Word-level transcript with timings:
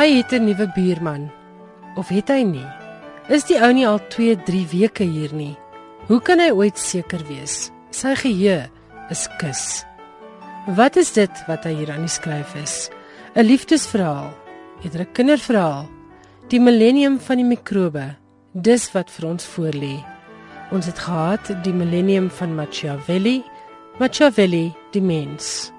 Hy 0.00 0.14
het 0.16 0.32
'n 0.32 0.44
nuwe 0.44 0.66
buurman. 0.72 1.30
Of 1.94 2.08
het 2.08 2.28
hy 2.28 2.42
nie? 2.42 2.68
Is 3.28 3.44
die 3.44 3.60
ou 3.60 3.72
nie 3.72 3.86
al 3.86 4.00
2, 4.08 4.36
3 4.42 4.66
weke 4.72 5.04
hier 5.04 5.34
nie? 5.34 5.58
Hoe 6.06 6.20
kan 6.20 6.38
hy 6.38 6.50
ooit 6.50 6.78
seker 6.78 7.20
wees? 7.28 7.70
Sy 7.90 8.14
geheue 8.14 8.70
is 9.10 9.28
kus. 9.38 9.84
Wat 10.66 10.96
is 10.96 11.12
dit 11.12 11.44
wat 11.46 11.64
hy 11.64 11.74
hier 11.74 11.92
aan 11.92 12.00
die 12.00 12.08
skryf 12.08 12.54
is? 12.54 12.88
'n 13.34 13.44
Liefdesverhaal, 13.44 14.32
eerder 14.82 15.00
'n 15.00 15.12
kinderverhaal. 15.12 15.88
Die 16.48 16.60
millennium 16.60 17.20
van 17.20 17.36
die 17.36 17.44
mikrobe. 17.46 18.16
Dis 18.54 18.92
wat 18.92 19.10
vir 19.10 19.28
ons 19.28 19.44
voorlê. 19.44 20.04
Ons 20.72 20.86
het 20.86 20.98
gehad 20.98 21.62
die 21.62 21.74
millennium 21.74 22.30
van 22.30 22.54
Machiavelli, 22.54 23.44
Machiavelli 23.98 24.72
die 24.92 25.02
mens. 25.02 25.72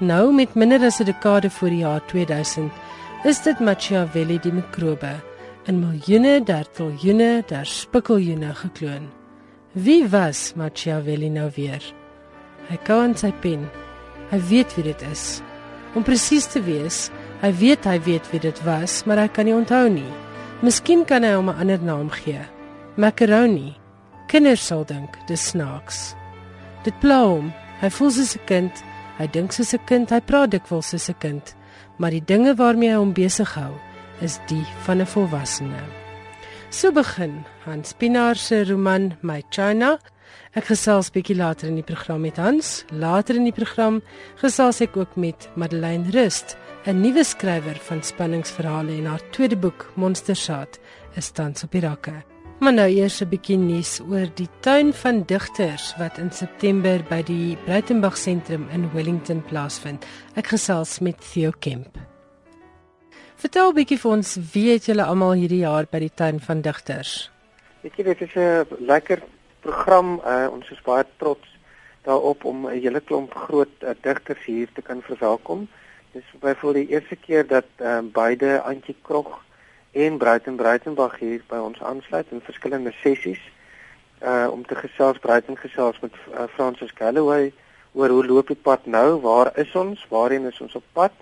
Nou 0.00 0.32
met 0.32 0.54
minder 0.54 0.80
as 0.86 1.00
'n 1.00 1.04
dekade 1.04 1.50
voor 1.50 1.68
die 1.68 1.84
jaar 1.84 2.06
2000 2.06 2.72
is 3.24 3.40
dit 3.42 3.58
Machiavelli 3.60 4.38
die 4.38 4.52
mikrobe 4.54 5.16
in 5.66 5.80
miljoene 5.82 6.38
der 6.46 6.68
triljoene 6.76 7.42
der 7.50 7.66
spikkeljoene 7.66 8.52
gekloon. 8.54 9.08
Wie 9.74 10.06
was 10.12 10.54
Machiavelli 10.54 11.28
nou 11.28 11.50
weer? 11.56 11.82
Hy 12.68 12.78
kou 12.86 13.00
aan 13.02 13.16
sy 13.18 13.32
pen. 13.42 13.66
Hy 14.30 14.38
weet 14.50 14.76
wie 14.76 14.86
dit 14.86 15.02
is. 15.10 15.40
Om 15.96 16.06
presies 16.06 16.46
te 16.52 16.62
wees, 16.62 17.08
hy 17.42 17.50
weet 17.58 17.88
hy 17.90 17.98
weet 18.06 18.30
wie 18.30 18.40
dit 18.44 18.62
was, 18.64 19.02
maar 19.04 19.18
hy 19.18 19.28
kan 19.32 19.48
nie 19.48 19.56
onthou 19.56 19.88
nie. 19.90 20.14
Miskien 20.62 21.04
kan 21.04 21.24
hy 21.26 21.34
hom 21.34 21.50
'n 21.50 21.58
ander 21.58 21.82
naam 21.82 22.10
gee. 22.10 22.40
Macaroni. 22.96 23.74
Kinders 24.28 24.66
sal 24.66 24.84
dink 24.84 25.18
dis 25.26 25.48
snaaks. 25.50 26.14
Dit 26.84 26.94
pla 27.00 27.24
hom. 27.24 27.52
Hy 27.80 27.90
voel 27.90 28.10
soos 28.10 28.36
'n 28.36 28.46
kind. 28.46 28.74
Hy 29.18 29.26
dink 29.26 29.52
soos 29.52 29.74
'n 29.74 29.84
kind. 29.86 30.10
Hy 30.10 30.20
praat 30.20 30.50
dikwels 30.50 30.90
soos 30.90 31.08
'n 31.08 31.18
kind. 31.18 31.57
Maar 31.98 32.10
die 32.14 32.24
dinge 32.24 32.54
waarmee 32.54 32.90
hy 32.90 32.98
hom 32.98 33.12
besig 33.12 33.54
hou, 33.58 33.72
is 34.20 34.38
die 34.46 34.64
van 34.86 35.00
'n 35.00 35.06
volwassene. 35.06 35.82
So 36.70 36.92
begin 36.92 37.44
Hans 37.64 37.92
Pinaar 37.92 38.36
se 38.36 38.64
roman 38.64 39.16
My 39.22 39.42
China. 39.50 39.98
Ek 40.52 40.64
gesels 40.64 41.10
bietjie 41.10 41.36
later 41.36 41.68
in 41.68 41.74
die 41.74 41.86
program 41.86 42.20
met 42.20 42.36
Hans. 42.36 42.84
Later 42.90 43.36
in 43.36 43.44
die 43.44 43.52
program 43.56 44.02
gesels 44.36 44.80
ek 44.80 44.96
ook 44.96 45.16
met 45.16 45.48
Madeleine 45.56 46.10
Rust, 46.10 46.56
'n 46.86 47.00
nuwe 47.00 47.24
skrywer 47.24 47.78
van 47.88 48.02
spanningsverhale 48.02 48.92
en 48.98 49.06
haar 49.06 49.22
tweede 49.30 49.56
boek 49.56 49.90
Monstersaad 49.94 50.78
is 51.16 51.30
tans 51.30 51.64
op 51.64 51.72
die 51.72 51.80
rakke. 51.80 52.37
Maar 52.58 52.72
nou 52.72 52.88
eers 52.90 53.20
'n 53.22 53.28
bietjie 53.28 53.56
nuus 53.56 54.00
oor 54.00 54.26
die 54.34 54.48
tuin 54.60 54.92
van 54.92 55.22
digters 55.22 55.94
wat 55.96 56.18
in 56.18 56.30
September 56.30 57.02
by 57.08 57.22
die 57.22 57.56
Breitenberg 57.64 58.16
sentrum 58.16 58.66
in 58.72 58.90
Wellington 58.92 59.44
plaasvind. 59.44 60.06
Ek 60.34 60.46
gesels 60.46 60.98
met 60.98 61.16
Theo 61.32 61.50
Kemp. 61.58 61.98
Vertel 63.36 63.70
'n 63.70 63.74
bietjie 63.74 63.98
vir 63.98 64.10
ons 64.10 64.38
wie 64.52 64.72
het 64.72 64.84
julle 64.86 65.04
almal 65.04 65.32
hierdie 65.32 65.62
jaar 65.62 65.86
by 65.90 65.98
die 65.98 66.14
tuin 66.14 66.40
van 66.40 66.60
digters? 66.60 67.30
Weet 67.80 67.96
jy 67.96 68.04
dit 68.04 68.20
is 68.20 68.34
'n 68.34 68.66
lekker 68.78 69.22
program. 69.60 70.20
Uh, 70.24 70.48
ons 70.50 70.70
is 70.70 70.82
baie 70.82 71.04
trots 71.16 71.46
daarop 72.02 72.44
om 72.44 72.66
'n 72.66 72.80
hele 72.80 73.00
klomp 73.00 73.34
groot 73.34 73.74
uh, 73.82 73.90
digters 74.00 74.44
hier 74.44 74.68
te 74.74 74.82
kan 74.82 75.02
verwelkom. 75.02 75.68
Dis 76.12 76.24
byvoorbeeld 76.40 76.86
die 76.86 76.94
eerste 76.94 77.16
keer 77.16 77.46
dat 77.46 77.66
uh, 77.76 77.98
beide 78.12 78.62
Antjie 78.62 78.96
Krog 79.02 79.46
en 79.92 80.18
Bruiten 80.18 80.56
Bruitenbach 80.56 81.18
hier 81.18 81.42
by 81.48 81.60
ons 81.62 81.80
aansluit 81.80 82.26
in 82.30 82.44
verskillende 82.44 82.92
sessies 83.02 83.40
uh 84.22 84.48
om 84.50 84.66
te 84.66 84.74
gesels 84.74 85.18
Bruiten 85.18 85.56
gesels 85.56 85.98
met 86.00 86.12
uh, 86.32 86.44
Francis 86.54 86.92
Galloway 86.94 87.52
oor 87.92 88.08
hoe 88.08 88.26
loop 88.26 88.50
die 88.50 88.62
pad 88.62 88.86
nou, 88.86 89.20
waar 89.20 89.52
is 89.58 89.74
ons, 89.74 90.04
waarheen 90.10 90.46
is 90.46 90.60
ons 90.60 90.74
op 90.74 90.84
pad? 90.92 91.12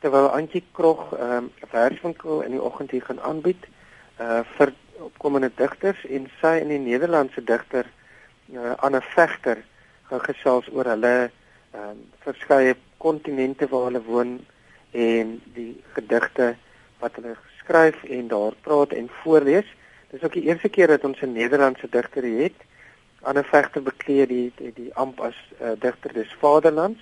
Terwyl 0.00 0.30
Antjie 0.32 0.64
Krog 0.72 1.12
'n 1.12 1.22
um, 1.32 1.50
verswinkel 1.70 2.40
in 2.40 2.50
die 2.50 2.62
oggend 2.62 2.90
hier 2.90 3.04
gaan 3.04 3.20
aanbied 3.20 3.68
uh 4.20 4.40
vir 4.56 4.72
opkomende 4.98 5.50
digters 5.56 6.04
en 6.04 6.30
sy 6.40 6.58
in 6.60 6.68
die 6.68 6.78
Nederlandse 6.78 7.44
digter 7.44 7.86
uh 8.52 8.74
Anne 8.76 9.00
Vegter 9.00 9.62
gaan 10.08 10.24
gesels 10.24 10.68
oor 10.72 10.84
hulle 10.84 11.30
um 11.74 12.00
verskeie 12.24 12.74
kontinente 12.96 13.68
waar 13.68 13.84
hulle 13.88 14.02
woon 14.02 14.40
en 14.90 15.40
die 15.54 15.82
gedigte 15.94 16.56
wat 16.98 17.14
hulle 17.14 17.36
skryf 17.70 18.02
en 18.04 18.28
daar 18.28 18.54
praat 18.60 18.92
en 18.92 19.08
voorlees. 19.22 19.66
Dis 20.10 20.22
ook 20.22 20.32
die 20.32 20.42
eerste 20.42 20.68
keer 20.68 20.86
dat 20.86 21.04
ons 21.04 21.20
'n 21.20 21.32
Nederlandse 21.32 21.86
digter 21.90 22.22
het. 22.22 22.58
Anne 23.22 23.44
Vegter 23.44 23.82
bekleed 23.82 24.28
die 24.28 24.52
die, 24.56 24.72
die 24.74 24.94
amp 24.94 25.20
as 25.20 25.36
uh, 25.62 25.70
digter 25.78 26.12
des 26.12 26.34
vaderlands. 26.40 27.00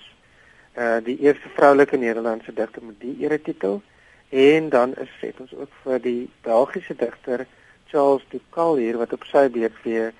Uh 0.77 0.97
die 1.03 1.17
eerste 1.19 1.49
vroulike 1.49 1.97
Nederlandse 1.97 2.53
digter 2.53 2.83
met 2.83 2.99
die 2.99 3.17
eretitel. 3.19 3.81
En 4.29 4.69
dan 4.69 4.95
is 4.95 5.09
het 5.19 5.39
ons 5.39 5.55
ook 5.55 5.71
vir 5.83 6.01
die 6.01 6.29
Belgiese 6.41 6.95
digter 6.95 7.45
Charles 7.85 8.25
Ducal 8.29 8.75
hier 8.75 8.97
wat 8.97 9.13
op 9.13 9.23
sy 9.23 9.49
weer 9.83 10.13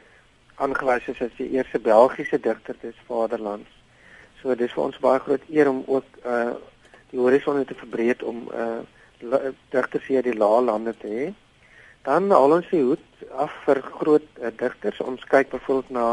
aangewys 0.55 1.07
is 1.07 1.21
as 1.21 1.35
die 1.37 1.49
eerste 1.49 1.79
Belgiese 1.79 2.39
digter 2.39 2.75
des 2.81 2.95
vaderlands. 3.05 3.69
So 4.41 4.55
dis 4.55 4.73
vir 4.73 4.83
ons 4.83 4.99
baie 4.99 5.19
groot 5.19 5.43
eer 5.49 5.69
om 5.69 5.83
ook 5.85 6.05
uh 6.25 6.53
die 7.09 7.19
horison 7.19 7.65
te 7.65 7.73
verbreek 7.73 8.23
om 8.23 8.49
uh 8.53 8.81
digters 9.19 10.07
hier 10.07 10.23
die 10.23 10.35
lae 10.37 10.61
lande 10.63 10.93
te 10.97 11.07
hê. 11.07 11.29
Dan 12.07 12.31
al 12.31 12.55
ons 12.59 12.67
die 12.71 12.81
hoed 12.81 13.23
af 13.35 13.53
vir 13.65 13.81
groot 13.99 14.27
uh, 14.39 14.51
digters. 14.55 15.01
Ons 15.03 15.25
kyk 15.27 15.51
byvoorbeeld 15.51 15.95
na 15.95 16.09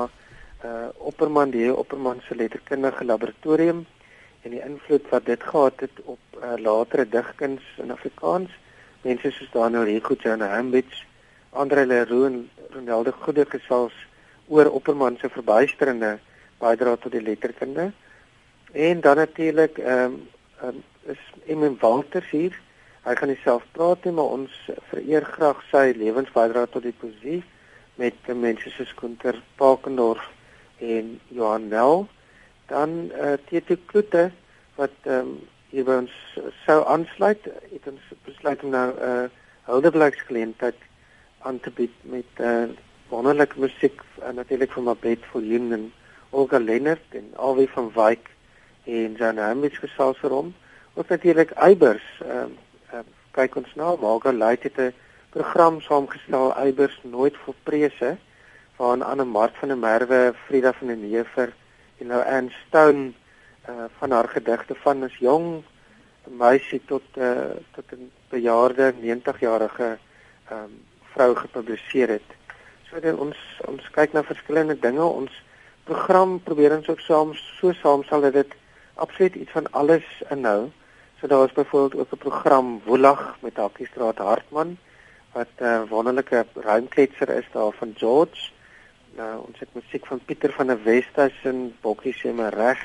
uh 0.64 0.88
Opperman 1.06 1.52
die 1.52 1.68
Opperman 1.70 2.22
se 2.24 2.34
letterkundige 2.34 3.04
laboratorium 3.04 3.84
en 4.42 4.50
die 4.50 4.62
invloed 4.64 5.04
wat 5.10 5.26
dit 5.26 5.42
gehad 5.42 5.80
het 5.84 6.00
op 6.04 6.38
uh, 6.40 6.56
latere 6.58 7.04
digkuns 7.08 7.62
in 7.82 7.92
Afrikaans. 7.92 8.50
Mense 9.04 9.30
soos 9.30 9.52
Daniel 9.52 9.84
Rico 9.84 10.16
Jan 10.18 10.40
Hambidge, 10.40 11.04
Andre 11.52 11.86
Leroux 11.86 12.26
en 12.26 12.50
Ronaldo 12.74 13.12
Goede 13.12 13.46
gesels 13.46 13.94
oor 14.48 14.70
Opperman 14.72 15.18
se 15.20 15.28
verbuisterende 15.28 16.16
bydrae 16.58 16.98
tot 16.98 17.12
die 17.12 17.22
letterkunde. 17.22 17.92
En 18.72 19.00
dan 19.00 19.16
natuurlik 19.16 19.78
ehm 19.78 20.04
um, 20.04 20.20
um, 20.64 20.82
is 21.06 21.20
Emmen 21.46 21.76
Walters 21.80 22.30
hier 22.30 22.56
Hy 23.06 23.14
gaan 23.14 23.30
nie 23.30 23.38
self 23.38 23.62
praat 23.76 24.02
nie, 24.02 24.10
maar 24.18 24.32
ons 24.34 24.54
vereer 24.90 25.22
graag 25.30 25.60
sy 25.70 25.92
lewensbydrae 25.94 26.66
tot 26.72 26.82
die 26.82 26.96
poesie 26.98 27.36
met 28.02 28.18
mense 28.34 28.72
soos 28.74 28.90
Kunter 28.98 29.38
Pakendorf 29.60 30.24
en 30.82 31.12
Johan 31.30 31.68
Nel. 31.70 32.08
Dan 32.66 32.96
eh 33.12 33.36
uh, 33.36 33.36
Tito 33.46 33.76
Kloete 33.86 34.32
wat 34.74 34.96
ehm 35.04 35.20
um, 35.20 35.38
hier 35.70 35.86
by 35.86 36.00
ons 36.00 36.16
sou 36.64 36.80
aansluit, 36.82 37.46
het 37.70 37.86
ons 37.86 38.10
besluit 38.26 38.66
om 38.66 38.74
nou 38.74 38.88
'n 38.90 38.98
uh, 38.98 39.24
eh, 39.24 39.30
huldeblyksgeleentheid 39.70 40.82
aan 41.46 41.60
te 41.60 41.70
bied 41.70 41.94
met 42.02 42.30
eh 42.42 42.50
uh, 42.50 42.68
wonderlike 43.08 43.60
musiek 43.60 44.02
uh, 44.18 44.34
natuurlik 44.34 44.72
van 44.72 44.82
Mabet 44.90 45.22
Volin 45.30 45.72
en 45.72 45.92
Olga 46.30 46.58
Lennert 46.58 47.14
en 47.14 47.30
Alwie 47.36 47.70
van 47.70 47.92
Wyk 47.94 48.30
en 48.84 49.14
Jan 49.14 49.38
Hambidge 49.38 49.86
gesels 49.86 50.20
rond. 50.20 50.54
Ons 50.94 51.06
natuurlik 51.06 51.50
Eybers 51.50 52.06
ehm 52.20 52.50
uh, 52.50 52.64
kyk 53.36 53.56
ons 53.60 53.74
na 53.76 53.92
Waga 54.00 54.32
Light 54.32 54.62
het 54.64 54.78
'n 54.80 54.94
program 55.30 55.80
saamgestel 55.80 56.54
Eybers 56.56 56.96
nooit 57.02 57.36
vir 57.44 57.54
prese 57.62 58.16
waarin 58.76 59.02
Anne 59.02 59.24
Mart 59.24 59.54
van 59.60 59.68
der 59.68 59.76
Merwe, 59.78 60.34
Frida 60.46 60.72
van 60.72 60.86
der 60.86 60.96
Neever 60.96 61.52
en 61.98 62.06
nou 62.06 62.22
Anne 62.24 62.50
Stone 62.66 63.12
uh 63.68 63.84
van 63.98 64.10
haar 64.10 64.28
gedigte 64.28 64.74
van 64.74 65.02
as 65.02 65.16
jong 65.18 65.64
meisie 66.28 66.80
tot 66.86 67.02
uh 67.16 67.56
tot 67.74 67.84
'n 67.92 68.10
bejaarde 68.28 68.94
90-jarige 69.00 69.98
ehm 70.48 70.64
um, 70.64 70.82
vrou 71.12 71.34
gepubliseer 71.34 72.08
het. 72.08 72.30
So 72.88 73.00
dan 73.00 73.18
ons 73.18 73.36
ons 73.66 73.90
kyk 73.90 74.12
na 74.12 74.22
verskillende 74.22 74.78
dinge. 74.78 75.04
Ons 75.04 75.32
program 75.84 76.40
probeer 76.42 76.76
ons 76.76 76.88
ook 76.88 77.00
saam 77.00 77.34
so 77.34 77.72
saamstel 77.72 78.20
dat 78.20 78.32
dit 78.32 78.52
absoluut 78.94 79.34
iets 79.34 79.50
van 79.50 79.70
alles 79.70 80.22
inhou. 80.30 80.70
So 81.20 81.26
daar 81.26 81.38
was 81.38 81.52
byvoorbeeld 81.52 82.00
ook 82.00 82.12
'n 82.12 82.18
program 82.18 82.80
Woelag 82.84 83.36
met 83.40 83.56
Hakkie 83.56 83.86
Straat 83.86 84.18
Hartman 84.18 84.76
wat 85.32 85.48
'n 85.58 85.64
uh, 85.64 85.82
wonderlike 85.88 86.46
ruimkletser 86.54 87.28
is 87.28 87.48
daar 87.52 87.72
van 87.72 87.94
George. 87.96 88.50
Nou 89.16 89.46
ons 89.46 89.58
het 89.58 89.68
musiek 89.72 90.06
van 90.06 90.20
Pieter 90.24 90.52
van 90.52 90.66
der 90.66 90.82
Westhuizen, 90.82 91.76
Bokkie 91.80 92.14
se 92.14 92.32
maar 92.32 92.54
reg. 92.54 92.80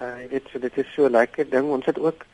Uh 0.00 0.20
jy 0.22 0.28
weet 0.28 0.48
so 0.52 0.58
dit 0.58 0.76
is 0.76 0.92
so 0.92 1.04
'n 1.06 1.10
lekker 1.10 1.50
ding. 1.50 1.70
Ons 1.70 1.86
het 1.86 1.98
ook 1.98 2.24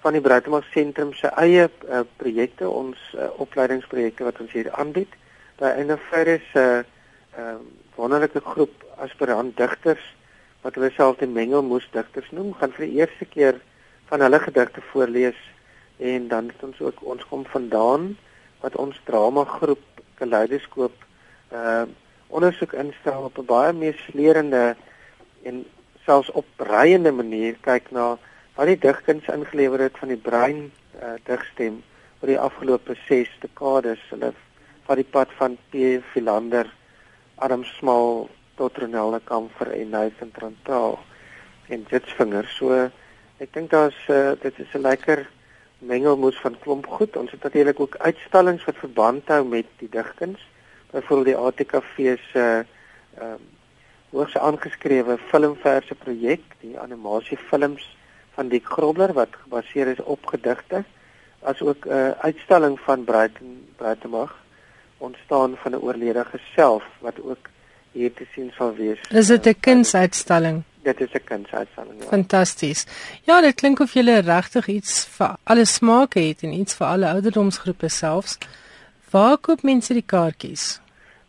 van 0.00 0.12
die 0.12 0.20
Breitemal 0.20 0.62
sentrum 0.70 1.12
se 1.12 1.26
eie 1.26 1.70
uh, 1.88 2.00
projekte, 2.16 2.68
ons 2.68 2.98
uh, 3.14 3.28
opleidingsprojekte 3.36 4.24
wat 4.24 4.40
ons 4.40 4.52
hier 4.52 4.72
aanbied. 4.72 5.12
Daar 5.56 5.78
in 5.78 5.92
'n 5.92 5.98
verre 5.98 6.40
se 6.52 6.84
uh, 7.38 7.42
uh, 7.42 7.54
wonderlike 7.94 8.40
groep 8.40 8.84
aspirant 8.96 9.56
digters 9.56 10.14
wat 10.60 10.74
hulle 10.74 10.90
self 10.90 11.16
die 11.16 11.28
mengelmoes 11.28 11.88
digters 11.92 12.30
noem, 12.30 12.54
gaan 12.54 12.72
vir 12.72 12.86
die 12.86 12.98
eerste 12.98 13.24
keer 13.24 13.60
van 14.08 14.20
hulle 14.20 14.40
gedigte 14.40 14.80
voorlees 14.90 15.38
en 15.98 16.28
dan 16.28 16.50
het 16.52 16.62
ons 16.62 16.80
ook 16.80 17.02
ons 17.02 17.26
kom 17.28 17.44
vandaan 17.52 18.16
wat 18.60 18.76
ons 18.76 19.00
drama 19.04 19.44
groep 19.44 19.84
Kaleidoskoop 20.14 21.04
uh 21.52 21.86
ondersoek 22.26 22.72
instel 22.72 23.22
op 23.22 23.38
'n 23.38 23.46
baie 23.46 23.72
meer 23.72 23.94
slerende 24.10 24.76
en 25.42 25.64
selfs 26.04 26.30
opreiende 26.30 27.12
manier 27.12 27.54
kyk 27.60 27.90
na 27.90 28.18
wat 28.56 28.66
die 28.66 28.78
digkuns 28.78 29.28
ingelewer 29.28 29.80
het 29.80 29.98
van 29.98 30.08
die 30.08 30.22
brein 30.28 30.72
uh 31.02 31.14
digstem 31.24 31.82
oor 32.20 32.32
die 32.32 32.40
afgelope 32.40 32.96
6 33.06 33.30
dekades. 33.40 34.00
Hulle 34.10 34.32
van 34.86 35.00
die 35.00 35.08
pad 35.10 35.32
van 35.38 35.56
P. 35.70 36.00
Philander, 36.12 36.66
Adam 37.36 37.64
Small 37.64 38.28
tot 38.56 38.78
Ronaldo 38.78 39.20
Kamfer 39.24 39.70
en 39.70 39.90
Nathan 39.90 40.30
Trantaal 40.32 40.98
en 41.68 41.84
Jitsvinger. 41.90 42.48
So 42.48 42.90
ek 43.38 43.52
dink 43.52 43.70
daar's 43.70 43.98
uh, 44.08 44.32
dit 44.40 44.58
is 44.58 44.74
'n 44.74 44.80
lekker 44.80 45.26
mengelmoes 45.78 46.38
van 46.40 46.58
klomp 46.58 46.86
goed. 46.86 47.16
Ons 47.16 47.30
het 47.30 47.42
natuurlik 47.42 47.80
ook 47.80 47.96
uitstallings 47.96 48.64
wat 48.64 48.76
verband 48.76 49.28
hou 49.28 49.44
met 49.44 49.66
die 49.78 49.88
digkuns. 49.88 50.40
Byvoorbeeld 50.90 51.26
die 51.26 51.36
ATKV 51.36 52.18
se 52.32 52.64
ehm 53.18 53.22
uh, 53.22 53.34
hoogs 54.10 54.36
aangeskrewe 54.38 55.18
filmverse 55.28 55.94
projek, 55.94 56.40
die 56.60 56.78
animasiefilms 56.78 57.96
van 58.36 58.48
die 58.48 58.60
Grobler 58.64 59.12
wat 59.12 59.34
gebaseer 59.42 59.90
is 59.92 60.02
op 60.02 60.26
gedigte, 60.26 60.84
asook 61.42 61.84
'n 61.84 61.90
uh, 61.90 62.10
uitstalling 62.10 62.80
van 62.80 63.04
Breiten 63.04 63.68
Breitenberg 63.76 64.32
ontstaan 64.98 65.56
van 65.56 65.72
'n 65.72 65.82
oorledene 65.82 66.40
self 66.54 66.84
wat 66.98 67.20
ook 67.20 67.48
hier 67.92 68.12
te 68.12 68.26
sien 68.32 68.52
sal 68.56 68.74
wees. 68.74 69.00
Is 69.10 69.26
dit 69.26 69.46
'n 69.46 69.60
kunsuitstalling? 69.60 70.62
Dit 70.86 71.00
is 71.00 71.12
'n 71.12 71.24
kunsuitstalling. 71.24 72.00
Ja. 72.00 72.06
Fantasties. 72.06 72.86
Ja, 73.22 73.40
dit 73.40 73.54
klink 73.54 73.80
of 73.80 73.92
jy 73.92 74.20
regtig 74.20 74.66
iets 74.66 75.06
vir 75.16 75.36
alle 75.42 75.64
smake 75.64 76.20
het 76.20 76.42
en 76.42 76.52
iets 76.52 76.74
vir 76.74 76.86
alle 76.86 77.10
ouderdomsgroepe 77.10 77.88
selfs. 77.88 78.38
Waar 79.10 79.38
koop 79.38 79.62
mense 79.62 79.92
die 79.92 80.06
kaartjies? 80.06 80.80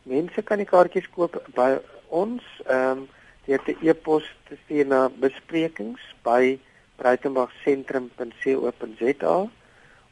Mense 0.04 0.42
kan 0.42 0.58
die 0.58 0.66
kaartjies 0.66 1.10
koop 1.10 1.44
by 1.56 1.80
ons 2.10 2.44
ehm 2.66 2.92
um, 2.92 3.08
deur 3.48 3.64
te 3.64 3.76
e-pos 3.82 4.24
te 4.50 4.58
stuur 4.64 4.86
na 4.86 5.10
besprekings 5.10 6.02
by 6.24 6.60
breitenbergcentrum.co.za 6.98 9.50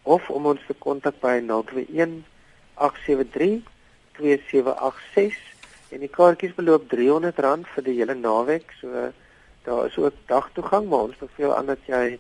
of 0.03 0.29
om 0.29 0.45
ons 0.45 0.59
te 0.67 0.73
kontak 0.73 1.19
by 1.19 1.39
021 1.43 2.23
873 2.73 3.61
2786 4.17 5.35
en 5.89 5.99
die 5.99 6.09
kaartjies 6.17 6.55
beloop 6.55 6.93
R300 6.93 7.67
vir 7.75 7.83
die 7.83 7.97
hele 7.99 8.15
naweek. 8.15 8.71
So 8.79 9.11
daar 9.65 9.85
is 9.85 9.97
ook 9.97 10.13
dagtoegang, 10.31 10.89
maar 10.89 11.09
ons 11.09 11.17
beveel 11.17 11.55
aan 11.55 11.65
dat 11.65 11.79
jy 11.85 12.19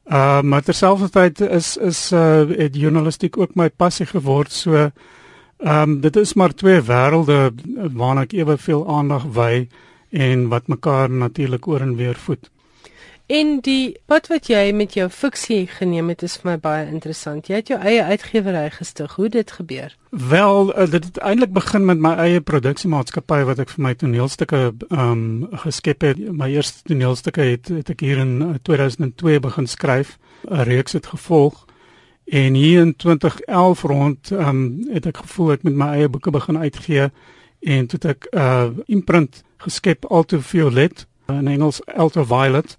Uh 0.04 0.42
maar 0.42 0.64
terselfdertyd 0.64 1.40
is 1.42 1.78
is 1.78 2.12
uh 2.12 2.50
het 2.50 2.76
journalistiek 2.76 3.38
ook 3.38 3.56
my 3.56 3.70
passie 3.70 4.06
geword. 4.06 4.52
So 4.52 4.74
ehm 4.74 5.90
um, 5.90 6.00
dit 6.02 6.16
is 6.16 6.34
maar 6.34 6.54
twee 6.54 6.82
wêrelde 6.82 7.54
waarna 7.94 8.22
ek 8.22 8.34
eweveel 8.34 8.88
aandag 8.88 9.24
wy 9.24 9.68
en 10.12 10.48
wat 10.48 10.68
mekaar 10.68 11.10
natuurlik 11.10 11.68
oor 11.68 11.82
en 11.82 11.96
weer 11.96 12.16
voed. 12.16 12.53
En 13.34 13.56
die 13.66 13.96
pad 14.06 14.28
wat 14.30 14.46
jy 14.52 14.68
met 14.78 14.94
jou 14.94 15.08
fiksie 15.10 15.64
geneem 15.66 16.12
het 16.12 16.22
is 16.26 16.36
vir 16.38 16.52
my 16.52 16.58
baie 16.62 16.84
interessant. 16.86 17.48
Jy 17.50 17.62
het 17.64 17.70
jou 17.72 17.80
eie 17.82 18.04
uitgewery 18.06 18.68
gestig. 18.76 19.16
Hoe 19.18 19.30
dit 19.34 19.54
gebeur? 19.58 19.96
Wel, 20.12 20.70
uh, 20.70 20.86
dit 20.92 21.08
het 21.08 21.18
eintlik 21.18 21.54
begin 21.56 21.88
met 21.88 22.04
my 22.04 22.12
eie 22.22 22.44
produksiemaatskappy 22.46 23.40
wat 23.50 23.62
ek 23.64 23.74
vir 23.74 23.84
my 23.88 23.94
toneelstukke 23.98 24.60
ehm 24.68 25.00
um, 25.00 25.24
geskep 25.64 26.06
het. 26.06 26.22
My 26.30 26.52
eerste 26.54 26.86
toneelstukke 26.92 27.48
het, 27.48 27.72
het 27.74 27.90
ek 27.96 28.04
hier 28.06 28.22
in 28.22 28.60
2002 28.70 29.34
eh, 29.34 29.42
begin 29.42 29.68
skryf. 29.68 30.20
'n 30.46 30.68
Reeks 30.70 30.94
het 30.94 31.10
gevolg. 31.16 31.66
En 32.30 32.54
hier 32.54 32.86
in 32.86 32.96
2011 32.96 33.82
rond 33.82 34.32
ehm 34.32 34.50
um, 34.50 34.94
het 34.94 35.10
ek 35.10 35.26
gevoel 35.26 35.52
ek 35.58 35.64
met 35.64 35.74
my 35.74 35.90
eie 35.98 36.10
boeke 36.10 36.30
begin 36.30 36.62
uitgee 36.62 37.10
en 37.66 37.88
toe 37.88 37.98
het 38.02 38.06
ek 38.06 38.30
'n 38.30 38.38
uh, 38.38 38.70
imprint 38.86 39.44
geskep 39.58 40.06
Alto 40.06 40.38
Violet 40.40 41.08
in 41.28 41.48
Engels 41.48 41.82
Alto 41.86 42.24
Violet 42.24 42.78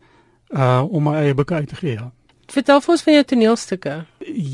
uh 0.55 0.83
om 0.89 1.03
my 1.03 1.15
eie 1.15 1.35
boeke 1.35 1.55
uit 1.55 1.69
te 1.69 1.77
gee. 1.77 1.97
Ja. 1.99 2.11
Vertel 2.53 2.81
vir 2.81 2.93
ons 2.93 3.03
van 3.03 3.15
jou 3.15 3.25
toneelstukke. 3.25 3.95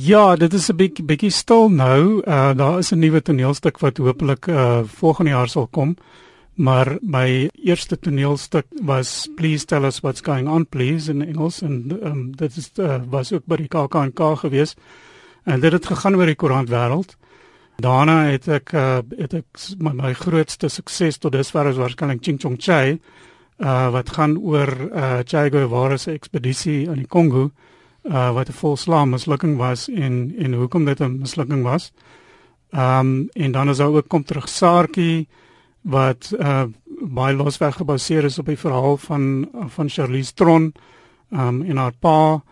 Ja, 0.06 0.36
dit 0.36 0.54
is 0.54 0.70
'n 0.70 0.76
bietjie 0.76 1.04
bietjie 1.04 1.30
stil 1.30 1.68
nou. 1.68 2.22
Uh 2.26 2.54
daar 2.56 2.78
is 2.78 2.92
'n 2.92 2.98
nuwe 2.98 3.22
toneelstuk 3.22 3.78
wat 3.78 3.98
hopelik 3.98 4.46
uh 4.46 4.82
volgende 4.84 5.30
jaar 5.30 5.48
sal 5.48 5.66
kom. 5.66 5.96
Maar 6.54 6.98
my 7.00 7.48
eerste 7.64 7.98
toneelstuk 7.98 8.66
was 8.82 9.28
Please 9.36 9.64
tell 9.64 9.84
us 9.84 10.00
what's 10.00 10.20
going 10.20 10.48
on 10.48 10.66
please 10.66 11.10
in 11.10 11.22
Engels 11.22 11.62
en 11.62 11.98
um, 12.04 12.36
dit 12.36 12.56
is 12.56 12.70
uh, 12.76 13.00
was 13.08 13.32
ook 13.32 13.46
by 13.46 13.56
die 13.56 13.68
KAK&K 13.68 14.36
gewees. 14.36 14.74
En 15.44 15.60
dit 15.60 15.72
het 15.72 15.86
gegaan 15.86 16.16
oor 16.16 16.26
die 16.26 16.34
koerant 16.34 16.68
wêreld. 16.68 17.16
Daarna 17.80 18.24
het 18.28 18.48
ek 18.48 18.74
uh, 18.76 18.98
het 19.16 19.34
ek 19.34 19.62
my, 19.78 19.94
my 19.96 20.12
grootste 20.12 20.68
sukses 20.68 21.18
tot 21.18 21.32
dusver 21.32 21.70
is 21.72 21.80
waarskynlik 21.80 22.20
Ching 22.20 22.40
Chong 22.40 22.60
Chai 22.60 23.00
uh 23.60 23.90
wat 23.92 24.10
gaan 24.10 24.38
oor 24.38 24.70
uh 24.92 25.18
Che 25.24 25.50
Guevara 25.50 25.96
se 25.96 26.12
ekspedisie 26.12 26.86
in 26.86 27.02
die 27.02 27.06
Kongo 27.06 27.50
uh 28.04 28.32
wat 28.32 28.48
'n 28.48 28.52
volslaam 28.52 29.10
mislukking 29.10 29.56
was 29.56 29.88
en 29.88 30.34
en 30.38 30.52
hoekom 30.52 30.84
dit 30.84 31.00
'n 31.00 31.18
mislukking 31.18 31.62
was. 31.62 31.92
Um 32.72 33.28
en 33.32 33.52
dan 33.52 33.68
is 33.68 33.76
daar 33.76 33.92
ook 33.92 34.08
kom 34.08 34.24
terug 34.24 34.48
Saartjie 34.48 35.28
wat 35.80 36.32
uh 36.38 36.64
baie 37.00 37.36
losweg 37.36 37.76
gebaseer 37.76 38.24
is 38.24 38.38
op 38.38 38.46
die 38.46 38.58
verhaal 38.58 38.96
van 38.96 39.48
van 39.52 39.88
Charlize 39.88 40.34
Tron 40.34 40.72
um 41.30 41.62
en 41.62 41.76
haar 41.76 41.96
pa 41.98 42.42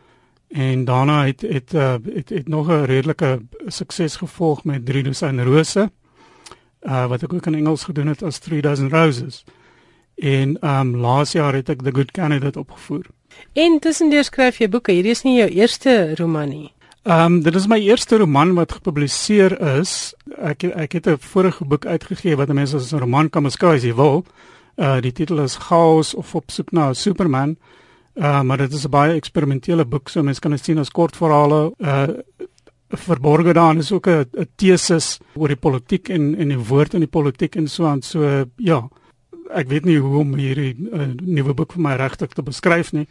en 0.49 0.85
daarna 0.85 1.25
het 1.27 1.41
het 1.41 1.75
uh, 1.75 1.95
het, 2.15 2.29
het 2.29 2.49
nog 2.49 2.69
'n 2.69 2.85
redelike 2.85 3.43
sukses 3.67 4.17
gevolg 4.17 4.65
met 4.65 4.87
Drie 4.87 5.03
Dosyn 5.03 5.45
Rose 5.45 5.91
uh 6.83 7.07
wat 7.07 7.23
ek 7.23 7.33
ook 7.33 7.47
in 7.47 7.55
Engels 7.55 7.85
gedoen 7.85 8.07
het 8.07 8.23
as 8.23 8.39
3000 8.39 8.93
Roses. 8.93 9.45
En 10.19 10.59
ehm 10.61 10.95
um, 10.95 10.97
laas 11.01 11.33
jaar 11.33 11.55
het 11.55 11.69
ek 11.69 11.83
The 11.83 11.95
Good 11.95 12.11
Candidate 12.11 12.59
opgevoer. 12.59 13.07
En 13.53 13.79
tussendeur 13.79 14.25
skryf 14.25 14.59
jy 14.59 14.69
boeke. 14.69 14.93
Hierdie 14.93 15.15
is 15.15 15.23
nie 15.23 15.37
jou 15.39 15.49
eerste 15.49 16.15
roman 16.19 16.49
nie. 16.49 16.73
Ehm 17.07 17.39
um, 17.39 17.43
dit 17.43 17.55
is 17.55 17.69
my 17.71 17.79
eerste 17.79 18.19
roman 18.19 18.55
wat 18.55 18.73
gepubliseer 18.73 19.55
is. 19.79 20.15
Ek 20.37 20.65
ek 20.65 20.93
het 20.93 21.07
'n 21.07 21.17
vorige 21.19 21.65
boek 21.65 21.87
uitgegee 21.87 22.37
wat 22.37 22.53
mense 22.53 22.77
as 22.77 22.93
'n 22.93 22.99
roman 22.99 23.31
kan 23.31 23.43
beskou 23.43 23.75
as 23.75 23.83
jy 23.83 23.95
wil. 23.95 24.25
Uh 24.77 25.01
die 25.01 25.13
titel 25.13 25.41
is 25.43 25.57
Chaos 25.57 26.15
of 26.15 26.35
op 26.35 26.51
soek 26.51 26.73
na 26.73 26.93
Superman. 26.93 27.57
Uh 28.15 28.43
maar 28.43 28.57
dit 28.57 28.73
is 28.73 28.85
'n 28.85 28.91
baie 28.91 29.15
eksperimentele 29.15 29.85
boek, 29.85 30.09
so 30.09 30.23
mense 30.23 30.41
kan 30.41 30.51
dit 30.51 30.65
sien 30.65 30.79
as 30.79 30.91
kortverhale. 30.91 31.73
Uh 31.79 32.09
verborge 32.89 33.53
daarin 33.53 33.79
is 33.79 33.93
ook 33.93 34.07
'n 34.09 34.27
teses 34.57 35.19
oor 35.35 35.49
die 35.49 35.57
politiek 35.57 36.09
en 36.09 36.35
en 36.37 36.49
die 36.49 36.59
woord 36.69 36.95
in 36.95 37.01
die 37.01 37.09
politiek 37.09 37.57
en 37.57 37.69
so 37.69 37.87
aan 37.87 38.03
so 38.03 38.45
ja 38.57 38.89
ek 39.55 39.69
weet 39.69 39.85
nie 39.89 39.99
hoe 39.99 40.21
om 40.21 40.35
hierdie 40.39 40.75
uh, 40.93 41.09
nuwe 41.23 41.55
boek 41.55 41.73
vir 41.77 41.83
my 41.83 41.97
regtig 42.01 42.35
te 42.37 42.43
beskryf 42.43 42.93
nie. 42.93 43.07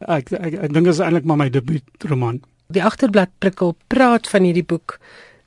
Ek 0.00 0.32
ek, 0.32 0.54
ek 0.68 0.72
dink 0.72 0.86
dit 0.86 0.94
is 0.94 1.02
eintlik 1.02 1.24
maar 1.28 1.40
my 1.42 1.50
debuutroman. 1.52 2.40
Die 2.70 2.84
agterblad 2.84 3.32
prikkel 3.42 3.74
praat 3.88 4.30
van 4.30 4.46
hierdie 4.46 4.66
boek 4.66 4.98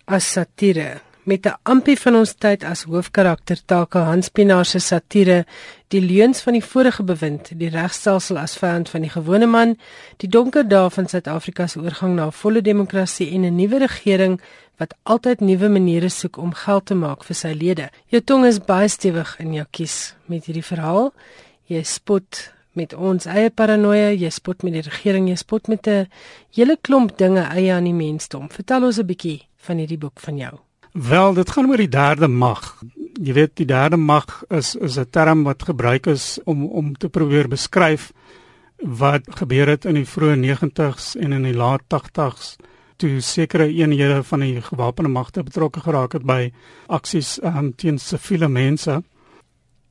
as 0.06 0.28
satire. 0.36 1.02
Met 1.24 1.46
'n 1.48 1.56
ampie 1.64 1.96
van 1.96 2.16
ons 2.16 2.34
tyd 2.36 2.64
as 2.64 2.84
hoofkarakter 2.84 3.58
Take 3.66 3.98
Hans 3.98 4.30
Pinaar 4.30 4.66
se 4.66 4.80
satire 4.80 5.46
die 5.88 6.02
leuns 6.02 6.42
van 6.42 6.54
die 6.54 6.64
vorige 6.64 7.04
bewind 7.04 7.52
die 7.60 7.70
regstelsel 7.70 8.38
as 8.42 8.58
vyand 8.58 8.90
van 8.90 9.02
die 9.06 9.12
gewone 9.14 9.48
man 9.48 9.76
die 10.18 10.30
donker 10.30 10.66
dae 10.68 10.90
van 10.90 11.08
Suid-Afrika 11.08 11.68
se 11.68 11.80
oorgang 11.80 12.16
na 12.16 12.32
volle 12.32 12.62
demokrasie 12.62 13.32
en 13.32 13.46
'n 13.46 13.56
nuwe 13.56 13.80
regering 13.80 14.42
wat 14.82 14.96
altyd 15.04 15.42
nuwe 15.42 15.70
maniere 15.70 16.10
soek 16.10 16.38
om 16.38 16.54
geld 16.54 16.86
te 16.86 16.96
maak 16.96 17.24
vir 17.24 17.36
sy 17.36 17.54
lede. 17.54 17.90
Jou 18.10 18.22
tong 18.22 18.46
is 18.46 18.60
baie 18.60 18.90
stewig 18.90 19.36
in 19.40 19.54
jou 19.54 19.66
kies 19.72 20.16
met 20.32 20.46
hierdie 20.46 20.66
verhaal. 20.66 21.12
Jy 21.70 21.84
spot 21.84 22.50
met 22.74 22.94
ons 22.94 23.28
eie 23.30 23.52
paranoia 23.54 24.12
jy 24.18 24.30
spot 24.34 24.64
met 24.66 24.74
die 24.74 24.86
regering 24.88 25.30
jy 25.30 25.38
spot 25.38 25.70
met 25.70 25.88
'n 25.88 26.08
hele 26.56 26.78
klomp 26.82 27.18
dinge 27.18 27.44
eie 27.54 27.74
aan 27.74 27.86
die 27.86 27.94
mensdom. 27.94 28.50
Vertel 28.50 28.84
ons 28.84 29.00
'n 29.00 29.06
bietjie 29.06 29.42
van 29.58 29.78
hierdie 29.78 29.98
boek 29.98 30.20
van 30.20 30.38
jou. 30.38 30.60
Wel, 30.94 31.34
dit 31.34 31.50
gaan 31.50 31.70
oor 31.70 31.78
die 31.78 31.90
derde 31.90 32.28
mag. 32.28 32.84
Jy 33.22 33.34
weet 33.34 33.56
die 33.56 33.66
derde 33.66 33.98
mag 33.98 34.44
is 34.50 34.76
is 34.76 34.98
'n 34.98 35.10
term 35.10 35.44
wat 35.44 35.64
gebruik 35.64 36.08
is 36.08 36.40
om 36.46 36.66
om 36.66 36.98
te 36.98 37.10
probeer 37.10 37.48
beskryf 37.48 38.12
wat 38.78 39.22
gebeur 39.30 39.68
het 39.68 39.86
in 39.86 39.96
die 39.96 40.06
vroeë 40.06 40.36
90s 40.36 41.16
en 41.16 41.32
in 41.32 41.44
die 41.44 41.54
laat 41.54 41.82
80s 41.88 42.58
toe 43.04 43.20
sekere 43.22 43.68
eenhede 43.68 44.22
van 44.24 44.44
die 44.46 44.62
gewapende 44.64 45.10
magte 45.12 45.44
betrokke 45.44 45.82
geraak 45.84 46.14
het 46.16 46.24
by 46.24 46.54
aksies 46.88 47.36
um, 47.44 47.74
teen 47.76 48.00
siviele 48.00 48.48
mense. 48.48 49.02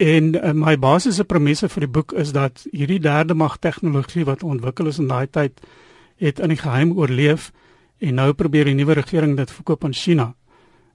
En 0.00 0.32
uh, 0.34 0.52
my 0.56 0.78
basiese 0.80 1.26
premisse 1.28 1.68
vir 1.68 1.84
die 1.84 1.92
boek 1.92 2.14
is 2.16 2.32
dat 2.32 2.64
hierdie 2.72 3.00
derde 3.04 3.36
mag 3.36 3.58
tegnologie 3.60 4.24
wat 4.24 4.42
ontwikkel 4.42 4.88
is 4.88 5.00
in 5.02 5.10
daai 5.12 5.28
tyd 5.28 5.60
het 6.22 6.40
in 6.40 6.54
die 6.54 6.60
geheim 6.62 6.94
oorleef 6.96 7.50
en 8.00 8.16
nou 8.16 8.32
probeer 8.32 8.70
die 8.70 8.78
nuwe 8.78 8.96
regering 8.96 9.36
dit 9.36 9.52
verkoop 9.52 9.84
aan 9.84 9.94
China. 9.94 10.32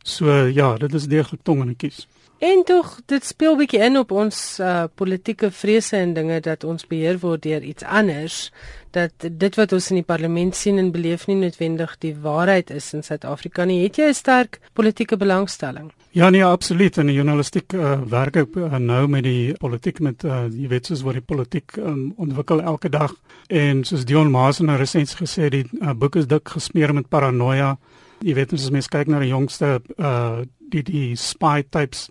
So 0.04 0.34
ja, 0.48 0.74
dit 0.82 0.94
is 0.94 1.06
deeglik 1.12 1.44
tong 1.44 1.62
en 1.62 1.76
kies. 1.76 2.08
En 2.39 2.63
tog, 2.65 3.00
dit 3.06 3.25
speel 3.25 3.56
bietjie 3.58 3.79
in 3.82 3.98
op 3.98 4.12
ons 4.13 4.36
uh, 4.62 4.84
politieke 4.96 5.50
vrese 5.51 5.98
en 5.98 6.12
dinge 6.13 6.38
dat 6.46 6.63
ons 6.63 6.86
beheer 6.86 7.17
word 7.17 7.41
deur 7.41 7.63
iets 7.65 7.84
anders 7.84 8.51
dat 8.94 9.25
dit 9.25 9.56
wat 9.58 9.74
ons 9.74 9.89
in 9.89 9.98
die 10.00 10.06
parlement 10.06 10.56
sien 10.56 10.77
en 10.77 10.91
beleef 10.94 11.25
nie 11.27 11.38
noodwendig 11.39 11.96
die 12.01 12.13
waarheid 12.22 12.70
is 12.74 12.91
in 12.94 13.01
Suid-Afrika 13.03 13.65
nie. 13.65 13.82
Het 13.84 13.98
jy 13.98 14.10
'n 14.10 14.13
sterk 14.13 14.60
politieke 14.74 15.17
belangstelling? 15.17 15.91
Ja 16.12 16.29
nee, 16.29 16.46
absoluut. 16.46 16.96
Die 16.96 17.13
journalistiek 17.13 17.74
uh, 17.74 18.01
werk 18.06 18.36
ek 18.36 18.56
uh, 18.56 18.77
nou 18.77 19.08
met 19.08 19.24
die 19.24 19.53
politiek 19.58 20.00
met 20.00 20.24
uh, 20.24 20.46
jy 20.50 20.67
weet 20.67 20.86
soos 20.86 21.01
wat 21.01 21.13
die 21.13 21.25
politiek 21.25 21.77
um, 21.77 22.13
ontwikkel 22.17 22.62
elke 22.62 22.89
dag 22.89 23.13
en 23.50 23.84
soos 23.84 24.06
Dion 24.06 24.32
Maas 24.32 24.60
in 24.60 24.70
'n 24.70 24.77
resensie 24.77 25.17
gesê 25.17 25.50
die 25.50 25.65
uh, 25.82 25.94
boek 25.94 26.15
is 26.15 26.27
dik 26.27 26.50
gesmeer 26.50 26.94
met 26.94 27.10
paranoia 27.10 27.77
jy 28.22 28.34
weet 28.34 28.53
as 28.53 28.70
mens 28.70 28.88
kyk 28.88 29.08
na 29.08 29.20
die 29.20 29.34
jongste 29.34 29.82
uh 29.98 30.46
die 30.67 30.84
die 30.84 31.15
spy 31.15 31.63
types 31.70 32.10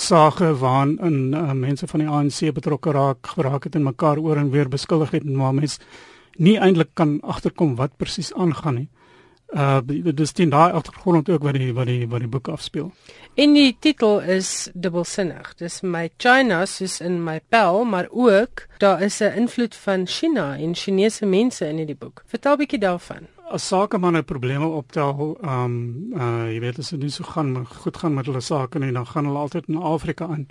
sake 0.00 0.54
waarin 0.58 0.98
in 1.04 1.34
uh, 1.34 1.52
mense 1.52 1.86
van 1.86 2.00
die 2.00 2.08
ANC 2.08 2.54
betrokke 2.54 2.92
raak 2.96 3.26
geraak 3.34 3.64
het 3.68 3.74
en 3.74 3.82
mekaar 3.82 4.18
oor 4.18 4.36
en 4.36 4.50
weer 4.50 4.68
beskuldig 4.68 5.10
het 5.10 5.24
en 5.24 5.36
maar 5.36 5.54
mens 5.54 5.78
nie 6.36 6.56
eintlik 6.58 6.94
kan 6.94 7.18
agterkom 7.20 7.76
wat 7.76 7.96
presies 7.96 8.32
aangaan 8.34 8.74
nie. 8.74 8.88
Uh 9.50 9.80
dis 10.14 10.32
teen 10.32 10.50
daai 10.50 10.72
agtergrond 10.72 11.28
ook 11.28 11.42
wat 11.42 11.56
die 11.58 11.72
wat 11.74 11.86
die 11.86 12.06
wat 12.08 12.22
die 12.22 12.30
boek 12.30 12.48
afspeel. 12.48 12.92
En 13.34 13.54
die 13.54 13.76
titel 13.80 14.20
is 14.20 14.68
dubbelsinnig. 14.74 15.54
Dis 15.58 15.80
my 15.82 16.08
China 16.16 16.62
soos 16.66 17.00
in 17.00 17.18
my 17.24 17.40
pel, 17.48 17.84
maar 17.84 18.06
ook 18.10 18.66
daar 18.78 19.02
is 19.02 19.20
'n 19.20 19.36
invloed 19.36 19.74
van 19.74 20.06
China 20.06 20.56
en 20.56 20.74
Chinese 20.74 21.26
mense 21.26 21.66
in 21.66 21.76
hierdie 21.76 21.98
boek. 21.98 22.22
Vertel 22.26 22.52
'n 22.52 22.58
bietjie 22.58 22.78
daarvan 22.78 23.26
as 23.50 23.66
sakemanne 23.66 24.22
probleme 24.22 24.66
optel, 24.66 25.36
ehm 25.42 25.64
um, 25.64 26.12
uh 26.14 26.46
jy 26.52 26.60
weet 26.62 26.78
as 26.78 26.90
dit 26.94 27.02
nie 27.02 27.10
so 27.10 27.24
gaan 27.26 27.66
goed 27.66 27.96
gaan 27.96 28.14
met 28.14 28.28
hulle 28.30 28.40
sake 28.40 28.78
nie, 28.78 28.92
dan 28.94 29.06
gaan 29.06 29.26
hulle 29.26 29.42
altyd 29.42 29.68
na 29.68 29.80
Afrika 29.90 30.28
aan. 30.30 30.46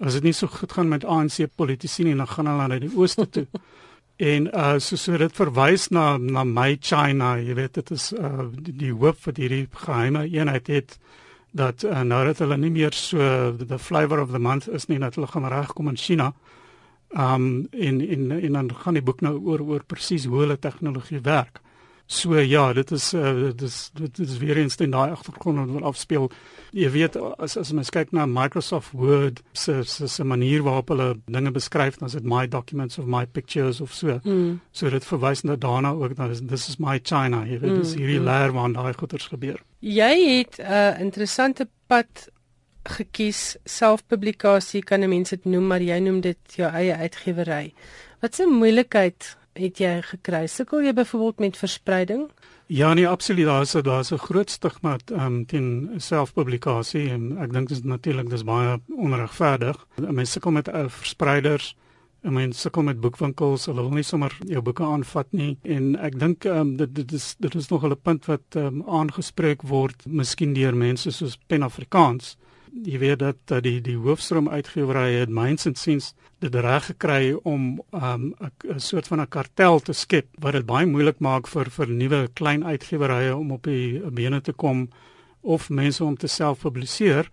As 0.00 0.16
dit 0.16 0.24
nie 0.24 0.32
so 0.32 0.48
goed 0.48 0.72
gaan 0.72 0.88
met 0.88 1.04
ANC 1.04 1.50
politici 1.56 2.04
nie, 2.04 2.16
dan 2.16 2.28
gaan 2.28 2.48
hulle 2.48 2.68
na 2.68 2.80
die 2.80 2.92
ooste 2.96 3.28
toe. 3.28 3.46
en 4.32 4.48
uh 4.48 4.78
so 4.78 4.96
so 4.96 5.16
dit 5.20 5.36
verwys 5.36 5.88
na 5.90 6.16
na 6.18 6.44
my 6.44 6.76
China, 6.80 7.36
jy 7.36 7.54
weet 7.54 7.74
dit 7.74 7.90
is 7.90 8.12
uh 8.12 8.48
die, 8.52 8.76
die 8.86 8.92
hoof 8.92 9.20
vir 9.28 9.40
hierdie 9.44 9.66
geheime 9.84 10.26
eenheid 10.28 10.66
het 10.66 10.98
dat 11.52 11.82
uh, 11.84 12.02
nou 12.06 12.24
dat 12.24 12.38
hulle 12.38 12.56
nie 12.56 12.70
meer 12.70 12.94
so 12.94 13.18
the 13.58 13.78
flavor 13.78 14.20
of 14.20 14.30
the 14.30 14.38
month 14.38 14.68
is 14.68 14.86
nie, 14.86 14.98
dat 14.98 15.14
hulle 15.18 15.26
gaan 15.26 15.48
regkom 15.48 15.88
in 15.88 15.96
China. 15.96 16.32
Um 17.10 17.66
in 17.72 18.00
in 18.00 18.30
in 18.30 18.52
dan 18.52 18.70
gaan 18.74 18.94
die 18.94 19.02
boek 19.02 19.20
nou 19.20 19.40
oor 19.40 19.60
oor 19.60 19.84
presies 19.84 20.24
hoe 20.24 20.40
hulle 20.44 20.58
tegnologie 20.58 21.20
werk. 21.20 21.60
So 22.10 22.34
ja, 22.38 22.72
dit 22.72 22.90
is 22.90 23.12
uh, 23.14 23.34
dit 23.42 23.60
is 23.62 23.90
dit 23.94 24.18
is 24.18 24.38
weer 24.38 24.56
eens 24.56 24.76
in 24.82 24.90
daai 24.90 25.12
agtergrond 25.14 25.70
wat 25.70 25.82
afspeel. 25.92 26.26
Jy 26.74 26.88
weet 26.90 27.14
as 27.38 27.54
as 27.56 27.70
mens 27.70 27.92
kyk 27.94 28.10
na 28.10 28.24
Microsoft 28.26 28.90
Word 28.98 29.38
se 29.54 29.84
se 29.86 30.08
se 30.10 30.26
manier 30.26 30.64
waarop 30.66 30.90
hulle 30.90 31.06
dinge 31.30 31.52
beskryf, 31.54 32.00
dan 32.00 32.10
is 32.10 32.16
dit 32.18 32.26
my 32.26 32.48
documents 32.50 32.98
of 32.98 33.06
my 33.06 33.22
pictures 33.26 33.78
of 33.80 33.94
so. 33.94 34.18
Mm. 34.24 34.58
So 34.72 34.90
dit 34.90 35.06
verwys 35.06 35.44
na 35.46 35.54
daarna 35.54 35.94
ook 35.94 36.16
dan 36.18 36.34
is 36.34 36.42
this 36.42 36.66
is 36.68 36.80
my 36.82 36.98
China. 36.98 37.44
Jy 37.46 37.60
weet 37.62 37.76
mm. 37.76 37.78
dis 37.84 37.94
hierdie 37.94 38.18
mm. 38.18 38.26
leer 38.26 38.58
waar 38.58 38.74
daai 38.74 38.92
goeters 38.98 39.30
gebeur. 39.30 39.62
Jy 39.78 40.12
het 40.26 40.58
'n 40.58 40.66
uh, 40.66 41.00
interessante 41.00 41.68
pad 41.86 42.28
gekies, 42.82 43.56
selfpublikasie 43.64 44.82
kan 44.82 45.04
'n 45.04 45.08
mens 45.08 45.30
dit 45.30 45.44
noem, 45.44 45.66
maar 45.66 45.82
jy 45.82 45.98
noem 45.98 46.20
dit 46.20 46.56
jou 46.56 46.70
eie 46.74 46.94
uitgewery. 46.94 47.72
Wat 48.20 48.40
'n 48.40 48.50
moeilikheid 48.50 49.36
het 49.60 49.80
jy 49.80 50.00
gekry? 50.02 50.46
Sukkel 50.48 50.82
jy 50.84 50.92
byvoorbeeld 50.96 51.38
met 51.38 51.56
verspreiding? 51.60 52.30
Ja 52.70 52.94
nee, 52.94 53.08
absoluut. 53.08 53.46
Daar's 53.46 53.72
daar's 53.72 54.12
'n 54.12 54.18
groot 54.18 54.50
stigma 54.50 54.96
um, 55.12 55.46
teen 55.46 55.90
selfpublikasie 55.96 57.10
en 57.10 57.38
ek 57.38 57.52
dink 57.52 57.68
dit 57.68 57.76
is 57.78 57.84
natuurlik 57.84 58.30
dis 58.30 58.44
baie 58.44 58.80
onregverdig. 58.96 59.86
Mense 59.96 60.32
sukkel 60.32 60.50
met 60.50 60.68
uh, 60.68 60.84
verspreiders. 60.88 61.76
En 62.22 62.32
mense 62.32 62.60
sukkel 62.60 62.82
met 62.82 63.00
boekwinkels. 63.00 63.66
Hulle 63.66 63.80
wil 63.80 63.90
nie 63.90 64.02
sommer 64.02 64.36
jou 64.46 64.62
boeke 64.62 64.84
aanvat 64.84 65.32
nie 65.32 65.58
en 65.62 65.96
ek 65.96 66.18
dink 66.18 66.44
um, 66.44 66.76
dit 66.76 66.94
dit 66.94 67.12
is 67.12 67.34
dit 67.38 67.54
is 67.54 67.68
nog 67.68 67.84
'n 67.84 67.96
punt 68.02 68.26
wat 68.26 68.54
um, 68.56 68.82
aangespreek 68.86 69.62
word, 69.62 70.06
miskien 70.06 70.52
deur 70.52 70.76
mense 70.76 71.10
soos 71.10 71.38
Pen 71.46 71.62
Afrikaans 71.62 72.36
jy 72.72 72.98
weet 72.98 73.18
dat 73.18 73.62
die 73.64 73.80
die 73.80 73.96
hoofstroom 73.96 74.48
uitgewery 74.48 75.20
het 75.20 75.28
myns 75.28 75.66
en 75.66 75.74
siens 75.74 76.12
dit 76.40 76.54
reg 76.54 76.86
gekry 76.86 77.32
om 77.42 77.82
'n 77.92 78.02
um, 78.02 78.34
soort 78.76 79.08
van 79.08 79.20
'n 79.20 79.28
kartel 79.28 79.80
te 79.80 79.92
skep 79.92 80.26
wat 80.38 80.52
dit 80.52 80.66
baie 80.66 80.86
moeilik 80.86 81.18
maak 81.18 81.46
vir 81.46 81.70
vir 81.70 81.88
nuwe 81.88 82.28
klein 82.34 82.64
uitgewerye 82.64 83.36
om 83.36 83.52
op 83.52 83.62
die 83.62 84.00
bene 84.10 84.40
te 84.40 84.52
kom 84.52 84.88
of 85.40 85.70
mense 85.70 86.04
om 86.04 86.16
te 86.16 86.26
self 86.26 86.60
publiseer 86.60 87.30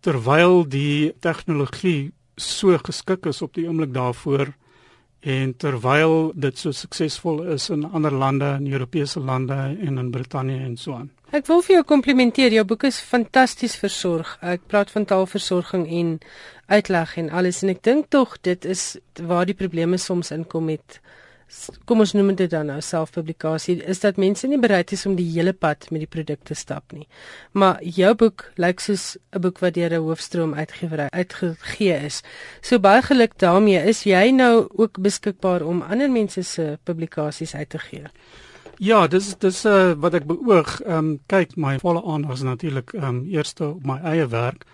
terwyl 0.00 0.68
die 0.68 1.12
tegnologie 1.20 2.12
so 2.36 2.78
geskik 2.78 3.26
is 3.26 3.42
op 3.42 3.54
die 3.54 3.66
oomblik 3.68 3.92
daarvoor 3.92 4.54
en 5.20 5.54
terwyl 5.56 6.32
dit 6.34 6.58
so 6.58 6.72
suksesvol 6.72 7.42
is 7.52 7.68
in 7.70 7.84
ander 7.84 8.12
lande 8.12 8.56
in 8.58 8.72
Europese 8.72 9.20
lande 9.20 9.54
en 9.54 9.98
in 9.98 10.10
Brittanje 10.10 10.64
en 10.64 10.76
so 10.76 10.94
aan 10.94 11.10
Ek 11.30 11.46
wil 11.46 11.60
vir 11.62 11.76
jou 11.76 11.82
komplimenteer. 11.86 12.50
Jou 12.50 12.64
boek 12.66 12.88
is 12.88 12.96
fantasties 13.06 13.76
versorg. 13.78 14.32
Ek 14.42 14.64
praat 14.66 14.90
van 14.90 15.04
taalversorging 15.06 15.84
en 15.86 16.08
uitleg 16.66 17.12
en 17.22 17.28
alles 17.30 17.60
en 17.62 17.70
ek 17.70 17.84
dink 17.86 18.08
tog 18.10 18.34
dit 18.42 18.66
is 18.66 18.96
waar 19.14 19.46
die 19.46 19.54
probleme 19.54 19.98
soms 19.98 20.32
inkom 20.34 20.66
met 20.72 20.98
kom 21.84 22.02
ons 22.04 22.12
noem 22.14 22.34
dit 22.38 22.50
dan 22.50 22.68
nou 22.70 22.78
selfpublikasie 22.84 23.80
is 23.90 24.00
dat 24.00 24.18
mense 24.22 24.46
nie 24.48 24.58
bereid 24.60 24.92
is 24.94 25.06
om 25.06 25.16
die 25.18 25.26
hele 25.32 25.52
pad 25.52 25.88
met 25.90 26.00
die 26.04 26.10
produk 26.10 26.44
te 26.46 26.54
stap 26.54 26.92
nie. 26.94 27.08
Maar 27.52 27.82
jou 27.82 28.14
boek 28.14 28.44
lyk 28.56 28.80
soos 28.80 29.16
'n 29.32 29.40
boek 29.40 29.58
wat 29.58 29.74
deur 29.74 29.92
'n 29.92 30.02
hoofstroom 30.02 30.54
uitgewer 30.54 31.10
uitgegee 31.10 32.04
is. 32.06 32.22
So 32.62 32.78
baie 32.78 33.02
geluk 33.02 33.38
daarmee. 33.38 33.88
Is 33.88 34.04
jy 34.04 34.30
nou 34.30 34.68
ook 34.76 35.00
beskikbaar 35.00 35.62
om 35.62 35.82
ander 35.82 36.10
mense 36.10 36.42
se 36.42 36.78
publikasies 36.84 37.54
uit 37.54 37.68
te 37.68 37.78
gee? 37.78 38.04
Ja, 38.78 39.06
dis 39.06 39.38
dis 39.38 39.64
uh, 39.64 39.92
wat 40.00 40.14
ek 40.14 40.24
beoog. 40.24 40.80
Ehm 40.80 40.96
um, 40.96 41.20
kyk, 41.26 41.56
my 41.56 41.78
volle 41.78 42.02
aandag 42.02 42.32
is 42.32 42.42
natuurlik 42.42 42.92
ehm 42.92 43.04
um, 43.04 43.24
eerste 43.28 43.64
op 43.64 43.86
my 43.86 44.00
eie 44.02 44.26
werk. 44.26 44.64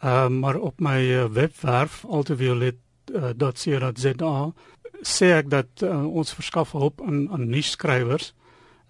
Ehm 0.00 0.24
um, 0.24 0.38
maar 0.38 0.56
op 0.56 0.80
my 0.80 1.00
uh, 1.00 1.24
webwerf 1.24 2.04
ultraviolet.co.za 2.08 4.24
uh, 4.24 4.46
sê 5.02 5.32
ek 5.32 5.50
dat 5.50 5.82
uh, 5.82 6.04
ons 6.06 6.34
verskaf 6.34 6.72
hulp 6.72 7.02
aan 7.02 7.28
aan 7.32 7.48
nuusskrywers. 7.48 8.34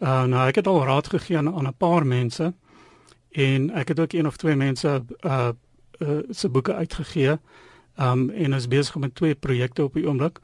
Uh, 0.01 0.25
nou 0.25 0.49
ek 0.49 0.63
het 0.63 0.67
al 0.67 0.85
raad 0.85 1.07
gegee 1.13 1.37
aan, 1.39 1.49
aan 1.49 1.69
'n 1.69 1.77
paar 1.77 2.07
mense 2.07 2.53
en 3.31 3.71
ek 3.71 3.89
het 3.89 4.01
ook 4.01 4.13
een 4.13 4.27
of 4.27 4.37
twee 4.37 4.57
mense 4.57 5.05
uh, 5.21 5.49
uh 5.99 6.19
se 6.31 6.49
boeke 6.49 6.75
uitgegee. 6.75 7.39
Um, 8.01 8.31
en 8.31 8.53
is 8.53 8.69
besig 8.69 8.97
met 8.97 9.15
twee 9.15 9.35
projekte 9.35 9.85
op 9.85 9.95
die 9.95 10.07
oomblik. 10.07 10.41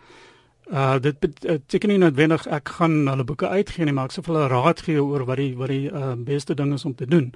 Uh 0.66 0.98
dit 0.98 1.18
beteken 1.18 1.88
nie 1.88 1.98
noodwendig 1.98 2.46
ek 2.46 2.68
gaan 2.68 3.06
hulle 3.08 3.24
boeke 3.24 3.48
uitgee 3.48 3.84
nie, 3.84 3.92
maar 3.92 4.04
ek 4.04 4.12
sê 4.12 4.22
vir 4.22 4.34
hulle 4.34 4.48
raad 4.48 4.80
gee 4.80 5.02
oor 5.02 5.24
wat 5.24 5.36
die 5.36 5.56
wat 5.56 5.68
die 5.68 5.90
uh, 5.90 6.12
beste 6.18 6.54
ding 6.54 6.74
is 6.74 6.84
om 6.84 6.94
te 6.94 7.06
doen. 7.06 7.32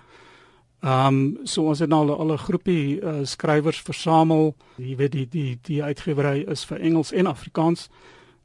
Ehm 0.80 1.06
um, 1.06 1.38
so 1.44 1.68
ons 1.68 1.78
het 1.78 1.88
nou 1.88 2.10
al, 2.10 2.32
'n 2.32 2.38
groepie 2.38 3.00
uh, 3.00 3.18
skrywers 3.22 3.80
versamel. 3.80 4.56
Jy 4.76 4.96
weet 4.96 5.12
die 5.12 5.28
die 5.28 5.58
die 5.62 5.82
uitgewery 5.82 6.44
is 6.48 6.64
vir 6.64 6.80
Engels 6.80 7.12
en 7.12 7.26
Afrikaans. 7.26 7.88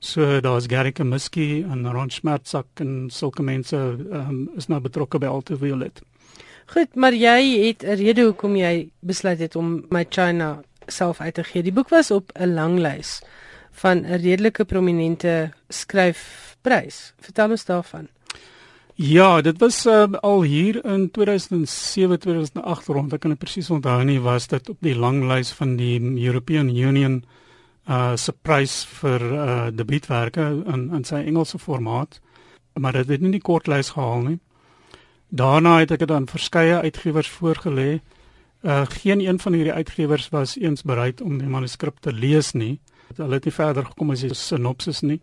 So 0.05 0.39
daar's 0.39 0.67
Gary 0.69 0.91
Kamiski 0.91 1.63
en 1.63 1.91
Ron 1.91 2.12
Schmertzak 2.13 2.67
en 2.83 3.07
sulke 3.09 3.41
mense 3.41 3.75
um, 3.75 4.43
is 4.53 4.67
nou 4.69 4.77
betrokke 4.83 5.17
by 5.17 5.31
Alto 5.33 5.57
Violet. 5.57 5.97
Goed, 6.75 6.93
maar 6.93 7.13
jy 7.17 7.65
het 7.65 7.81
'n 7.81 7.97
rede 7.97 8.21
hoekom 8.21 8.55
jy 8.55 8.89
besluit 9.01 9.39
het 9.39 9.55
om 9.55 9.85
My 9.89 10.05
China 10.09 10.62
self 10.88 11.21
uit 11.21 11.33
te 11.33 11.43
gee. 11.43 11.63
Die 11.63 11.74
boek 11.74 11.89
was 11.89 12.12
op 12.12 12.31
'n 12.38 12.53
lang 12.53 12.77
lys 12.79 13.21
van 13.71 14.05
'n 14.05 14.21
redelike 14.21 14.65
prominente 14.65 15.51
skryfprys. 15.69 17.13
Vertel 17.19 17.50
ons 17.50 17.65
daarvan. 17.65 18.07
Ja, 18.93 19.41
dit 19.41 19.57
was 19.59 19.85
uh, 19.85 20.05
al 20.21 20.41
hier 20.43 20.85
in 20.85 21.12
2007 21.12 22.19
2008 22.19 22.88
rond. 22.88 23.13
Ek 23.13 23.19
kan 23.19 23.29
dit 23.29 23.39
presies 23.39 23.69
onthou 23.69 24.03
nie 24.03 24.21
was 24.21 24.47
dit 24.47 24.69
op 24.69 24.77
die 24.79 24.95
lang 24.95 25.24
lys 25.24 25.51
van 25.51 25.75
die 25.75 26.00
European 26.25 26.69
Union 26.69 27.24
uh 27.89 28.15
se 28.15 28.32
prys 28.32 28.84
vir 29.01 29.22
uh 29.22 29.68
debuutwerke 29.72 30.63
in 30.74 30.89
in 30.94 31.04
sy 31.04 31.15
Engelse 31.15 31.60
formaat. 31.60 32.20
Maar 32.74 32.92
dit 32.92 33.08
het 33.08 33.22
nie 33.22 33.32
die 33.32 33.42
kort 33.42 33.68
lys 33.68 33.89
gehaal 33.89 34.22
nie. 34.22 34.39
Daarna 35.30 35.80
het 35.80 35.92
ek 35.92 36.00
dit 36.00 36.12
aan 36.12 36.27
verskeie 36.27 36.82
uitgewers 36.82 37.30
voorgelê. 37.30 38.01
Uh 38.63 38.86
geen 38.89 39.22
een 39.22 39.39
van 39.39 39.54
hierdie 39.54 39.74
uitgewers 39.74 40.30
was 40.30 40.58
eens 40.58 40.84
bereid 40.84 41.22
om 41.22 41.38
die 41.38 41.48
manuskrip 41.48 42.00
te 42.00 42.13
lees 42.13 42.51
nie. 42.54 42.80
Hulle 43.15 43.34
het 43.34 43.46
nie 43.46 43.54
verder 43.54 43.86
gekom 43.86 44.12
as 44.12 44.22
die 44.25 44.34
sinopsis 44.34 45.01
nie. 45.01 45.22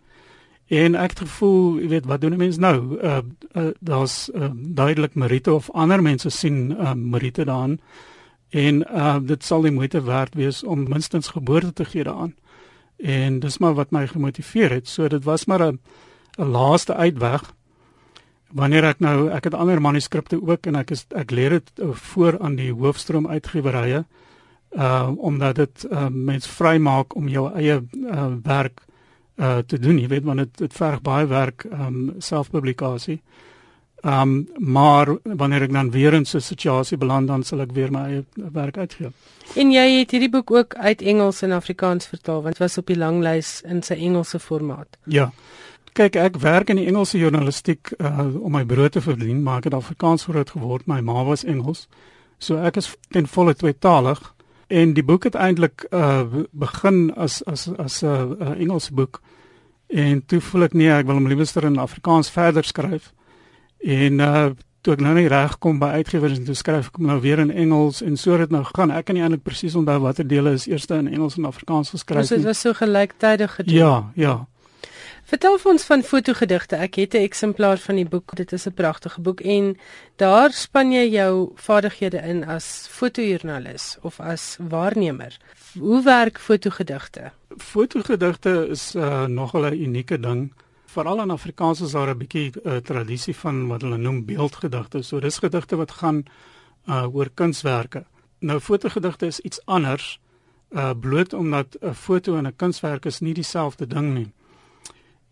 En 0.67 0.95
ek 0.95 1.09
het 1.09 1.19
gevoel, 1.19 1.79
jy 1.83 1.87
weet, 1.87 2.05
wat 2.05 2.21
doen 2.21 2.33
'n 2.33 2.37
mens 2.37 2.57
nou? 2.57 2.99
Uh, 3.01 3.17
uh 3.53 3.71
daar's 3.79 4.29
uh, 4.33 4.49
duidelik 4.55 5.13
Marite 5.15 5.53
of 5.53 5.71
ander 5.71 6.01
mense 6.01 6.29
sien 6.29 6.71
uh 6.71 6.93
Marite 6.93 7.45
daarin. 7.45 7.79
En 8.49 8.81
uh 8.81 9.17
dit 9.21 9.43
sal 9.43 9.61
die 9.61 9.71
moeite 9.71 10.03
werd 10.03 10.35
wees 10.35 10.63
om 10.63 10.89
minstens 10.89 11.27
geboorte 11.27 11.73
te 11.73 11.85
gee 11.85 12.03
daaraan. 12.03 12.35
En 12.97 13.39
dis 13.39 13.57
maar 13.57 13.73
wat 13.73 13.91
my 13.91 14.07
gemotiveer 14.07 14.71
het. 14.71 14.87
So 14.87 15.07
dit 15.07 15.23
was 15.23 15.45
maar 15.45 15.71
'n 15.71 15.79
'n 16.37 16.49
laaste 16.49 16.93
uitweg. 16.93 17.53
Wanneer 18.53 18.83
ek 18.83 18.99
nou 18.99 19.29
ek 19.29 19.43
het 19.43 19.53
ander 19.53 19.81
manuskripte 19.81 20.41
ook 20.41 20.65
en 20.65 20.75
ek 20.75 20.91
is 20.91 21.05
ek 21.15 21.31
leer 21.31 21.49
dit 21.49 21.71
voor 21.91 22.39
aan 22.39 22.55
die 22.55 22.73
hoofstroom 22.73 23.27
uitgewerye 23.27 24.05
uh 24.71 25.09
omdat 25.17 25.55
dit 25.55 25.85
uh 25.91 26.07
mens 26.09 26.47
vrymaak 26.47 27.15
om 27.15 27.27
jou 27.27 27.53
eie 27.53 27.81
uh 27.93 28.27
werk 28.43 28.81
uh 29.37 29.57
te 29.57 29.79
doen. 29.79 29.99
Jy 29.99 30.07
weet 30.07 30.23
want 30.23 30.37
dit 30.37 30.57
dit 30.57 30.73
verg 30.73 31.01
baie 31.01 31.25
werk 31.25 31.65
um 31.71 32.13
selfpublikasie. 32.17 33.21
Um 34.03 34.47
maar 34.57 35.07
wanneer 35.23 35.61
ek 35.61 35.71
dan 35.71 35.91
weer 35.91 36.13
in 36.13 36.25
so 36.25 36.37
'n 36.37 36.41
situasie 36.41 36.97
beland 36.97 37.27
dan 37.27 37.43
sal 37.43 37.61
ek 37.61 37.71
weer 37.71 37.91
my 37.91 37.99
eie 37.99 38.25
werk 38.35 38.77
uitgee. 38.77 39.11
En 39.55 39.71
jy 39.71 39.99
het 39.99 40.11
hierdie 40.11 40.29
boek 40.29 40.51
ook 40.51 40.75
uit 40.75 41.01
Engels 41.01 41.41
en 41.41 41.51
Afrikaans 41.51 42.05
vertaal 42.05 42.41
want 42.41 42.55
dit 42.55 42.57
was 42.57 42.77
op 42.77 42.87
die 42.87 42.97
langlys 42.97 43.61
in 43.61 43.81
sy 43.83 43.93
Engelse 43.93 44.39
formaat. 44.39 44.97
Ja. 45.05 45.31
Kyk, 45.93 46.15
ek 46.15 46.37
werk 46.37 46.69
in 46.69 46.75
die 46.75 46.85
Engelse 46.85 47.17
journalistiek 47.17 47.93
uh 47.97 48.43
om 48.43 48.51
my 48.51 48.65
brood 48.65 48.91
te 48.91 49.01
verdien, 49.01 49.43
maar 49.43 49.57
ek 49.57 49.63
het 49.63 49.73
Afrikaans 49.73 50.23
groot 50.23 50.49
geword. 50.49 50.87
My 50.87 50.99
ma 50.99 51.23
was 51.23 51.43
Engels. 51.43 51.87
So 52.37 52.57
ek 52.57 52.77
is 52.77 52.95
ten 53.09 53.27
volle 53.27 53.55
tweetalig 53.55 54.33
en 54.67 54.93
die 54.93 55.03
boek 55.03 55.23
het 55.23 55.35
eintlik 55.35 55.85
uh 55.91 56.23
begin 56.51 57.13
as 57.15 57.43
as 57.45 57.69
as 57.77 58.01
'n 58.01 58.07
uh, 58.07 58.49
uh, 58.49 58.59
Engelse 58.59 58.93
boek 58.93 59.21
en 59.87 60.25
toe 60.25 60.41
voel 60.41 60.63
ek 60.63 60.73
nee 60.73 60.91
ek 60.91 61.05
wil 61.05 61.15
hom 61.15 61.27
liewer 61.27 61.63
in 61.63 61.77
Afrikaans 61.77 62.29
verder 62.29 62.63
skryf 62.63 63.13
en 63.83 64.19
uh 64.19 64.51
toe 64.83 64.97
ek 64.97 64.99
nou 64.99 65.13
nie 65.15 65.29
reg 65.31 65.53
kom 65.63 65.77
by 65.79 65.93
uitgewers 66.03 66.33
en 66.35 66.43
toe 66.43 66.55
skryf 66.59 66.89
ek 66.91 66.97
nou 66.99 67.15
weer 67.23 67.39
in 67.39 67.51
Engels 67.51 68.01
en 68.03 68.17
so 68.19 68.35
dit 68.37 68.51
nou 68.51 68.65
gegaan 68.67 68.91
ek 68.91 69.05
kan 69.07 69.15
nie 69.15 69.23
eintlik 69.23 69.45
presies 69.47 69.77
onthou 69.79 69.95
watter 70.03 70.27
dele 70.27 70.57
is 70.57 70.67
eers 70.67 70.89
in 70.91 71.07
Engels 71.07 71.37
en 71.39 71.47
Afrikaans 71.47 71.93
geskryf 71.95 72.27
nie 72.27 72.41
dit 72.41 72.49
was 72.49 72.59
so 72.59 72.75
gelyktydig 72.75 73.55
gedoen 73.55 73.77
ja 73.77 73.93
ja 74.19 74.33
Vertel 75.23 75.55
ons 75.71 75.85
van 75.87 76.01
fotogedigte. 76.03 76.75
Ek 76.75 76.95
het 76.95 77.13
'n 77.13 77.23
eksemplaar 77.23 77.77
van 77.77 77.95
die 77.95 78.05
boek. 78.05 78.35
Dit 78.35 78.51
is 78.51 78.67
'n 78.67 78.73
pragtige 78.73 79.21
boek 79.21 79.41
en 79.41 79.77
daar 80.17 80.51
span 80.51 80.91
jy 80.91 81.09
jou 81.09 81.51
vaardighede 81.55 82.21
in 82.21 82.43
as 82.43 82.87
fotojoernalis 82.89 83.97
of 84.01 84.19
as 84.19 84.57
waarnemer. 84.59 85.37
Hoe 85.79 86.03
werk 86.03 86.39
fotogedigte? 86.39 87.31
Fotogedigte 87.57 88.67
is 88.69 88.95
uh, 88.95 89.25
nogal 89.25 89.65
'n 89.65 89.73
unieke 89.73 90.19
ding. 90.19 90.51
Veral 90.93 91.21
in 91.21 91.31
Afrikaans 91.33 91.81
is 91.81 91.91
daar 91.91 92.09
'n 92.09 92.17
bietjie 92.17 92.51
'n 92.53 92.69
uh, 92.69 92.77
tradisie 92.77 93.35
van 93.35 93.67
wat 93.67 93.81
hulle 93.81 93.97
noem 93.97 94.25
beeldgedigte. 94.25 95.01
So 95.01 95.19
dis 95.19 95.37
gedigte 95.37 95.75
wat 95.75 95.91
gaan 95.91 96.23
uh, 96.87 97.15
oor 97.15 97.29
kunswerke. 97.33 98.05
Nou 98.39 98.59
fotogedigte 98.59 99.25
is 99.25 99.39
iets 99.39 99.65
anders. 99.65 100.19
Uh 100.71 100.91
bloot 100.99 101.33
omdat 101.33 101.77
'n 101.81 101.93
foto 101.93 102.35
en 102.37 102.47
'n 102.47 102.55
kunswerk 102.55 103.05
is 103.05 103.19
nie 103.19 103.33
dieselfde 103.33 103.87
ding 103.87 104.13
nie. 104.13 104.31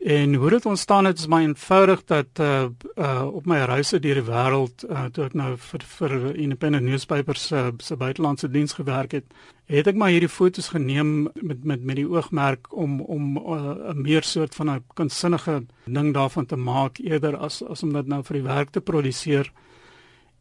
En 0.01 0.33
hoe 0.33 0.49
dit 0.49 0.65
ontstaan 0.65 1.05
het 1.05 1.19
is 1.19 1.27
my 1.27 1.41
eenvoudig 1.41 2.03
dat 2.03 2.39
uh 2.39 2.65
uh 2.95 3.27
op 3.33 3.45
my 3.45 3.57
reise 3.69 3.99
deur 3.99 4.17
die 4.17 4.25
wêreld 4.25 4.83
uh 4.89 5.03
toe 5.13 5.27
ek 5.27 5.33
nou 5.37 5.51
vir 5.57 5.83
vir 5.85 6.13
independent 6.41 6.83
newspapers 6.83 7.51
uh, 7.51 7.67
se 7.77 7.95
buitelandse 7.95 8.49
diens 8.49 8.73
gewerk 8.73 9.11
het, 9.11 9.27
het 9.69 9.87
ek 9.87 9.95
maar 9.95 10.09
hierdie 10.09 10.29
fotos 10.29 10.71
geneem 10.73 11.29
met 11.35 11.61
met 11.63 11.83
met 11.85 11.99
die 12.01 12.07
oogmerk 12.09 12.73
om 12.73 13.01
om 13.01 13.37
'n 13.37 13.43
uh, 13.53 13.93
meer 13.93 14.23
soort 14.23 14.55
van 14.55 14.71
'n 14.71 14.83
kunsinnige 14.93 15.65
ding 15.85 16.13
daarvan 16.13 16.45
te 16.45 16.55
maak 16.57 16.97
eerder 16.97 17.37
as 17.37 17.61
as 17.63 17.83
om 17.83 17.93
dit 17.93 18.07
nou 18.07 18.23
vir 18.23 18.33
die 18.33 18.47
werk 18.47 18.69
te 18.69 18.81
produseer. 18.81 19.51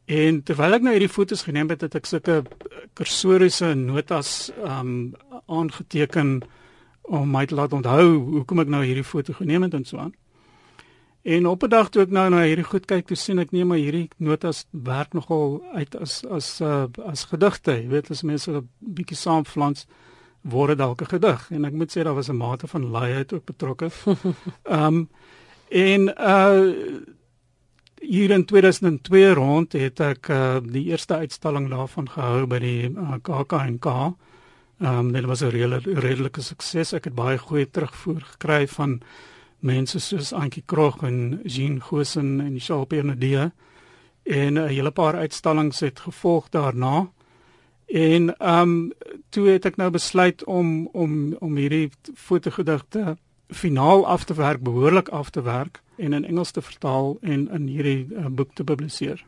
En 0.07 0.43
terwyl 0.43 0.73
ek 0.73 0.83
nou 0.83 0.93
hierdie 0.93 1.17
fotos 1.17 1.43
geneem 1.43 1.69
het, 1.69 1.81
het 1.81 1.95
ek 1.95 2.07
sulke 2.07 2.43
kursoriese 2.95 3.75
notas 3.75 4.53
um 4.65 5.13
aangeteken 5.47 6.41
om 7.11 7.31
my 7.31 7.47
te 7.47 7.55
laat 7.59 7.73
onthou 7.75 8.19
hoekom 8.39 8.63
ek 8.63 8.69
nou 8.71 8.85
hierdie 8.85 9.07
foto 9.07 9.35
geneem 9.35 9.67
het 9.67 9.75
en 9.75 9.85
so 9.85 9.99
aan. 9.99 10.13
En 11.23 11.47
op 11.47 11.63
'n 11.63 11.69
dag 11.69 11.89
toe 11.91 12.03
ek 12.03 12.11
nou 12.11 12.29
na 12.31 12.43
hierdie 12.43 12.65
goed 12.65 12.87
kyk, 12.87 13.07
toe 13.07 13.17
sien 13.17 13.39
ek 13.39 13.51
nee 13.51 13.65
maar 13.65 13.79
hierdie 13.79 14.09
notas 14.17 14.67
werk 14.71 15.13
nogal 15.13 15.63
uit 15.75 15.97
as 15.97 16.25
as 16.25 16.61
uh, 16.61 16.85
as 17.05 17.25
gedigte. 17.25 17.73
Jy 17.73 17.89
weet 17.89 18.11
as 18.11 18.23
mense 18.23 18.51
'n 18.51 18.69
bietjie 18.79 19.17
saamflans 19.17 19.87
word 20.43 20.79
dalk 20.79 21.03
'n 21.03 21.07
gedig 21.07 21.51
en 21.51 21.65
ek 21.65 21.73
moet 21.73 21.91
sê 21.91 22.03
daar 22.03 22.15
was 22.15 22.31
'n 22.31 22.37
mate 22.37 22.67
van 22.67 22.91
laaiheid 22.91 23.33
ook 23.33 23.45
betrokke. 23.45 23.91
Ehm 24.65 24.87
um, 24.87 25.09
en 25.69 26.09
uh 26.19 27.01
hier 28.01 28.31
in 28.31 28.45
2002 28.45 29.35
rond 29.35 29.73
het 29.73 30.01
ek 30.01 30.29
uh, 30.29 30.57
die 30.65 30.85
eerste 30.85 31.15
uitstalling 31.15 31.69
daarvan 31.69 32.09
gehou 32.09 32.47
by 32.47 32.59
die 32.59 32.89
uh, 32.89 33.19
KAK&K 33.23 33.87
Ehm 34.81 34.99
um, 34.99 35.13
dit 35.13 35.25
was 35.25 35.41
'n 35.41 35.49
redelike 35.49 36.01
redelike 36.01 36.43
sukses. 36.43 36.93
Ek 36.93 37.05
het 37.05 37.15
baie 37.15 37.39
goeie 37.39 37.71
terugvoer 37.71 38.21
gekry 38.21 38.69
van 38.69 39.01
mense 39.59 39.99
soos 39.99 40.33
Antjie 40.33 40.63
Krog 40.67 41.03
en 41.03 41.41
Jean 41.45 41.81
Gosen 41.81 42.41
en 42.41 42.53
Michelle 42.53 42.87
Bernadette 42.87 43.53
en 44.23 44.53
'n 44.53 44.67
hele 44.67 44.91
paar 44.91 45.15
uitstallings 45.15 45.81
het 45.81 46.01
gevolg 46.01 46.49
daarna. 46.49 47.11
En 47.87 48.37
ehm 48.37 48.61
um, 48.61 48.93
toe 49.29 49.49
het 49.49 49.65
ek 49.65 49.77
nou 49.77 49.91
besluit 49.91 50.45
om 50.45 50.87
om 50.93 51.35
om 51.39 51.57
hierdie 51.57 51.91
fotogedigte 52.15 53.17
finaal 53.49 54.07
af 54.07 54.25
te 54.25 54.35
werk, 54.35 54.63
behoorlik 54.63 55.09
af 55.09 55.31
te 55.31 55.43
werk 55.43 55.83
en 55.97 56.13
in 56.13 56.25
Engels 56.25 56.51
te 56.51 56.63
vertaal 56.63 57.19
en 57.21 57.51
in 57.51 57.67
hierdie 57.67 58.07
uh, 58.11 58.27
boek 58.27 58.55
te 58.55 58.65
publiseer. 58.65 59.25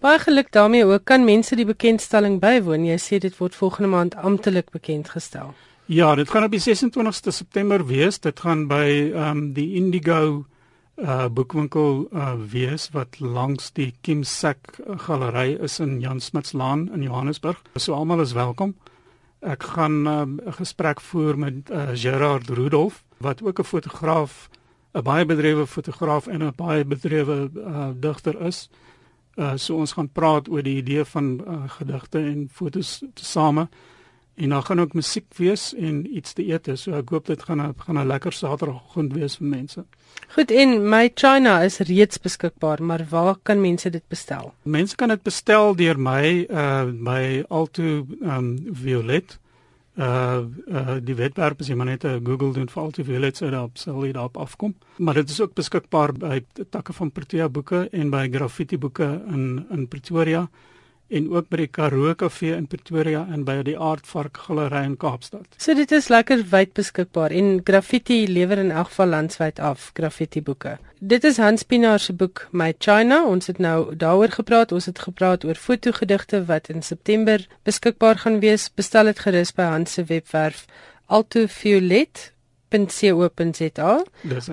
Baie 0.00 0.18
geluk 0.18 0.52
daarmee 0.52 0.84
ook. 0.84 1.04
Kan 1.04 1.24
mense 1.24 1.56
die 1.56 1.64
bekendstelling 1.64 2.40
bywoon? 2.40 2.84
Jy 2.84 2.98
sê 3.00 3.18
dit 3.18 3.36
word 3.38 3.54
volgende 3.56 3.88
maand 3.88 4.14
amptelik 4.14 4.70
bekend 4.70 5.08
gestel. 5.08 5.54
Ja, 5.86 6.14
dit 6.14 6.28
gaan 6.30 6.44
op 6.44 6.50
die 6.52 6.60
26ste 6.60 7.32
September 7.32 7.86
wees. 7.86 8.18
Dit 8.20 8.40
gaan 8.40 8.66
by 8.68 9.12
ehm 9.14 9.30
um, 9.30 9.52
die 9.52 9.74
Indigo 9.74 10.44
uh 10.96 11.28
boekwinkel 11.28 12.08
uh 12.12 12.34
wees 12.52 12.88
wat 12.92 13.20
langs 13.20 13.72
die 13.72 13.94
Kim 14.00 14.24
Sak 14.24 14.80
galery 15.06 15.56
is 15.60 15.78
in 15.80 16.00
Jan 16.00 16.20
Smitslaan 16.20 16.88
in 16.92 17.02
Johannesburg. 17.02 17.62
So 17.76 17.92
almal 17.94 18.20
is 18.20 18.32
welkom. 18.32 18.74
Ek 19.40 19.62
gaan 19.62 20.06
ehm, 20.06 20.30
'n 20.36 20.40
uh, 20.46 20.52
gesprek 20.52 21.00
voer 21.00 21.38
met 21.38 21.70
uh, 21.70 21.88
Gerard 21.94 22.48
Rudolph 22.48 23.04
wat 23.16 23.42
ook 23.42 23.58
'n 23.58 23.64
fotograaf, 23.64 24.48
'n 24.92 25.02
baie 25.02 25.24
bedrewe 25.24 25.66
fotograaf 25.66 26.26
en 26.26 26.42
'n 26.42 26.52
baie 26.56 26.84
bedrewe 26.84 27.50
uh 27.54 27.88
digter 28.00 28.40
is. 28.40 28.68
Uh 29.36 29.56
so 29.56 29.76
ons 29.76 29.92
gaan 29.92 30.08
praat 30.08 30.48
oor 30.48 30.62
die 30.62 30.78
idee 30.80 31.04
van 31.04 31.40
uh, 31.46 31.62
gedigte 31.78 32.18
en 32.18 32.48
fotos 32.52 33.02
tesame. 33.14 33.68
En 34.36 34.48
dan 34.48 34.62
gaan 34.62 34.80
ook 34.80 34.92
musiek 34.92 35.24
wees 35.36 35.74
en 35.74 36.16
iets 36.16 36.32
te 36.32 36.44
eet. 36.44 36.68
So 36.74 36.92
ek 36.92 37.08
hoop 37.08 37.26
dit 37.26 37.42
gaan 37.42 37.60
'n 37.60 37.74
gaan 37.78 37.98
'n 37.98 38.06
lekker 38.06 38.32
Saterdagoggend 38.32 39.12
wees 39.12 39.36
vir 39.36 39.46
mense. 39.46 39.84
Goed 40.28 40.50
en 40.50 40.88
my 40.88 41.10
China 41.14 41.62
is 41.62 41.78
reeds 41.78 42.18
beskikbaar, 42.18 42.82
maar 42.82 43.06
waar 43.10 43.36
kan 43.42 43.60
mense 43.60 43.90
dit 43.90 44.08
bestel? 44.08 44.52
Mense 44.62 44.96
kan 44.96 45.08
dit 45.08 45.22
bestel 45.22 45.74
deur 45.74 45.98
my 45.98 46.46
uh 46.50 46.84
by 46.84 47.44
Alto 47.48 48.06
um 48.22 48.58
Violet 48.72 49.38
Uh 49.96 50.44
uh 50.68 50.96
die 51.00 51.14
webwerf 51.16 51.60
as 51.60 51.68
jy 51.68 51.74
maar 51.74 51.86
net 51.86 52.04
'n 52.04 52.24
Google 52.24 52.52
doen 52.52 52.68
vir 52.68 52.82
altyd 52.82 53.06
wil 53.06 53.20
dit 53.20 53.36
sou 53.36 53.50
daarop 53.50 53.78
sal 53.78 54.04
jy 54.04 54.12
daarop 54.12 54.36
afkom. 54.36 54.74
Maar 54.98 55.14
dit 55.14 55.30
is 55.30 55.40
ook 55.40 55.54
beskikbaar 55.54 56.12
by 56.12 56.44
takke 56.70 56.92
van 56.92 57.12
Protea 57.12 57.48
boeke 57.48 57.88
en 57.92 58.10
by 58.10 58.28
Graffiti 58.28 58.78
boeke 58.78 59.22
in 59.26 59.66
in 59.70 59.88
Pretoria 59.88 60.48
en 61.08 61.28
ook 61.30 61.48
by 61.48 61.60
die 61.62 61.68
Karoo 61.70 62.14
Kafee 62.18 62.54
in 62.56 62.66
Pretoria 62.66 63.26
en 63.32 63.44
by 63.46 63.60
die 63.66 63.76
Aardvark 63.78 64.38
Galery 64.46 64.82
in 64.84 64.96
Kaapstad. 64.98 65.46
So 65.62 65.74
dit 65.78 65.92
is 65.94 66.08
lekker 66.10 66.42
wyd 66.50 66.74
beskikbaar 66.74 67.30
en 67.30 67.60
Graffiti 67.64 68.24
lewer 68.30 68.58
in 68.58 68.70
elk 68.70 68.90
geval 68.90 69.14
landwyd 69.14 69.60
af 69.62 69.90
Graffiti 69.94 70.42
boeke. 70.42 70.76
Dit 70.98 71.24
is 71.24 71.36
Hans 71.36 71.62
Pinaar 71.62 72.00
se 72.00 72.12
boek 72.12 72.46
My 72.50 72.72
China. 72.78 73.24
Ons 73.26 73.46
het 73.46 73.58
nou 73.58 73.96
daaroor 73.96 74.32
gepraat. 74.38 74.72
Ons 74.72 74.86
het 74.86 74.98
gepraat 74.98 75.44
oor 75.44 75.54
fotogedigte 75.54 76.44
wat 76.48 76.68
in 76.72 76.82
September 76.82 77.46
beskikbaar 77.62 78.18
gaan 78.24 78.40
wees. 78.40 78.70
Bestel 78.74 79.12
dit 79.12 79.18
gerus 79.18 79.52
by 79.52 79.70
Hans 79.70 79.92
se 79.92 80.04
webwerf 80.04 80.64
Altoviolet 81.06 82.32
.co.za 82.68 84.04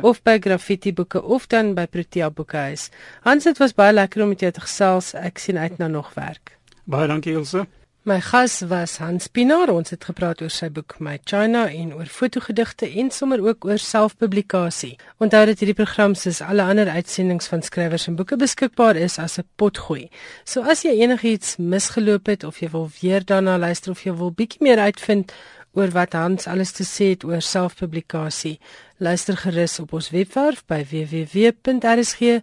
of 0.01 0.23
by 0.23 0.37
Graffiti 0.39 0.93
Boeke 0.93 1.21
of 1.21 1.47
dan 1.47 1.73
by 1.73 1.85
Protea 1.85 2.31
Boekehuis. 2.31 2.89
Hans, 3.21 3.43
dit 3.43 3.57
was 3.57 3.73
baie 3.73 3.93
lekker 3.93 4.23
om 4.23 4.33
met 4.33 4.39
jou 4.39 4.51
te 4.51 4.61
gesels. 4.61 5.13
Ek 5.13 5.37
sien 5.37 5.57
uit 5.57 5.77
na 5.77 5.87
nog 5.87 6.13
werk. 6.13 6.57
Baie 6.85 7.07
dankie 7.07 7.33
Ilse. 7.33 7.65
My 8.03 8.19
gas 8.19 8.59
was 8.67 8.97
Hans 8.99 9.29
Pinaar. 9.31 9.69
Ons 9.71 9.93
het 9.93 10.03
gepraat 10.03 10.41
oor 10.43 10.51
sy 10.51 10.67
boek 10.75 10.97
My 10.99 11.13
China 11.23 11.61
en 11.71 11.93
oor 11.95 12.09
fotogedigte 12.11 12.89
en 12.99 13.07
sommer 13.15 13.39
ook 13.39 13.63
oor 13.63 13.79
selfpublikasie. 13.79 14.97
Onthou 15.23 15.45
dat 15.47 15.63
hierdie 15.63 15.77
program 15.77 16.11
soos 16.19 16.41
alle 16.43 16.65
ander 16.67 16.91
uitsendings 16.91 17.47
van 17.47 17.63
skrywers 17.63 18.09
en 18.11 18.17
boeke 18.19 18.35
beskikbaar 18.35 18.99
is 18.99 19.15
as 19.23 19.39
'n 19.39 19.47
potgooi. 19.55 20.09
So 20.43 20.67
as 20.67 20.83
jy 20.83 20.99
enigiets 20.99 21.55
misgeloop 21.57 22.27
het 22.27 22.43
of 22.43 22.59
jy 22.59 22.69
wil 22.71 22.89
weer 23.01 23.23
daarna 23.23 23.57
luister 23.57 23.91
of 23.91 24.03
jy 24.03 24.11
wil 24.11 24.31
bietjie 24.31 24.67
meer 24.67 24.79
uitvind 24.79 25.31
oor 25.73 25.89
wat 25.93 26.13
Hans 26.13 26.47
alles 26.47 26.71
te 26.71 26.83
sê 26.85 27.05
het 27.13 27.23
oor 27.25 27.41
selfpublikasie. 27.41 28.59
Luister 28.97 29.37
gerus 29.37 29.79
op 29.81 29.93
ons 29.97 30.09
webwerf 30.13 30.65
by 30.69 30.85
www.rsg.co.za 30.89 32.41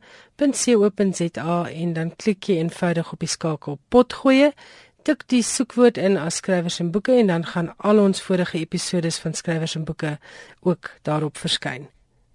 en 1.71 1.93
dan 1.93 2.17
klik 2.17 2.45
jy 2.51 2.57
eenvoudig 2.59 3.13
op 3.13 3.21
die 3.23 3.31
skakel 3.31 3.79
potgoeie. 3.89 4.53
Tik 5.07 5.25
die 5.33 5.43
soekwoord 5.47 5.97
in 5.97 6.19
as 6.21 6.37
skrywers 6.43 6.81
en 6.83 6.91
boeke 6.93 7.13
en 7.17 7.27
dan 7.31 7.45
gaan 7.47 7.77
al 7.79 7.99
ons 8.03 8.23
vorige 8.23 8.59
episode 8.59 9.11
van 9.23 9.35
skrywers 9.35 9.75
en 9.79 9.85
boeke 9.85 10.19
ook 10.61 10.91
daarop 11.03 11.39
verskyn. 11.39 11.89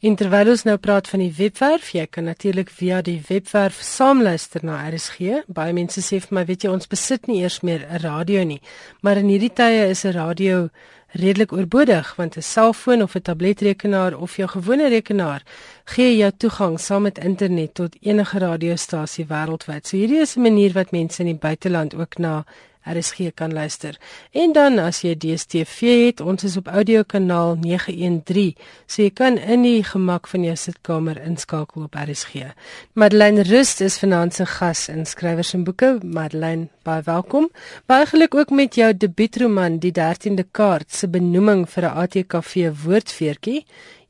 En 0.05 0.13
terwyl 0.13 0.51
ons 0.51 0.61
nou 0.67 0.75
praat 0.77 1.07
van 1.09 1.21
die 1.23 1.31
webwerf, 1.33 1.87
jy 1.95 2.03
kan 2.13 2.27
natuurlik 2.29 2.69
via 2.69 2.99
die 3.01 3.17
webwerf 3.25 3.79
saamluister 3.81 4.61
na 4.61 4.75
RSG. 4.85 5.39
Baie 5.49 5.73
mense 5.73 6.03
sê 6.05 6.19
vir 6.21 6.35
my, 6.37 6.43
weet 6.45 6.65
jy, 6.67 6.73
ons 6.75 6.89
besit 6.91 7.25
nie 7.25 7.39
eers 7.41 7.63
meer 7.65 7.87
'n 7.89 8.03
radio 8.03 8.43
nie, 8.43 8.61
maar 9.01 9.17
in 9.17 9.31
hierdie 9.33 9.49
tye 9.49 9.89
is 9.89 10.05
'n 10.05 10.13
radio 10.13 10.69
redelik 11.15 11.51
oorbodig 11.53 12.15
want 12.17 12.37
'n 12.37 12.41
selfoon 12.41 13.01
of 13.01 13.15
'n 13.15 13.21
tabletrekenaar 13.21 14.13
of 14.13 14.37
jou 14.37 14.47
gewone 14.47 14.89
rekenaar 14.89 15.41
gee 15.85 16.17
jou 16.17 16.31
toegang 16.37 16.79
saam 16.79 17.01
met 17.01 17.17
internet 17.17 17.73
tot 17.73 17.95
enige 18.01 18.39
radiostasie 18.39 19.25
wêreldwyd. 19.25 19.87
So 19.87 19.97
hierdie 19.97 20.21
is 20.21 20.35
'n 20.35 20.41
manier 20.41 20.73
wat 20.73 20.91
mense 20.91 21.19
in 21.19 21.27
die 21.27 21.41
buiteland 21.47 21.95
ook 21.95 22.17
na 22.17 22.45
RSG 22.85 23.33
kan 23.33 23.53
luister. 23.53 23.97
En 24.31 24.53
dan 24.53 24.79
as 24.79 25.01
jy 25.01 25.15
DStv 25.17 26.05
het, 26.05 26.21
ons 26.21 26.43
is 26.43 26.57
op 26.57 26.67
audiokanaal 26.67 27.55
913, 27.61 28.55
so 28.85 29.01
jy 29.01 29.11
kan 29.15 29.37
in 29.37 29.65
die 29.65 29.83
gemak 29.83 30.27
van 30.27 30.45
jou 30.45 30.55
sitkamer 30.55 31.19
inskakel 31.25 31.87
op 31.87 31.97
RSG. 31.97 32.51
Madeleine 32.93 33.43
Rust 33.49 33.81
is 33.81 33.97
vanaand 34.01 34.33
se 34.33 34.45
gas 34.45 34.87
in 34.89 35.05
skrywers 35.05 35.53
en 35.53 35.63
boeke. 35.63 35.97
Madeleine, 36.03 36.69
baie 36.83 37.01
welkom. 37.05 37.49
Baie 37.89 38.05
geluk 38.05 38.35
ook 38.35 38.49
met 38.49 38.75
jou 38.75 38.91
debuutroman 38.93 39.79
Die 39.79 39.91
13de 39.91 40.45
kaart 40.51 40.93
se 40.93 41.07
benoeming 41.07 41.65
vir 41.69 41.83
'n 41.83 41.97
ATKV 42.03 42.71
woordfeertjie. 42.83 43.65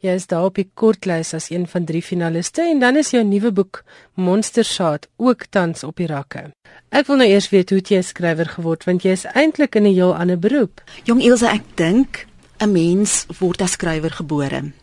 Jy 0.06 0.14
is 0.20 0.28
daar 0.30 0.52
op 0.52 0.60
die 0.60 0.68
kortlys 0.78 1.32
as 1.34 1.48
een 1.50 1.64
van 1.66 1.86
drie 1.90 2.02
finaliste 2.06 2.62
en 2.62 2.82
dan 2.84 3.00
is 3.00 3.10
jou 3.16 3.24
nuwe 3.26 3.50
boek 3.58 3.80
Monstersaad 4.22 5.08
ook 5.18 5.48
tans 5.50 5.82
op 5.88 5.98
die 5.98 6.06
rakke. 6.12 6.52
Ek 6.94 7.08
wil 7.10 7.18
nou 7.24 7.26
eers 7.26 7.48
weet 7.50 7.74
hoe 7.74 7.80
jy 7.82 8.04
skrywer 8.06 8.52
geword 8.54 8.86
want 8.86 9.02
jy 9.02 9.16
is 9.18 9.26
eintlik 9.34 9.80
in 9.80 9.88
'n 9.88 9.96
heel 9.96 10.14
ander 10.14 10.38
beroep. 10.38 10.84
Jong 11.10 11.24
Ilse, 11.24 11.48
ek 11.48 11.66
dink 11.76 12.28
'n 12.62 12.72
mens 12.72 13.26
word 13.40 13.62
as 13.62 13.72
skrywer 13.72 14.12
gebore. 14.12 14.74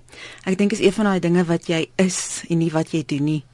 Ek 0.44 0.58
dink 0.58 0.72
is 0.72 0.80
een 0.80 0.92
van 0.92 1.04
daai 1.04 1.20
dinge 1.20 1.44
wat 1.44 1.68
jy 1.68 1.86
is 1.96 2.42
en 2.50 2.58
nie 2.58 2.72
wat 2.72 2.90
jy 2.90 3.04
doen 3.06 3.24
nie. 3.24 3.44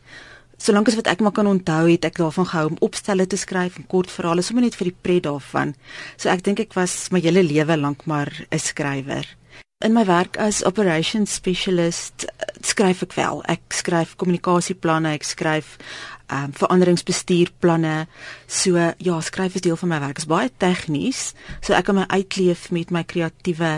Solank 0.56 0.88
as 0.88 0.96
wat 0.96 1.06
ek 1.06 1.20
maar 1.20 1.32
kan 1.32 1.46
onthou 1.46 1.86
het 1.90 2.04
ek 2.04 2.16
daarvan 2.16 2.46
gehou 2.46 2.66
om 2.66 2.76
opstelle 2.80 3.26
te 3.26 3.36
skryf 3.36 3.76
en 3.76 3.86
kort 3.86 4.10
verhale 4.10 4.42
sommer 4.42 4.64
net 4.64 4.74
vir 4.74 4.84
die 4.84 4.98
pret 5.02 5.22
daarvan. 5.22 5.74
So 6.16 6.30
ek 6.30 6.42
dink 6.42 6.60
ek 6.60 6.74
was 6.74 7.10
my 7.10 7.20
hele 7.20 7.42
lewe 7.42 7.76
lank 7.76 8.06
maar 8.06 8.32
'n 8.50 8.58
skrywer. 8.58 9.26
In 9.78 9.92
my 9.92 10.02
werk 10.02 10.36
as 10.42 10.64
operations 10.66 11.30
specialist 11.30 12.24
skryf 12.66 13.04
ek 13.04 13.12
wel. 13.14 13.44
Ek 13.46 13.62
skryf 13.70 14.16
kommunikasieplanne, 14.18 15.12
ek 15.14 15.22
skryf 15.22 15.76
ehm 16.26 16.48
um, 16.48 16.54
veranderingsbestuurplanne. 16.58 18.08
So 18.50 18.74
ja, 18.74 19.20
skryf 19.22 19.54
is 19.54 19.62
deel 19.62 19.78
van 19.78 19.92
my 19.92 20.00
werk. 20.02 20.18
Dit 20.18 20.24
is 20.24 20.32
baie 20.32 20.50
tegnies, 20.50 21.20
so 21.62 21.78
ek 21.78 21.86
kan 21.86 22.00
my 22.00 22.08
uitleef 22.10 22.72
met 22.74 22.90
my 22.90 23.04
kreatiewe 23.06 23.70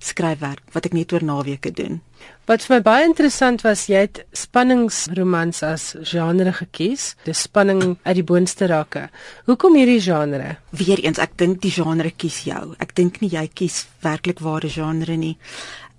skryfwerk 0.00 0.62
wat 0.74 0.88
ek 0.88 0.96
net 0.96 1.12
oor 1.12 1.24
naweke 1.24 1.72
doen. 1.76 2.00
Wat 2.48 2.64
vir 2.64 2.76
my 2.76 2.80
baie 2.84 3.06
interessant 3.06 3.62
was, 3.64 3.86
jy 3.88 4.02
het 4.06 4.22
spanningsromans 4.36 5.62
as 5.66 5.84
genre 6.08 6.52
gekies. 6.56 7.14
Dis 7.24 7.44
spanning 7.46 7.96
uit 8.02 8.16
die 8.18 8.26
boonste 8.26 8.68
rakke. 8.70 9.06
Hoekom 9.46 9.76
hierdie 9.78 10.00
genre? 10.02 10.56
Weereens, 10.76 11.20
ek 11.22 11.36
dink 11.40 11.60
die 11.62 11.72
genre 11.74 12.10
kies 12.10 12.42
jou. 12.48 12.74
Ek 12.82 12.96
dink 12.98 13.20
nie 13.22 13.30
jy 13.32 13.46
kies 13.62 13.84
werklik 14.04 14.42
ware 14.44 14.72
genre 14.72 15.16
nie. 15.16 15.36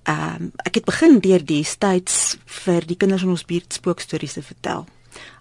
Ehm 0.09 0.49
um, 0.49 0.51
ek 0.65 0.81
het 0.81 0.89
begin 0.89 1.19
deur 1.21 1.43
die 1.45 1.63
styds 1.63 2.37
vir 2.65 2.87
die 2.89 2.97
kinders 2.97 3.21
in 3.23 3.35
ons 3.35 3.45
buurt 3.45 3.77
spookstories 3.77 4.33
te 4.39 4.41
vertel. 4.41 4.87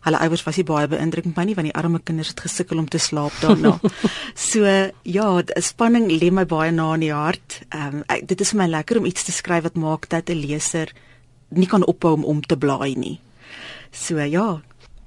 Hulle 0.07 0.19
ouers 0.19 0.45
was 0.47 0.57
nie 0.57 0.65
baie 0.65 0.89
beïndruk 0.89 1.25
met 1.25 1.37
my 1.37 1.45
nie 1.45 1.55
want 1.55 1.69
die 1.71 1.77
arme 1.77 2.01
kinders 2.05 2.29
het 2.29 2.41
gesukkel 2.41 2.79
om 2.79 2.89
te 2.89 2.99
slaap 2.99 3.33
daarna. 3.41 3.79
so 4.51 4.65
ja, 5.03 5.43
spanning 5.57 6.11
lê 6.11 6.31
my 6.31 6.47
baie 6.47 6.73
na 6.73 6.95
in 6.95 7.01
die 7.01 7.13
hart. 7.15 7.63
Ehm 7.71 8.03
um, 8.03 8.27
dit 8.27 8.41
is 8.41 8.51
vir 8.55 8.63
my 8.63 8.69
lekker 8.69 8.99
om 8.99 9.07
iets 9.07 9.25
te 9.25 9.33
skryf 9.33 9.63
wat 9.69 9.77
maak 9.77 10.09
dat 10.09 10.31
'n 10.31 10.41
leser 10.41 10.93
nie 11.49 11.67
kan 11.67 11.87
ophou 11.87 12.15
om 12.15 12.25
om 12.25 12.41
te 12.43 12.57
blaai 12.57 12.95
nie. 12.97 13.21
So 13.93 14.19
ja. 14.19 14.61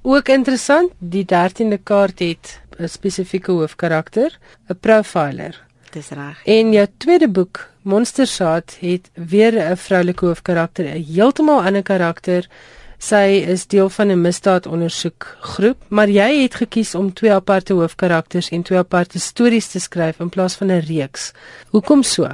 Ook 0.04 0.28
interessant, 0.28 0.92
die 1.00 1.26
13de 1.26 1.80
kaart 1.84 2.20
het 2.20 2.60
'n 2.80 2.88
spesifieke 2.88 3.52
hoofkarakter, 3.52 4.40
'n 4.70 4.80
profiler. 4.80 5.62
Dis 5.92 6.10
reg. 6.10 6.46
En 6.46 6.72
jou 6.72 6.88
tweede 6.98 7.30
boek, 7.30 7.70
Monstersaad, 7.82 8.78
het 8.80 9.10
weer 9.14 9.54
'n 9.72 9.78
vroulike 9.78 10.26
hoofkarakter, 10.26 10.86
'n 10.86 11.04
heeltemal 11.04 11.64
ander 11.64 11.84
karakter. 11.84 12.50
Sy 12.98 13.44
is 13.48 13.68
deel 13.68 13.90
van 13.90 14.12
'n 14.12 14.22
misdaadondersoekgroep, 14.22 15.78
maar 15.90 16.10
jy 16.10 16.42
het 16.42 16.56
gekies 16.56 16.96
om 16.96 17.14
twee 17.14 17.34
aparte 17.34 17.74
hoofkarakters 17.74 18.50
en 18.50 18.64
twee 18.64 18.80
aparte 18.80 19.20
stories 19.20 19.68
te 19.68 19.80
skryf 19.80 20.20
in 20.20 20.30
plaas 20.30 20.56
van 20.56 20.72
'n 20.72 20.80
reeks. 20.80 21.32
Hoekom 21.70 22.04
so? 22.04 22.28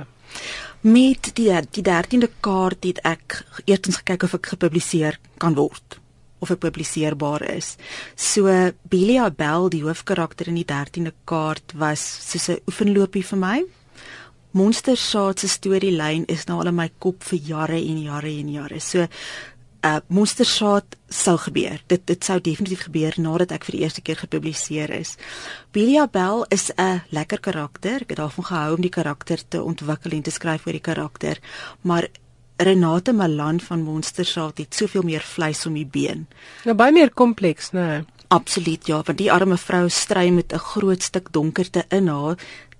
Met 0.81 1.31
die 1.33 1.51
die 1.71 1.83
13de 1.83 2.29
kaart 2.39 2.83
het 2.83 2.99
ek 3.03 3.45
eerstens 3.65 3.97
gekyk 3.97 4.23
of 4.23 4.33
ek 4.33 4.45
gepubliseer 4.45 5.19
kan 5.37 5.55
word 5.55 5.99
of 6.39 6.51
ek 6.51 6.59
publiseerbaar 6.59 7.43
is. 7.55 7.75
So 8.15 8.47
Belia 8.89 9.29
Bell, 9.29 9.69
die 9.69 9.83
hoofkarakter 9.83 10.47
in 10.47 10.55
die 10.55 10.67
13de 10.67 11.13
kaart 11.25 11.75
was 11.75 11.99
soos 12.31 12.49
'n 12.49 12.61
oefenloopie 12.67 13.25
vir 13.25 13.37
my. 13.37 13.65
Monster 14.51 14.97
Saad 14.97 15.39
se 15.39 15.47
storielyn 15.47 16.23
is 16.25 16.47
nou 16.49 16.55
al 16.59 16.67
in 16.67 16.75
my 16.75 16.87
kop 16.97 17.23
vir 17.23 17.39
jare 17.39 17.77
en 17.77 17.99
jare 18.01 18.31
en 18.39 18.47
jare. 18.49 18.79
So 18.79 19.05
uh 19.81 19.99
monstersaad 20.07 20.97
sou 21.07 21.37
gebeur. 21.37 21.81
Dit 21.87 22.07
dit 22.07 22.23
sou 22.23 22.39
definitief 22.41 22.85
gebeur 22.87 23.13
nadat 23.17 23.51
ek 23.51 23.65
vir 23.67 23.77
die 23.77 23.83
eerste 23.83 24.01
keer 24.01 24.19
gepubliseer 24.19 24.89
is. 24.89 25.15
Belia 25.71 26.07
Bell 26.07 26.45
is 26.49 26.71
'n 26.77 27.01
lekker 27.09 27.39
karakter. 27.39 28.01
Ek 28.01 28.09
het 28.09 28.17
daarvan 28.17 28.45
gehou 28.45 28.75
om 28.75 28.81
die 28.81 28.89
karakter 28.89 29.39
te 29.47 29.63
ontwikkel 29.63 30.11
en 30.11 30.21
te 30.21 30.31
skryf 30.31 30.65
oor 30.65 30.73
die 30.73 30.87
karakter. 30.91 31.39
Maar 31.81 32.07
Renate 32.57 33.13
Malan 33.13 33.59
van 33.59 33.81
Monstersaad 33.81 34.57
het 34.57 34.75
soveel 34.75 35.01
meer 35.01 35.21
vleis 35.21 35.65
om 35.65 35.73
die 35.73 35.85
been. 35.87 36.27
Nou 36.65 36.75
baie 36.75 36.91
meer 36.91 37.11
kompleks, 37.13 37.71
né? 37.71 37.85
Nee. 37.87 38.05
Absoluut 38.29 38.87
ja, 38.87 39.01
want 39.01 39.17
die 39.17 39.31
arme 39.31 39.57
vrou 39.57 39.87
stry 39.89 40.29
met 40.29 40.53
'n 40.53 40.57
groot 40.57 41.03
stuk 41.03 41.31
donkerte 41.31 41.85
in 41.89 42.07
haar 42.07 42.37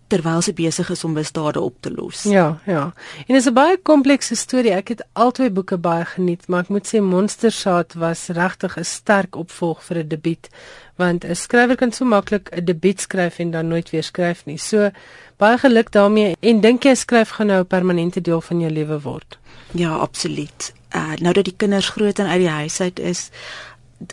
terwyl 0.10 0.42
sy 0.42 0.54
besig 0.58 0.90
is 0.94 1.04
om 1.06 1.14
misdade 1.14 1.62
op 1.62 1.76
te 1.86 1.92
los. 1.94 2.24
Ja, 2.24 2.60
ja. 2.66 2.84
En 3.28 3.34
dit 3.34 3.42
is 3.42 3.48
'n 3.48 3.54
baie 3.54 3.78
komplekse 3.78 4.36
storie. 4.36 4.72
Ek 4.72 4.88
het 4.88 5.06
albei 5.14 5.50
boeke 5.50 5.78
baie 5.78 6.06
geniet, 6.06 6.48
maar 6.48 6.62
ek 6.62 6.70
moet 6.70 6.88
sê 6.88 7.02
Monstersaad 7.02 7.94
was 7.94 8.28
regtig 8.28 8.78
'n 8.78 8.84
sterk 8.84 9.36
opvolg 9.36 9.84
vir 9.84 9.98
'n 9.98 10.08
debuut, 10.08 10.50
want 10.96 11.24
'n 11.26 11.36
skrywer 11.36 11.76
kan 11.76 11.92
so 11.92 12.06
maklik 12.06 12.50
'n 12.52 12.66
debuut 12.66 13.02
skryf 13.02 13.40
en 13.40 13.52
dan 13.52 13.68
nooit 13.68 13.90
weer 13.90 14.04
skryf 14.04 14.46
nie. 14.46 14.58
So 14.58 14.92
baie 15.38 15.58
geluk 15.58 15.92
daarmee 15.92 16.36
en 16.40 16.62
dink 16.62 16.84
jy 16.84 16.96
skryf 16.96 17.30
gaan 17.30 17.48
nou 17.48 17.60
'n 17.60 17.68
permanente 17.68 18.22
deel 18.22 18.42
van 18.42 18.60
jou 18.60 18.72
lewe 18.72 19.00
word? 19.02 19.38
Ja, 19.72 19.96
absoluut. 19.96 20.74
Uh 20.96 21.14
nou 21.16 21.34
dat 21.34 21.46
die 21.46 21.56
kinders 21.58 21.90
groot 21.90 22.20
en 22.20 22.26
uit 22.26 22.40
die 22.40 22.50
huis 22.50 22.82
uit 22.82 23.00
is, 23.00 23.30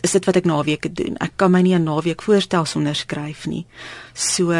is 0.01 0.11
dit 0.11 0.25
wat 0.25 0.35
ek 0.35 0.45
naweke 0.45 0.91
doen. 0.93 1.15
Ek 1.17 1.31
kan 1.35 1.51
my 1.51 1.61
nie 1.61 1.75
'n 1.75 1.83
naweek 1.83 2.21
voorstel 2.21 2.65
sonder 2.65 2.95
skryf 2.95 3.45
nie. 3.45 3.65
So 4.13 4.51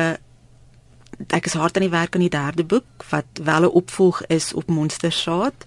ek 1.27 1.45
is 1.45 1.53
hard 1.53 1.75
aan 1.77 1.87
die 1.87 1.93
werk 1.93 2.15
aan 2.15 2.25
die 2.25 2.33
derde 2.33 2.63
boek 2.63 3.07
wat 3.09 3.25
wel 3.43 3.61
'n 3.61 3.77
opvolg 3.81 4.25
is 4.27 4.53
op 4.53 4.67
Monstersaad 4.67 5.65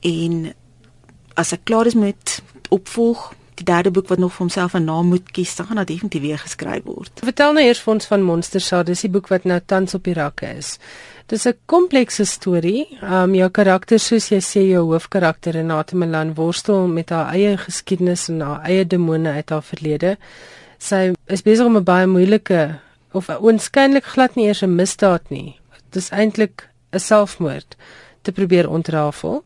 en 0.00 0.54
as 1.34 1.52
ek 1.52 1.64
klaar 1.64 1.86
is 1.86 1.94
met 1.94 2.42
opvolg 2.68 3.32
die 3.56 3.64
derde 3.64 3.90
boek 3.90 4.10
wat 4.12 4.20
nog 4.20 4.34
vir 4.34 4.44
homself 4.44 4.74
'n 4.74 4.84
naam 4.84 5.06
moet 5.06 5.30
kies, 5.30 5.56
dan 5.56 5.66
gaan 5.66 5.76
dit 5.76 5.86
definitief 5.86 6.20
weer 6.20 6.38
geskryf 6.38 6.84
word. 6.84 7.10
Vertel 7.24 7.52
nou 7.52 7.64
eers 7.64 7.80
vir 7.80 7.94
ons 7.94 8.06
van 8.06 8.22
Monstersaad, 8.22 8.86
dis 8.86 9.00
die 9.00 9.10
boek 9.10 9.28
wat 9.28 9.44
nou 9.44 9.60
tans 9.66 9.94
op 9.94 10.04
die 10.04 10.14
rakke 10.14 10.46
is. 10.56 10.78
Dis 11.26 11.46
'n 11.46 11.54
komplekse 11.66 12.24
storie. 12.24 12.98
Um 13.02 13.34
jou 13.34 13.48
karakter, 13.50 13.98
soos 13.98 14.28
jy 14.28 14.40
sê, 14.40 14.60
jou 14.68 14.84
hoofkarakter 14.92 15.52
Renate 15.52 15.96
Milan 15.96 16.34
worstel 16.34 16.86
met 16.86 17.10
haar 17.10 17.32
eie 17.32 17.56
geskiedenis 17.56 18.28
en 18.28 18.40
haar 18.40 18.62
eie 18.62 18.86
demone 18.86 19.32
uit 19.32 19.50
haar 19.50 19.62
verlede. 19.62 20.18
Sy 20.78 21.14
is 21.26 21.42
besig 21.42 21.66
om 21.66 21.76
'n 21.76 21.84
baie 21.84 22.06
moeilike 22.06 22.78
of 23.16 23.28
oënskynlik 23.32 24.04
glad 24.14 24.36
nie 24.36 24.46
eers 24.46 24.62
'n 24.62 24.76
misdaad 24.76 25.30
nie. 25.30 25.56
Dis 25.90 26.10
eintlik 26.10 26.68
'n 26.92 26.98
selfmoord 26.98 27.76
te 28.22 28.32
probeer 28.32 28.68
ontrafel. 28.68 29.44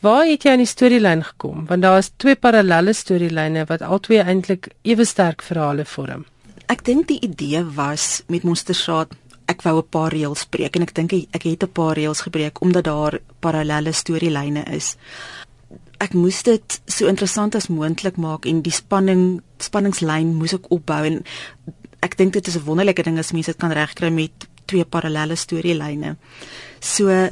Waar 0.00 0.26
het 0.26 0.42
jy 0.44 0.50
aan 0.50 0.62
die 0.62 0.66
storielyn 0.66 1.24
gekom? 1.24 1.66
Want 1.66 1.82
daar 1.82 1.98
is 1.98 2.10
twee 2.16 2.36
parallelle 2.36 2.92
storielyne 2.92 3.64
wat 3.64 3.82
albei 3.82 4.18
eintlik 4.18 4.68
ewe 4.82 5.04
sterk 5.04 5.42
verhale 5.42 5.84
vorm. 5.84 6.24
Ek 6.66 6.84
dink 6.84 7.08
die 7.08 7.20
idee 7.20 7.64
was 7.64 8.22
met 8.28 8.42
Monstersaad 8.42 9.08
ek 9.46 9.62
wou 9.62 9.78
'n 9.78 9.88
paar 9.90 10.12
reëls 10.12 10.44
breek 10.48 10.76
en 10.76 10.82
ek 10.82 10.94
dink 10.94 11.12
ek 11.12 11.42
het 11.42 11.62
'n 11.64 11.72
paar 11.72 11.96
reëls 11.96 12.24
gebreek 12.26 12.60
omdat 12.60 12.84
daar 12.84 13.20
parallelle 13.40 13.92
storielyne 13.92 14.64
is. 14.64 14.96
Ek 16.00 16.12
moes 16.12 16.42
dit 16.42 16.80
so 16.86 17.06
interessant 17.06 17.54
as 17.54 17.68
moontlik 17.68 18.16
maak 18.16 18.46
en 18.46 18.62
die 18.62 18.72
spanning 18.72 19.42
spanningslyn 19.58 20.34
moes 20.34 20.52
ek 20.52 20.70
opbou 20.70 21.04
en 21.04 21.24
ek 22.04 22.18
dink 22.20 22.32
dit 22.36 22.46
is 22.46 22.56
'n 22.56 22.64
wonderlike 22.64 23.02
ding 23.02 23.18
as 23.18 23.32
mense 23.32 23.50
dit 23.50 23.60
kan 23.60 23.72
regkry 23.72 24.10
met 24.10 24.48
twee 24.66 24.84
parallelle 24.84 25.36
storielyne. 25.36 26.16
So 26.80 27.30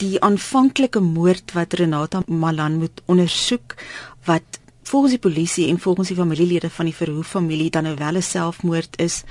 die 0.00 0.20
aanvanklike 0.20 1.00
moord 1.00 1.52
wat 1.52 1.72
Renata 1.72 2.22
Malan 2.26 2.78
moet 2.78 3.02
ondersoek 3.06 3.76
wat 4.24 4.60
volgens 4.84 5.12
die 5.12 5.20
polisie 5.30 5.68
en 5.68 5.80
volgens 5.80 6.08
die 6.08 6.16
familielede 6.16 6.70
van 6.70 6.88
die 6.88 6.94
Verhoef 6.94 7.28
familie 7.36 7.70
dan 7.70 7.84
nou 7.84 7.96
wel 7.96 8.16
'n 8.16 8.22
selfmoord 8.22 9.00
is 9.00 9.22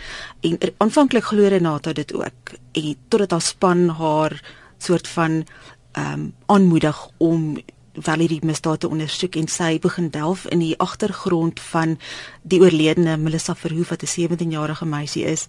en 0.42 0.58
er, 0.60 0.74
aanvanklik 0.78 1.24
glo 1.24 1.48
Renata 1.48 1.94
dit 1.94 2.14
ook 2.14 2.52
en 2.72 2.96
totdat 3.08 3.32
haar 3.32 3.42
span 3.42 3.90
haar 3.90 4.42
soort 4.78 5.08
van 5.08 5.46
ehm 5.92 6.14
um, 6.14 6.34
aanmoedig 6.46 7.10
om 7.18 7.58
wel 7.94 8.24
hierdie 8.26 8.46
misdaad 8.46 8.80
te 8.80 8.90
ondersoek 8.90 9.36
en 9.36 9.48
sy 9.48 9.78
begin 9.80 10.10
delf 10.10 10.46
in 10.50 10.60
die 10.60 10.74
agtergrond 10.82 11.60
van 11.60 11.98
die 12.42 12.60
oorledene 12.60 13.18
Melissa 13.18 13.56
Verhoef 13.56 13.90
wat 13.90 14.04
'n 14.04 14.14
17-jarige 14.14 14.86
meisie 14.86 15.24
is 15.24 15.48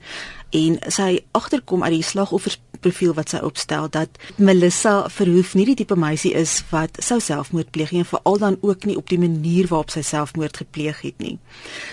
en 0.54 0.78
sy 0.92 1.18
agterkom 1.34 1.82
uit 1.82 1.96
die 1.96 2.06
slagoffersprofiel 2.06 3.14
wat 3.16 3.32
sy 3.34 3.40
opstel 3.42 3.88
dat 3.92 4.20
Melissa 4.38 5.08
Verhoef 5.10 5.54
nie 5.58 5.66
die 5.70 5.76
tipe 5.80 5.96
meisie 5.98 6.34
is 6.38 6.60
wat 6.70 7.00
sou 7.02 7.18
selfmoord 7.22 7.72
pleeg 7.74 7.90
nie 7.94 8.04
en 8.04 8.10
veral 8.10 8.38
dan 8.42 8.58
ook 8.62 8.86
nie 8.86 8.96
op 9.00 9.10
die 9.10 9.18
manier 9.18 9.68
waarop 9.70 9.90
sy 9.94 10.04
selfmoord 10.06 10.62
gepleeg 10.62 11.02
het 11.02 11.18
nie. 11.18 11.36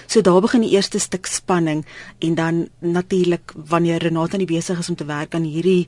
So 0.06 0.22
daar 0.22 0.42
begin 0.46 0.66
die 0.66 0.74
eerste 0.76 1.02
stuk 1.02 1.30
spanning 1.30 1.84
en 2.22 2.38
dan 2.38 2.62
natuurlik 2.80 3.56
wanneer 3.56 4.04
Renata 4.06 4.38
nie 4.38 4.50
besig 4.50 4.80
is 4.80 4.90
om 4.94 5.00
te 5.00 5.10
werk 5.10 5.36
aan 5.36 5.48
hierdie 5.50 5.88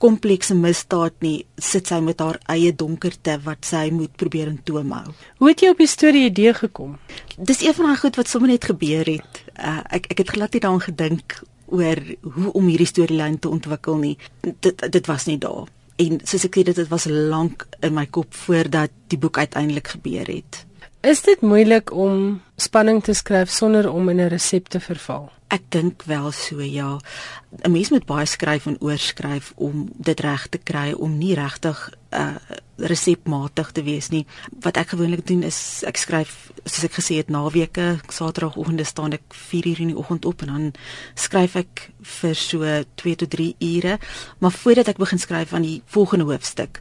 komplekse 0.00 0.56
misdaad 0.56 1.14
nie, 1.24 1.44
sit 1.56 1.88
sy 1.88 2.00
met 2.04 2.20
haar 2.20 2.36
eie 2.52 2.74
donkerte 2.76 3.38
wat 3.44 3.64
sy 3.64 3.86
moet 3.94 4.12
probeer 4.20 4.50
in 4.50 4.60
toom 4.64 4.92
hou. 4.92 5.14
Hoe 5.40 5.48
het 5.52 5.64
jy 5.64 5.72
op 5.72 5.80
die 5.80 5.88
storie 5.88 6.26
idee 6.28 6.52
gekom? 6.56 6.98
Dis 7.36 7.62
een 7.64 7.76
van 7.76 7.88
daai 7.88 8.00
goed 8.02 8.20
wat 8.20 8.28
sommer 8.28 8.52
net 8.52 8.68
gebeur 8.68 9.08
het. 9.08 9.44
Uh, 9.54 9.80
ek 9.96 10.10
ek 10.12 10.24
het 10.24 10.36
glad 10.36 10.56
nie 10.56 10.64
daaraan 10.64 10.84
gedink 10.84 11.40
oor 11.66 12.00
hoe 12.36 12.52
om 12.52 12.68
hierdie 12.68 12.88
storielyn 12.88 13.38
te 13.38 13.48
ontwikkel 13.48 13.96
nie. 14.00 14.16
Dit 14.60 14.84
dit 14.92 15.06
was 15.06 15.26
nie 15.30 15.38
daar. 15.38 15.70
En 15.96 16.18
soos 16.26 16.44
ek 16.48 16.58
sê 16.58 16.64
dit 16.66 16.88
was 16.90 17.06
lank 17.06 17.66
in 17.80 17.94
my 17.94 18.06
kop 18.06 18.34
voordat 18.34 18.90
die 19.12 19.18
boek 19.18 19.38
uiteindelik 19.38 19.94
gebeur 19.96 20.26
het. 20.26 20.64
Is 21.04 21.20
dit 21.20 21.42
moeilik 21.44 21.90
om 21.92 22.38
spanning 22.56 23.02
te 23.04 23.12
skryf 23.12 23.50
sonder 23.52 23.90
om 23.92 24.08
in 24.08 24.20
'n 24.20 24.28
resep 24.32 24.68
te 24.68 24.80
verval? 24.80 25.32
Ek 25.48 25.60
dink 25.68 26.02
wel 26.02 26.32
so 26.32 26.60
ja. 26.60 26.98
'n 27.62 27.72
Mens 27.72 27.90
moet 27.90 28.06
baie 28.06 28.26
skryf 28.26 28.66
en 28.66 28.80
oorskryf 28.80 29.52
om 29.56 29.88
dit 29.96 30.20
reg 30.20 30.46
te 30.48 30.58
kry 30.58 30.92
om 30.92 31.18
nie 31.18 31.34
regtig 31.34 31.92
uh 32.10 32.36
resepmatig 32.76 33.72
te 33.72 33.82
wees 33.82 34.08
nie. 34.08 34.26
Wat 34.60 34.76
ek 34.76 34.88
gewoonlik 34.88 35.26
doen 35.26 35.42
is 35.42 35.82
ek 35.86 35.96
skryf 35.96 36.50
soos 36.64 36.84
ek 36.84 36.92
gesê 36.92 37.16
het 37.16 37.28
naweke, 37.28 38.00
Saterdagoggende 38.08 38.84
staan 38.84 39.12
ek 39.12 39.22
4 39.28 39.66
uur 39.66 39.80
in 39.80 39.88
die 39.88 39.96
oggend 39.96 40.24
op 40.24 40.42
en 40.42 40.46
dan 40.46 40.72
skryf 41.14 41.56
ek 41.56 41.90
vir 42.00 42.34
so 42.34 42.84
2 42.94 43.14
tot 43.16 43.30
3 43.30 43.56
ure, 43.60 43.98
maar 44.38 44.52
voordat 44.52 44.88
ek 44.88 44.96
begin 44.96 45.18
skryf 45.18 45.52
aan 45.52 45.62
die 45.62 45.82
volgende 45.86 46.24
hoofstuk, 46.24 46.80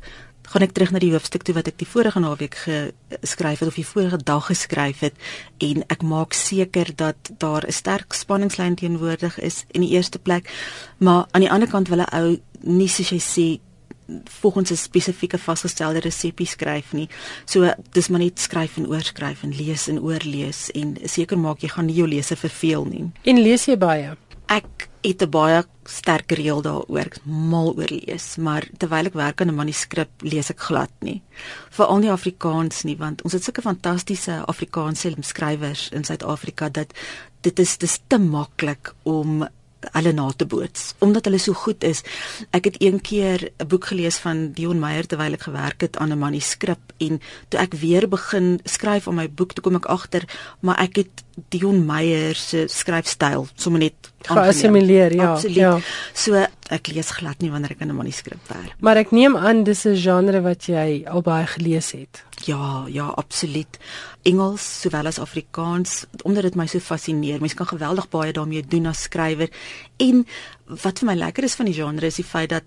gaan 0.54 0.68
ek 0.68 0.76
terug 0.78 0.94
na 0.94 1.02
die 1.02 1.12
hoofstuk 1.14 1.44
toe 1.44 1.56
wat 1.58 1.68
ek 1.72 1.80
die 1.82 1.90
vorige 1.90 2.22
naweek 2.22 2.56
geskryf 2.62 3.60
het 3.64 3.68
of 3.72 3.80
die 3.80 3.88
vorige 3.88 4.22
dag 4.22 4.46
geskryf 4.52 5.02
het 5.08 5.16
en 5.58 5.84
ek 5.90 6.06
maak 6.06 6.38
seker 6.38 6.94
dat 6.96 7.18
daar 7.42 7.66
'n 7.66 7.72
sterk 7.72 8.14
spanningslyn 8.14 8.76
teenwoordig 8.76 9.40
is 9.40 9.66
in 9.72 9.82
die 9.82 9.94
eerste 9.98 10.20
plek 10.20 10.50
maar 10.98 11.26
aan 11.32 11.42
die 11.42 11.52
ander 11.52 11.70
kant 11.70 11.88
wil 11.90 12.06
'n 12.06 12.14
ou 12.14 12.38
nie 12.62 12.88
soos 12.88 13.10
jy 13.10 13.20
sê 13.20 13.48
volgens 14.24 14.72
'n 14.72 14.76
spesifieke 14.76 15.38
vasgestelde 15.38 16.00
resepie 16.00 16.48
skryf 16.48 16.94
nie. 16.94 17.10
So 17.46 17.74
dis 17.92 18.08
maar 18.08 18.20
net 18.20 18.40
skryf 18.40 18.78
en 18.78 18.88
oorskryf 18.88 19.44
en 19.44 19.56
lees 19.56 19.88
en 19.88 20.00
oorlees 20.00 20.72
en 20.72 20.98
seker 21.04 21.40
maak 21.40 21.60
jy 21.60 21.68
gaan 21.68 21.86
nie 21.86 21.96
jou 21.96 22.08
leser 22.08 22.38
verveel 22.38 22.86
nie. 22.86 23.12
En 23.24 23.42
lees 23.42 23.66
jy 23.66 23.78
baie? 23.78 24.18
Ek 24.54 24.90
het 25.02 25.24
'n 25.24 25.30
baie 25.30 25.64
sterk 25.86 26.32
reël 26.32 26.62
daaroor, 26.62 27.06
ek 27.06 27.26
mal 27.26 27.74
oor 27.78 27.90
lees, 27.90 28.38
maar 28.38 28.68
terwyl 28.78 29.06
ek 29.06 29.14
werk 29.14 29.42
aan 29.42 29.50
'n 29.50 29.56
manuskrip, 29.56 30.10
lees 30.22 30.50
ek 30.50 30.60
glad 30.60 30.92
nie. 31.02 31.22
Veral 31.70 32.00
nie 32.00 32.12
Afrikaans 32.12 32.84
nie, 32.84 32.98
want 32.98 33.22
ons 33.24 33.34
het 33.34 33.44
sulke 33.44 33.62
fantastiese 33.62 34.46
Afrikaanse 34.46 35.16
skrywers 35.22 35.90
in 35.92 36.04
Suid-Afrika 36.04 36.70
dat 36.70 36.94
dit 37.42 37.60
is 37.60 37.78
dis 37.78 38.00
te 38.08 38.18
maklik 38.18 38.94
om 39.04 39.48
hulle 39.92 40.14
na 40.14 40.32
te 40.36 40.46
boots 40.46 40.94
omdat 41.00 41.26
hulle 41.26 41.40
so 41.40 41.54
goed 41.54 41.84
is. 41.84 42.04
Ek 42.52 42.66
het 42.66 42.82
een 42.82 43.02
keer 43.02 43.52
'n 43.60 43.68
boek 43.68 43.86
gelees 43.86 44.18
van 44.18 44.52
Dion 44.52 44.80
Meyer 44.80 45.06
terwyl 45.06 45.34
ek 45.34 45.42
gewerk 45.50 45.82
het 45.82 45.98
aan 45.98 46.12
'n 46.12 46.20
manuskrip 46.20 46.94
en 46.98 47.22
toe 47.50 47.60
ek 47.60 47.74
weer 47.74 48.08
begin 48.10 48.60
skryf 48.64 49.08
aan 49.08 49.16
my 49.16 49.30
boek, 49.30 49.54
toe 49.54 49.64
kom 49.64 49.76
ek 49.76 49.86
agter 49.86 50.24
maar 50.60 50.80
ek 50.80 50.96
het 50.96 51.24
Dion 51.50 51.86
Meyer 51.86 52.36
se 52.36 52.68
skryfstyl 52.68 53.48
sommer 53.56 53.80
net 53.80 54.12
geassimileer, 54.22 55.14
ja. 55.16 55.32
Absoluut. 55.32 55.56
Ja. 55.56 55.80
So 56.14 56.46
ek 56.74 56.90
lees 56.94 57.12
glad 57.14 57.42
nie 57.44 57.52
wanneer 57.54 57.76
ek 57.76 57.82
aan 57.82 57.92
'n 57.94 58.00
manuskrip 58.02 58.42
werk. 58.50 58.74
Maar 58.80 58.98
ek 58.98 59.12
neem 59.12 59.38
aan 59.38 59.64
dis 59.64 59.86
'n 59.86 59.96
genre 59.96 60.42
wat 60.42 60.66
jy 60.66 61.06
al 61.06 61.22
baie 61.22 61.46
gelees 61.48 61.92
het. 61.92 62.24
Ja, 62.46 62.86
ja, 62.88 63.08
absoluut. 63.08 63.80
Engels 64.24 64.82
sowel 64.82 65.06
as 65.08 65.20
Afrikaans 65.20 66.06
omdat 66.24 66.44
dit 66.44 66.56
my 66.56 66.68
so 66.68 66.80
fascineer. 66.80 67.40
Mens 67.40 67.54
kan 67.54 67.68
geweldig 67.68 68.10
baie 68.10 68.34
daarmee 68.34 68.64
doen 68.68 68.86
as 68.86 69.02
skrywer. 69.02 69.50
En 69.98 70.26
wat 70.66 71.00
vir 71.00 71.06
my 71.06 71.16
lekker 71.16 71.44
is 71.44 71.56
van 71.56 71.66
die 71.66 71.76
genre 71.76 72.06
is 72.06 72.16
die 72.16 72.24
feit 72.26 72.50
dat 72.50 72.64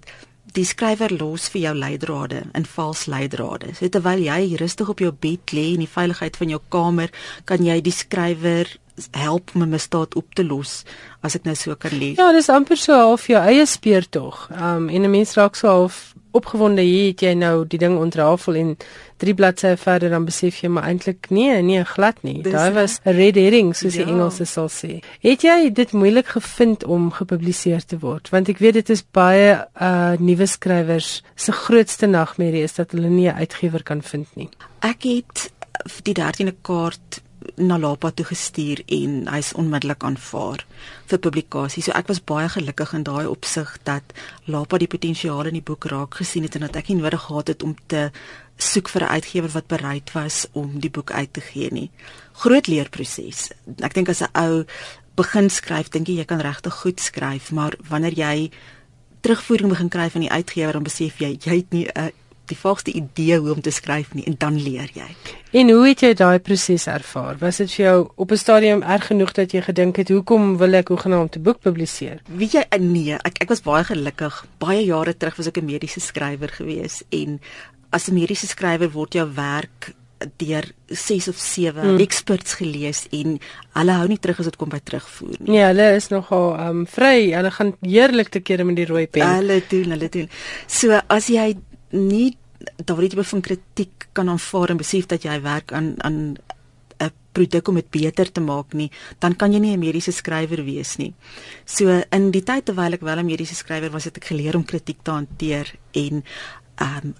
die 0.56 0.64
skrywer 0.64 1.12
los 1.20 1.50
vir 1.52 1.66
jou 1.66 1.74
leidrade 1.76 2.42
in 2.56 2.66
vals 2.76 3.06
leidrade. 3.10 3.74
So 3.76 3.88
terwyl 3.92 4.22
jy 4.24 4.56
rustig 4.60 4.88
op 4.92 5.02
jou 5.04 5.12
bed 5.12 5.52
lê 5.56 5.68
in 5.74 5.84
die 5.84 5.90
veiligheid 5.90 6.36
van 6.40 6.52
jou 6.54 6.60
kamer, 6.72 7.12
kan 7.44 7.64
jy 7.64 7.80
die 7.84 7.94
skrywer 7.94 8.72
help 9.12 9.50
om 9.54 9.62
'n 9.62 9.68
misdaad 9.68 10.14
op 10.16 10.34
te 10.34 10.44
los 10.44 10.84
as 11.20 11.34
ek 11.34 11.44
nou 11.44 11.54
so 11.54 11.74
kan 11.74 11.92
lees. 11.92 12.16
Ja, 12.16 12.32
dis 12.32 12.48
amper 12.48 12.76
so 12.76 12.92
half 12.92 13.26
jou 13.26 13.40
eie 13.40 13.66
speurtog. 13.66 14.48
Um 14.50 14.88
en 14.88 15.02
'n 15.02 15.10
mens 15.10 15.34
raak 15.34 15.56
so 15.56 15.68
half 15.68 16.14
opgewonde 16.36 16.84
hier 16.84 17.10
het 17.10 17.22
jy 17.24 17.32
nou 17.38 17.64
die 17.66 17.80
ding 17.80 17.96
ontrafel 17.98 18.58
en 18.60 18.76
drie 19.22 19.34
bladsye 19.34 19.76
verder 19.80 20.12
dan 20.12 20.26
besef 20.28 20.60
jy 20.60 20.70
maar 20.72 20.88
eintlik 20.90 21.30
nee, 21.32 21.62
nee 21.64 21.84
glad 21.88 22.22
nie. 22.22 22.42
Daar 22.44 22.72
was 22.76 22.98
'n 23.04 23.16
red 23.16 23.34
herring 23.40 23.74
soos 23.76 23.94
ja. 23.94 24.04
die 24.04 24.12
Engelse 24.12 24.44
sal 24.44 24.68
sê. 24.68 25.00
Het 25.20 25.42
jy 25.42 25.72
dit 25.72 25.92
moeilik 25.92 26.26
gevind 26.26 26.84
om 26.84 27.10
gepubliseer 27.10 27.84
te 27.84 27.98
word? 27.98 28.28
Want 28.30 28.48
ek 28.48 28.58
weet 28.58 28.74
dit 28.74 28.90
is 28.90 29.04
baie 29.10 29.66
uh 29.80 30.12
nuwe 30.18 30.46
skrywers 30.46 31.22
se 31.34 31.52
grootste 31.52 32.06
nagmerrie 32.06 32.62
is 32.62 32.74
dat 32.74 32.92
hulle 32.92 33.08
nie 33.08 33.28
'n 33.28 33.36
uitgewer 33.36 33.82
kan 33.82 34.02
vind 34.02 34.26
nie. 34.34 34.48
Ek 34.80 35.02
het 35.02 35.50
die 36.02 36.14
13de 36.14 36.54
kaart 36.62 37.22
na 37.56 37.78
Lapa 37.78 38.10
toe 38.10 38.26
gestuur 38.26 38.82
en 38.86 39.26
hy's 39.28 39.52
onmiddellik 39.54 40.04
aanvaar 40.04 40.64
vir 41.06 41.18
publikasie. 41.18 41.82
So 41.82 41.92
ek 41.92 42.08
was 42.08 42.20
baie 42.20 42.48
gelukkig 42.48 42.94
in 42.94 43.06
daai 43.06 43.26
opsig 43.26 43.78
dat 43.84 44.02
Lapa 44.46 44.78
die 44.78 44.90
potensiaal 44.90 45.46
in 45.46 45.58
die 45.60 45.64
boek 45.64 45.88
raak 45.92 46.14
gesien 46.20 46.42
het 46.42 46.54
en 46.54 46.66
dat 46.66 46.76
ek 46.76 46.88
nie 46.88 47.00
nodig 47.00 47.22
gehad 47.28 47.48
het 47.48 47.62
om 47.62 47.76
te 47.86 48.10
soek 48.56 48.88
vir 48.88 49.02
'n 49.02 49.14
uitgewer 49.16 49.52
wat 49.52 49.66
bereid 49.66 50.12
was 50.12 50.46
om 50.52 50.80
die 50.80 50.90
boek 50.90 51.10
uit 51.10 51.32
te 51.32 51.40
gee 51.40 51.70
nie. 51.70 51.90
Groot 52.32 52.66
leerproses. 52.66 53.50
Ek 53.82 53.94
dink 53.94 54.08
as 54.08 54.22
'n 54.22 54.30
ou 54.34 54.64
begin 55.16 55.50
skryf, 55.50 55.88
dink 55.88 56.08
jy 56.08 56.16
jy 56.16 56.24
kan 56.24 56.40
regtig 56.40 56.74
goed 56.74 57.00
skryf, 57.00 57.52
maar 57.52 57.74
wanneer 57.88 58.12
jy 58.12 58.50
terugvoering 59.20 59.68
begin 59.68 59.88
kry 59.88 60.10
van 60.10 60.20
die 60.20 60.30
uitgewer 60.30 60.72
dan 60.72 60.82
besef 60.82 61.18
jy 61.18 61.36
jy 61.40 61.56
het 61.56 61.72
nie 61.72 61.86
'n 61.88 62.12
die 62.48 62.58
vaagste 62.58 62.92
idee 62.92 63.38
hoe 63.38 63.52
om 63.54 63.60
te 63.60 63.70
skryf 63.70 64.14
nie 64.14 64.24
en 64.26 64.36
dan 64.38 64.56
leer 64.62 64.90
jy. 64.94 65.08
En 65.56 65.70
hoe 65.70 65.86
het 65.88 66.02
jy 66.04 66.12
daai 66.14 66.38
proses 66.38 66.86
ervaar? 66.86 67.38
Was 67.40 67.60
dit 67.62 67.72
vir 67.72 67.84
jou 67.84 67.98
op 68.16 68.30
'n 68.32 68.36
stadium 68.36 68.82
erg 68.82 69.06
genoeg 69.06 69.32
dat 69.32 69.52
jy 69.52 69.62
gedink 69.62 69.96
het 69.96 70.08
hoekom 70.08 70.56
wil 70.58 70.74
ek 70.74 70.88
hoegenaamd 70.88 71.36
'n 71.36 71.42
boek 71.42 71.60
publiseer? 71.60 72.20
Weet 72.28 72.52
jy 72.52 72.64
nee, 72.78 73.14
ek 73.14 73.42
ek 73.42 73.48
was 73.48 73.62
baie 73.62 73.84
gelukkig. 73.84 74.46
Baie 74.58 74.84
jare 74.84 75.16
terug 75.16 75.36
was 75.36 75.46
ek 75.46 75.58
'n 75.58 75.64
mediese 75.64 76.00
skrywer 76.00 76.48
gewees 76.48 77.02
en 77.10 77.40
as 77.90 78.08
'n 78.08 78.14
mediese 78.14 78.46
skrywer 78.46 78.90
word 78.90 79.12
jou 79.14 79.28
werk 79.34 79.94
deur 80.36 80.64
6 80.86 81.28
of 81.28 81.36
7 81.36 81.82
hmm. 81.82 81.98
experts 82.00 82.54
gelees 82.54 83.04
en 83.12 83.36
hulle 83.76 83.96
hou 84.00 84.06
nie 84.08 84.18
terug 84.22 84.40
as 84.40 84.48
dit 84.48 84.56
kom 84.56 84.70
by 84.72 84.80
terugvoer 84.84 85.36
nie. 85.40 85.58
Ja, 85.58 85.70
hulle 85.72 85.90
is 85.98 86.08
nogal 86.12 86.54
um 86.62 86.84
vry. 86.88 87.32
Hulle 87.34 87.52
gaan 87.52 87.74
heerlik 87.84 88.32
te 88.32 88.40
kere 88.40 88.64
met 88.64 88.78
die 88.80 88.88
rooi 88.88 89.06
pen. 89.06 89.26
Hulle 89.40 89.60
doen, 89.68 89.92
hulle 89.96 90.08
doen. 90.12 90.30
So 90.66 91.00
as 91.12 91.28
jy 91.32 91.50
nie 91.96 92.36
daardie 92.84 93.08
tipe 93.12 93.24
van 93.24 93.40
kritiek 93.40 94.08
kan 94.12 94.28
aanvaar 94.28 94.70
en 94.70 94.80
besef 94.80 95.06
dat 95.06 95.22
jy 95.26 95.40
werk 95.42 95.72
aan 95.72 95.94
aan 96.04 96.36
'n 96.98 97.12
produk 97.32 97.68
om 97.68 97.74
dit 97.74 97.90
beter 97.90 98.32
te 98.32 98.40
maak 98.40 98.72
nie, 98.72 98.90
dan 99.18 99.36
kan 99.36 99.52
jy 99.52 99.58
nie 99.58 99.76
'n 99.76 99.78
mediese 99.78 100.12
skrywer 100.12 100.64
wees 100.64 100.96
nie. 100.96 101.14
So 101.64 102.02
in 102.10 102.30
die 102.30 102.42
tyd 102.42 102.64
terwyl 102.64 102.92
ek 102.92 103.00
wel 103.00 103.18
'n 103.18 103.26
mediese 103.26 103.54
skrywer 103.54 103.90
was, 103.90 104.04
het 104.04 104.16
ek 104.16 104.24
geleer 104.24 104.56
om 104.56 104.64
kritiek 104.64 105.02
te 105.02 105.10
hanteer 105.10 105.74
en 105.92 106.24
um 106.80 107.14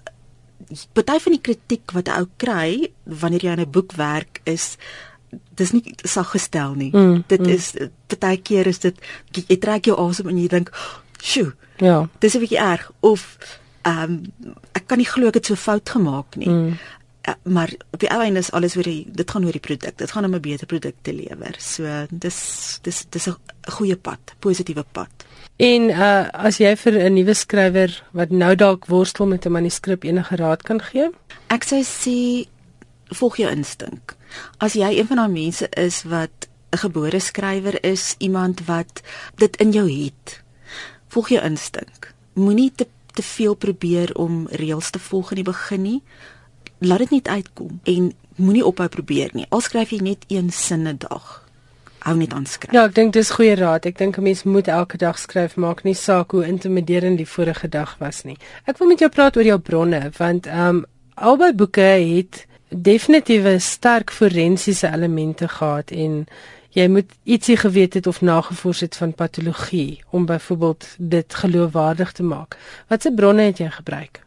party 0.93 1.19
van 1.19 1.31
die 1.31 1.41
kritiek 1.41 1.91
wat 1.91 2.07
'n 2.07 2.19
ou 2.19 2.27
kry 2.37 2.91
wanneer 3.03 3.43
jy 3.43 3.51
aan 3.51 3.59
'n 3.59 3.71
boek 3.71 3.93
werk 3.93 4.41
is 4.43 4.77
dis 5.55 5.71
nie 5.71 5.95
sag 6.03 6.29
gestel 6.31 6.73
nie. 6.73 6.91
Mm, 6.95 7.23
dit 7.27 7.39
mm. 7.39 7.49
is 7.49 7.73
baie 8.19 8.37
keer 8.37 8.67
is 8.67 8.79
dit 8.79 8.95
jy 9.31 9.57
trek 9.57 9.85
jou 9.85 9.97
asem 9.97 10.27
en 10.27 10.37
jy 10.37 10.47
dink, 10.47 10.71
"Sjoe." 11.21 11.53
Ja. 11.77 12.09
Dis 12.19 12.35
'n 12.35 12.39
bietjie 12.39 12.59
erg 12.59 12.91
of 12.99 13.37
ehm 13.87 14.13
um, 14.43 14.53
ek 14.77 14.87
kan 14.87 14.99
nie 15.01 15.07
glo 15.07 15.27
ek 15.31 15.39
het 15.39 15.49
so 15.51 15.55
fout 15.55 15.89
gemaak 15.89 16.35
nie. 16.35 16.49
Mm. 16.49 16.77
Uh, 17.27 17.33
maar 17.43 17.71
op 17.91 17.99
die 17.99 18.09
einde 18.09 18.39
is 18.39 18.51
alles 18.55 18.75
oor 18.77 18.87
die 18.87 19.07
dit 19.11 19.31
gaan 19.31 19.45
oor 19.45 19.55
die 19.55 19.63
produk. 19.63 19.97
Dit 19.97 20.11
gaan 20.11 20.25
om 20.25 20.35
'n 20.35 20.41
beter 20.41 20.67
produk 20.67 20.95
te 21.01 21.13
lewer. 21.13 21.55
So 21.59 21.83
dis 22.09 22.79
dis 22.81 23.05
dis 23.09 23.27
'n 23.27 23.35
goeie 23.77 23.95
pad, 23.95 24.19
positiewe 24.39 24.85
pad. 24.91 25.27
En 25.57 25.89
uh 25.89 26.29
as 26.33 26.57
jy 26.57 26.75
vir 26.75 26.93
'n 26.93 27.13
nuwe 27.13 27.33
skrywer 27.33 28.03
wat 28.11 28.29
nou 28.29 28.55
dalk 28.55 28.85
worstel 28.85 29.27
met 29.27 29.45
'n 29.45 29.51
manuskrip 29.51 30.03
enige 30.03 30.35
raad 30.35 30.61
kan 30.63 30.81
gee? 30.81 31.09
Ek 31.47 31.63
sou 31.63 31.83
sê 31.83 32.47
volg 33.09 33.37
jou 33.37 33.51
instink. 33.51 34.15
As 34.57 34.73
jy 34.73 34.99
een 34.99 35.07
van 35.07 35.17
daai 35.17 35.31
mense 35.31 35.69
is 35.69 36.03
wat 36.03 36.47
'n 36.71 36.77
gebore 36.77 37.19
skrywer 37.19 37.83
is, 37.83 38.15
iemand 38.17 38.65
wat 38.65 39.01
dit 39.35 39.55
in 39.57 39.71
jou 39.71 39.87
het, 39.91 40.43
volg 41.07 41.29
jou 41.29 41.43
instink. 41.43 42.13
Moenie 42.33 42.71
te 42.75 42.87
te 43.17 43.25
veel 43.25 43.57
probeer 43.57 44.13
om 44.15 44.45
reëls 44.61 44.93
te 44.93 45.01
volg 45.01 45.33
in 45.33 45.41
die 45.41 45.49
begin 45.49 45.83
nie. 45.83 45.99
Laat 46.85 47.05
dit 47.05 47.17
net 47.17 47.27
uitkom 47.27 47.79
en 47.83 48.13
moenie 48.37 48.65
ophou 48.65 48.87
probeer 48.93 49.33
nie. 49.33 49.49
Al 49.49 49.65
skryf 49.65 49.91
jy 49.95 50.01
net 50.05 50.25
een 50.29 50.51
sin 50.53 50.87
'n 50.87 51.01
dag 51.01 51.47
hou 52.07 52.15
net 52.17 52.33
aan 52.33 52.45
skryf. 52.45 52.73
Ja, 52.75 52.85
ek 52.87 52.95
dink 52.95 53.15
dis 53.15 53.31
goeie 53.35 53.55
raad. 53.59 53.85
Ek 53.89 53.97
dink 53.97 54.17
'n 54.17 54.23
mens 54.23 54.43
moet 54.43 54.67
elke 54.67 54.97
dag 54.97 55.17
skryf, 55.19 55.55
maak 55.55 55.83
nie 55.83 55.95
saak 55.95 56.31
hoe 56.31 56.45
intimiderend 56.45 57.17
die 57.17 57.27
vorige 57.27 57.69
dag 57.69 57.97
was 57.99 58.23
nie. 58.23 58.37
Ek 58.65 58.77
wil 58.77 58.87
met 58.87 58.99
jou 58.99 59.09
praat 59.09 59.37
oor 59.37 59.43
jou 59.43 59.59
bronne 59.59 60.11
want 60.17 60.47
ehm 60.47 60.67
um, 60.67 60.85
albei 61.15 61.53
boeke 61.53 61.81
het 61.81 62.45
definitiewe 62.69 63.59
sterk 63.59 64.11
forensiese 64.11 64.87
elemente 64.87 65.47
gehad 65.47 65.91
en 65.91 66.27
jy 66.75 66.87
moet 66.87 67.11
ietsie 67.23 67.57
geweet 67.57 67.93
het 67.93 68.07
of 68.07 68.21
nagevors 68.21 68.79
het 68.79 68.95
van 68.95 69.13
patologie 69.13 70.03
om 70.09 70.25
byvoorbeeld 70.25 70.87
dit 70.97 71.33
geloofwaardig 71.33 72.11
te 72.11 72.23
maak. 72.23 72.57
Watse 72.87 73.11
bronne 73.13 73.41
het 73.41 73.57
jy 73.57 73.69
gebruik? 73.69 74.21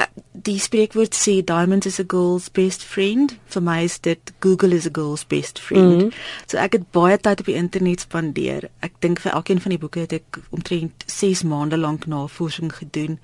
Uh, 0.00 0.06
die 0.32 0.58
spreekwoord 0.58 1.14
sê 1.14 1.40
diamond 1.44 1.84
is 1.84 1.98
a 2.00 2.04
girl's 2.06 2.48
best 2.56 2.84
friend 2.86 3.34
vir 3.52 3.62
my 3.62 3.80
is 3.84 3.98
dit 4.00 4.32
google 4.40 4.76
is 4.76 4.86
a 4.86 4.92
girl's 4.92 5.24
best 5.26 5.58
friend 5.58 5.96
mm 5.96 6.00
-hmm. 6.00 6.12
so 6.46 6.56
ek 6.56 6.72
het 6.72 6.90
baie 6.90 7.18
tyd 7.18 7.40
op 7.40 7.46
die 7.46 7.58
internet 7.58 8.00
spandeer 8.00 8.68
ek 8.80 8.92
dink 8.98 9.20
vir 9.20 9.32
elkeen 9.32 9.60
van 9.60 9.74
die 9.74 9.78
boeke 9.78 10.00
het 10.00 10.12
ek 10.12 10.38
omtrent 10.50 11.04
6 11.06 11.42
maande 11.42 11.76
lank 11.76 12.06
navorsing 12.06 12.72
gedoen 12.76 13.18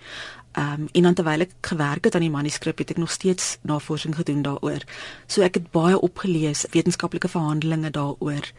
um, 0.57 0.89
en 0.93 1.03
dan 1.03 1.15
terwyl 1.15 1.47
ek 1.47 1.55
gewerk 1.61 2.05
het 2.05 2.15
aan 2.15 2.27
die 2.27 2.31
manuskrip 2.31 2.79
het 2.79 2.91
ek 2.91 3.03
nog 3.03 3.11
steeds 3.11 3.59
navorsing 3.63 4.17
gedoen 4.17 4.43
daaroor 4.43 4.85
so 5.27 5.43
ek 5.43 5.55
het 5.55 5.71
baie 5.71 6.01
opgelees 6.01 6.67
wetenskaplike 6.73 7.29
verhandelinge 7.29 7.91
daaroor 7.91 8.53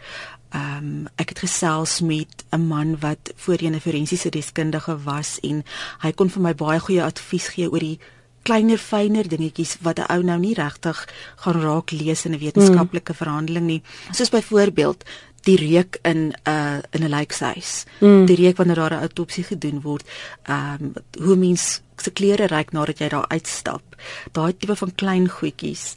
Um 0.56 1.08
ek 1.20 1.30
het 1.30 1.40
gesels 1.44 2.00
met 2.02 2.46
'n 2.56 2.68
man 2.68 3.00
wat 3.00 3.34
voorheen 3.36 3.76
'n 3.76 3.84
forensiese 3.84 4.30
deskundige 4.30 5.04
was 5.04 5.40
en 5.40 5.64
hy 6.00 6.12
kon 6.12 6.30
vir 6.30 6.42
my 6.42 6.56
baie 6.56 6.80
goeie 6.80 7.04
advies 7.04 7.48
gee 7.48 7.72
oor 7.72 7.80
die 7.80 8.00
kleiner 8.48 8.78
fyner 8.78 9.28
dingetjies 9.28 9.78
wat 9.82 10.00
'n 10.00 10.12
ou 10.14 10.22
nou 10.24 10.40
nie 10.40 10.54
regtig 10.54 11.08
gaan 11.36 11.62
raak 11.62 11.92
lees 11.92 12.26
in 12.26 12.34
'n 12.34 12.40
wetenskaplike 12.40 13.12
mm. 13.12 13.18
verhandeling 13.18 13.66
nie. 13.66 13.82
Soos 14.12 14.30
byvoorbeeld 14.30 15.04
die 15.44 15.58
reuk 15.58 16.00
in 16.02 16.18
'n 16.18 16.34
uh, 16.50 16.80
in 16.92 17.04
'n 17.04 17.10
lijkhuis. 17.10 17.84
Mm. 18.00 18.26
Die 18.26 18.36
reuk 18.36 18.58
wanneer 18.58 18.76
daar 18.76 18.94
'n 18.94 19.06
autopsie 19.08 19.44
gedoen 19.44 19.82
word. 19.82 20.08
Ehm 20.44 20.84
um, 20.84 20.94
hoe 21.24 21.36
mens 21.36 21.82
se 22.02 22.12
klere 22.12 22.48
reik 22.48 22.72
nadat 22.72 23.00
jy 23.00 23.10
daar 23.10 23.28
uitstap. 23.28 23.96
Daai 24.32 24.54
tipe 24.58 24.76
van 24.76 24.96
klein 24.96 25.30
goedjies. 25.30 25.96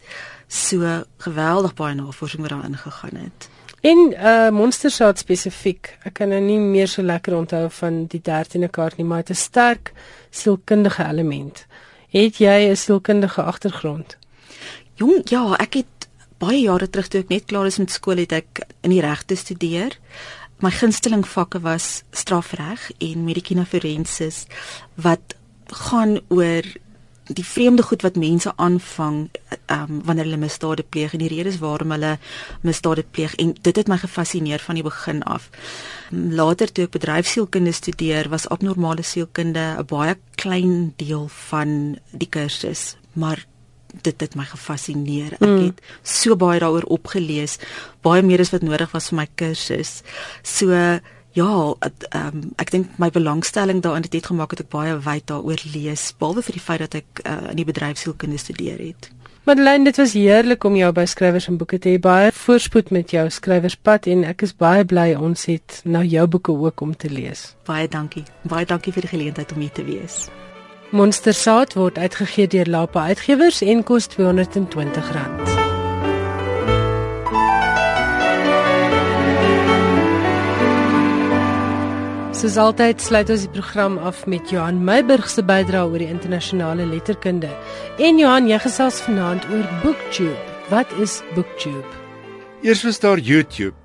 So 0.48 1.04
geweldig 1.18 1.74
baie 1.74 1.94
navorsing 1.94 2.42
wat 2.42 2.50
daarin 2.50 2.76
gegaan 2.76 3.16
het. 3.16 3.48
En 3.80 4.12
uh 4.12 4.50
monstersaad 4.52 5.18
spesifiek. 5.18 5.94
Ek 6.04 6.18
kan 6.20 6.28
nou 6.28 6.40
nie 6.44 6.58
meer 6.60 6.88
so 6.88 7.02
lekker 7.02 7.36
onthou 7.36 7.68
van 7.78 8.04
die 8.12 8.20
13de 8.20 8.68
kaart 8.68 8.98
nie, 8.98 9.06
maar 9.06 9.24
dit 9.24 9.30
is 9.30 9.40
'n 9.40 9.48
sterk 9.48 9.92
sielkundige 10.30 11.04
element. 11.04 11.66
Het 12.08 12.36
jy 12.38 12.70
'n 12.70 12.76
sielkundige 12.76 13.42
agtergrond? 13.42 14.16
Jong, 14.94 15.28
ja, 15.30 15.56
ek 15.56 15.74
het 15.74 16.08
baie 16.38 16.60
jare 16.60 16.90
terug 16.90 17.08
toe 17.08 17.20
ek 17.20 17.28
net 17.28 17.44
klaar 17.44 17.66
is 17.66 17.78
met 17.78 17.90
skool 17.90 18.16
het 18.16 18.32
ek 18.32 18.60
in 18.82 18.90
die 18.90 19.00
regte 19.00 19.36
studeer. 19.36 19.98
My 20.60 20.70
gunsteling 20.70 21.24
vakke 21.24 21.60
was 21.60 22.02
strafreg 22.10 22.90
en 22.98 23.24
medicina 23.24 23.64
forensis 23.64 24.44
wat 24.94 25.39
gaan 25.70 26.18
oor 26.28 26.66
die 27.34 27.44
vreemde 27.46 27.82
goed 27.82 28.02
wat 28.02 28.16
mense 28.18 28.52
aanvang 28.56 29.28
um, 29.70 30.00
wanneer 30.04 30.26
hulle 30.26 30.40
misdade 30.40 30.82
pleeg 30.82 31.12
en 31.14 31.22
die 31.22 31.30
redes 31.30 31.60
waarom 31.62 31.94
hulle 31.94 32.16
misdade 32.66 33.04
pleeg 33.14 33.36
en 33.42 33.52
dit 33.60 33.76
het 33.76 33.90
my 33.90 33.98
gefassineer 34.02 34.62
van 34.64 34.78
die 34.78 34.86
begin 34.86 35.22
af. 35.22 35.50
Later 36.10 36.72
toe 36.72 36.88
ek 36.88 36.96
bedryfsielkunde 36.96 37.72
studeer, 37.76 38.30
was 38.32 38.48
abnormale 38.48 39.06
sielkunde 39.06 39.76
'n 39.78 39.86
baie 39.86 40.16
klein 40.34 40.92
deel 40.96 41.28
van 41.50 41.98
die 42.10 42.28
kursus, 42.28 42.96
maar 43.12 43.46
dit 44.02 44.20
het 44.20 44.34
my 44.34 44.44
gefassineer. 44.44 45.32
Ek 45.32 45.48
mm. 45.48 45.64
het 45.64 45.80
so 46.02 46.36
baie 46.36 46.60
daaroor 46.60 46.86
opgelees, 46.86 47.58
baie 48.02 48.22
meer 48.22 48.40
as 48.40 48.50
wat 48.50 48.62
nodig 48.62 48.90
was 48.92 49.08
vir 49.10 49.16
my 49.16 49.28
kursus. 49.34 50.02
So 50.42 51.00
Ja, 51.32 51.74
ehm 52.10 52.26
um, 52.26 52.50
ek 52.58 52.70
dink 52.74 52.98
my 52.98 53.10
belangstelling 53.10 53.82
daarin 53.82 54.02
het 54.02 54.10
dit 54.10 54.26
gemaak 54.26 54.50
dat 54.50 54.64
ek 54.66 54.72
baie 54.72 54.96
wyd 54.98 55.26
daaroor 55.30 55.62
lees, 55.74 56.10
behalwe 56.18 56.42
vir 56.42 56.58
die 56.58 56.64
feit 56.64 56.82
dat 56.82 56.94
ek 56.98 57.22
uh, 57.22 57.50
in 57.52 57.60
die 57.60 57.68
bedryfsielkunde 57.68 58.38
studeer 58.38 58.82
het. 58.82 59.10
Madeleine, 59.46 59.84
dit 59.84 59.96
was 59.96 60.12
heerlik 60.12 60.64
om 60.64 60.74
jou 60.76 60.90
by 60.92 61.06
skrywers 61.08 61.46
en 61.48 61.56
boeke 61.56 61.78
te 61.78 61.94
hê. 61.94 62.00
Baie 62.02 62.32
voorspoed 62.34 62.90
met 62.90 63.14
jou 63.14 63.24
skrywerspad 63.30 64.10
en 64.10 64.26
ek 64.28 64.44
is 64.46 64.52
baie 64.52 64.84
bly 64.84 65.14
ons 65.14 65.46
het 65.48 65.80
nou 65.84 66.02
jou 66.04 66.26
boeke 66.26 66.52
ook 66.52 66.84
om 66.84 66.92
te 66.96 67.08
lees. 67.08 67.54
Baie 67.66 67.88
dankie. 67.88 68.26
Baie 68.42 68.66
dankie 68.66 68.92
vir 68.92 69.06
die 69.06 69.14
geleentheid 69.14 69.54
om 69.54 69.62
hier 69.64 69.72
te 69.72 69.86
wees. 69.86 70.26
Monstersaad 70.90 71.78
word 71.78 71.98
uitgegee 71.98 72.50
deur 72.50 72.66
Lapa 72.66 73.06
Uitgewers 73.06 73.62
en 73.62 73.86
kos 73.86 74.10
R220. 74.18 75.59
Soos 82.40 82.54
altyd 82.56 83.02
sluit 83.04 83.28
ons 83.28 83.42
die 83.44 83.50
program 83.52 83.98
af 84.00 84.22
met 84.24 84.48
Johan 84.48 84.78
Meiburg 84.80 85.26
se 85.28 85.42
bydrae 85.44 85.90
oor 85.90 86.00
die 86.00 86.06
internasionale 86.08 86.86
letterkunde. 86.88 87.50
En 88.00 88.16
Johan, 88.16 88.46
jy 88.48 88.56
gesels 88.64 89.02
vanaand 89.04 89.44
oor 89.52 89.66
BookTube. 89.82 90.54
Wat 90.70 90.88
is 91.04 91.18
BookTube? 91.34 91.84
Eers 92.64 92.86
was 92.86 93.02
daar 93.04 93.20
YouTube. 93.20 93.76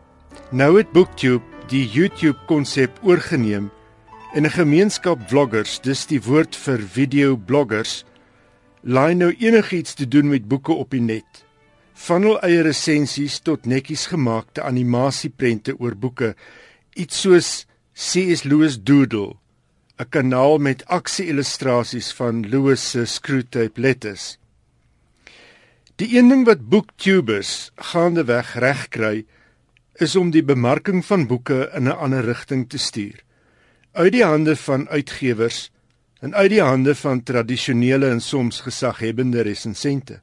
Nou 0.56 0.78
het 0.78 0.96
BookTube 0.96 1.44
die 1.68 1.84
YouTube 1.84 2.48
konsep 2.48 2.96
oorgeneem 3.04 3.68
en 4.32 4.48
'n 4.48 4.56
gemeenskap 4.56 5.20
vloggers, 5.28 5.82
dis 5.82 6.06
die 6.06 6.22
woord 6.24 6.56
vir 6.56 6.80
video 6.80 7.36
bloggers, 7.36 8.06
laai 8.84 9.16
nou 9.16 9.36
enigiets 9.36 9.94
te 9.94 10.08
doen 10.08 10.30
met 10.30 10.48
boeke 10.48 10.72
op 10.72 10.92
die 10.92 11.02
net. 11.02 11.44
Van 11.94 12.24
hul 12.24 12.40
eie 12.40 12.62
resensies 12.62 13.40
tot 13.40 13.66
netjies 13.66 14.08
gemaakte 14.08 14.62
animasieprente 14.62 15.76
oor 15.78 15.96
boeke, 15.96 16.36
iets 16.94 17.22
soos 17.22 17.66
C.S. 17.96 18.44
Lewis 18.44 18.76
Doodle, 18.84 19.38
'n 19.98 20.10
kanaal 20.10 20.58
met 20.58 20.84
aksie-illustrasies 20.86 22.12
van 22.14 22.44
Lewis 22.44 22.90
se 22.90 23.06
Screwtape 23.06 23.82
Letters. 23.82 24.38
Die 25.96 26.18
een 26.18 26.28
ding 26.28 26.44
wat 26.46 26.68
booktubers 26.68 27.72
gaandeweg 27.76 28.52
regkry, 28.60 29.26
is 29.94 30.16
om 30.16 30.30
die 30.32 30.44
bemarking 30.44 31.06
van 31.06 31.28
boeke 31.28 31.72
in 31.74 31.88
'n 31.88 31.96
ander 31.96 32.26
rigting 32.26 32.68
te 32.70 32.78
stuur. 32.78 33.24
Uit 33.92 34.12
die 34.12 34.24
hande 34.24 34.56
van 34.56 34.90
uitgewers 34.90 35.72
en 36.20 36.36
uit 36.36 36.50
die 36.50 36.62
hande 36.62 36.96
van 36.96 37.24
tradisionele 37.24 38.10
en 38.10 38.22
soms 38.22 38.62
gesaghebbende 38.62 39.42
resensente. 39.42 40.22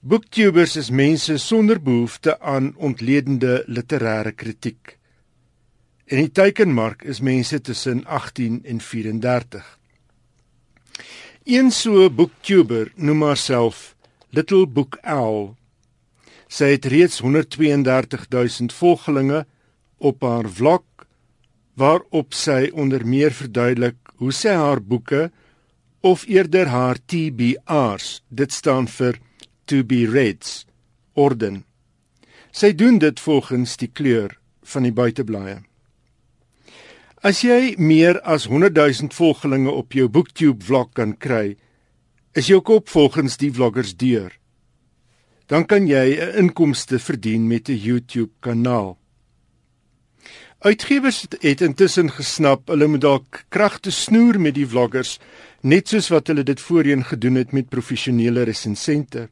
Booktubers 0.00 0.76
is 0.76 0.90
mense 0.90 1.36
sonder 1.36 1.82
behoefte 1.82 2.40
aan 2.40 2.74
ontledende 2.76 3.64
literêre 3.66 4.32
kritiek. 4.32 4.98
En 6.04 6.20
die 6.20 6.32
teikenmark 6.36 7.02
is 7.08 7.22
mense 7.24 7.60
tussen 7.64 8.02
18 8.04 8.60
en 8.64 8.80
34. 8.80 9.78
Een 11.44 11.70
so 11.72 12.10
booktuber 12.10 12.92
noem 12.94 13.22
haarself 13.22 13.94
Little 14.28 14.66
Book 14.66 14.98
Owl. 15.00 15.54
Sy 16.48 16.74
het 16.76 16.84
reeds 16.92 17.22
132000 17.24 18.76
volgelinge 18.76 19.46
op 19.96 20.22
haar 20.22 20.48
vlog 20.48 20.84
waarop 21.74 22.36
sy 22.36 22.68
onder 22.72 23.06
meer 23.06 23.32
verduidelik 23.32 23.96
hoe 24.20 24.32
sy 24.32 24.52
haar 24.60 24.84
boeke 24.84 25.30
of 26.04 26.28
eerder 26.28 26.68
haar 26.68 27.00
TBRs, 27.00 28.20
dit 28.28 28.52
staan 28.52 28.86
vir 28.86 29.16
to 29.64 29.80
be 29.82 30.04
reads, 30.04 30.66
orden. 31.16 31.64
Sy 32.52 32.74
doen 32.76 33.00
dit 33.00 33.20
volgens 33.20 33.78
die 33.80 33.88
kleur 33.88 34.36
van 34.68 34.84
die 34.84 34.92
buiteblaaie. 34.92 35.62
As 37.24 37.38
jy 37.40 37.72
meer 37.80 38.18
as 38.28 38.44
100 38.52 38.76
000 38.76 39.14
volgelinge 39.16 39.72
op 39.72 39.94
jou 39.96 40.10
BookTube 40.12 40.60
vlog 40.60 40.90
kan 40.92 41.14
kry, 41.16 41.54
is 42.36 42.50
jou 42.50 42.58
kop 42.60 42.90
volgens 42.92 43.38
die 43.40 43.48
vloggers 43.48 43.94
deur. 43.96 44.34
Dan 45.48 45.64
kan 45.64 45.88
jy 45.88 46.20
'n 46.20 46.36
inkomste 46.42 46.98
verdien 46.98 47.48
met 47.48 47.70
'n 47.70 47.80
YouTube 47.80 48.32
kanaal. 48.40 48.98
Uitgewers 50.60 51.26
het 51.40 51.60
intussen 51.60 52.10
gesnap 52.10 52.68
hulle 52.68 52.86
moet 52.86 53.00
dalk 53.00 53.44
kragte 53.48 53.90
snoer 53.90 54.38
met 54.38 54.54
die 54.54 54.66
vloggers 54.66 55.18
net 55.62 55.88
soos 55.88 56.08
wat 56.08 56.26
hulle 56.26 56.42
dit 56.42 56.60
voorheen 56.60 57.04
gedoen 57.04 57.34
het 57.34 57.52
met 57.52 57.68
professionele 57.68 58.42
resensente. 58.42 59.28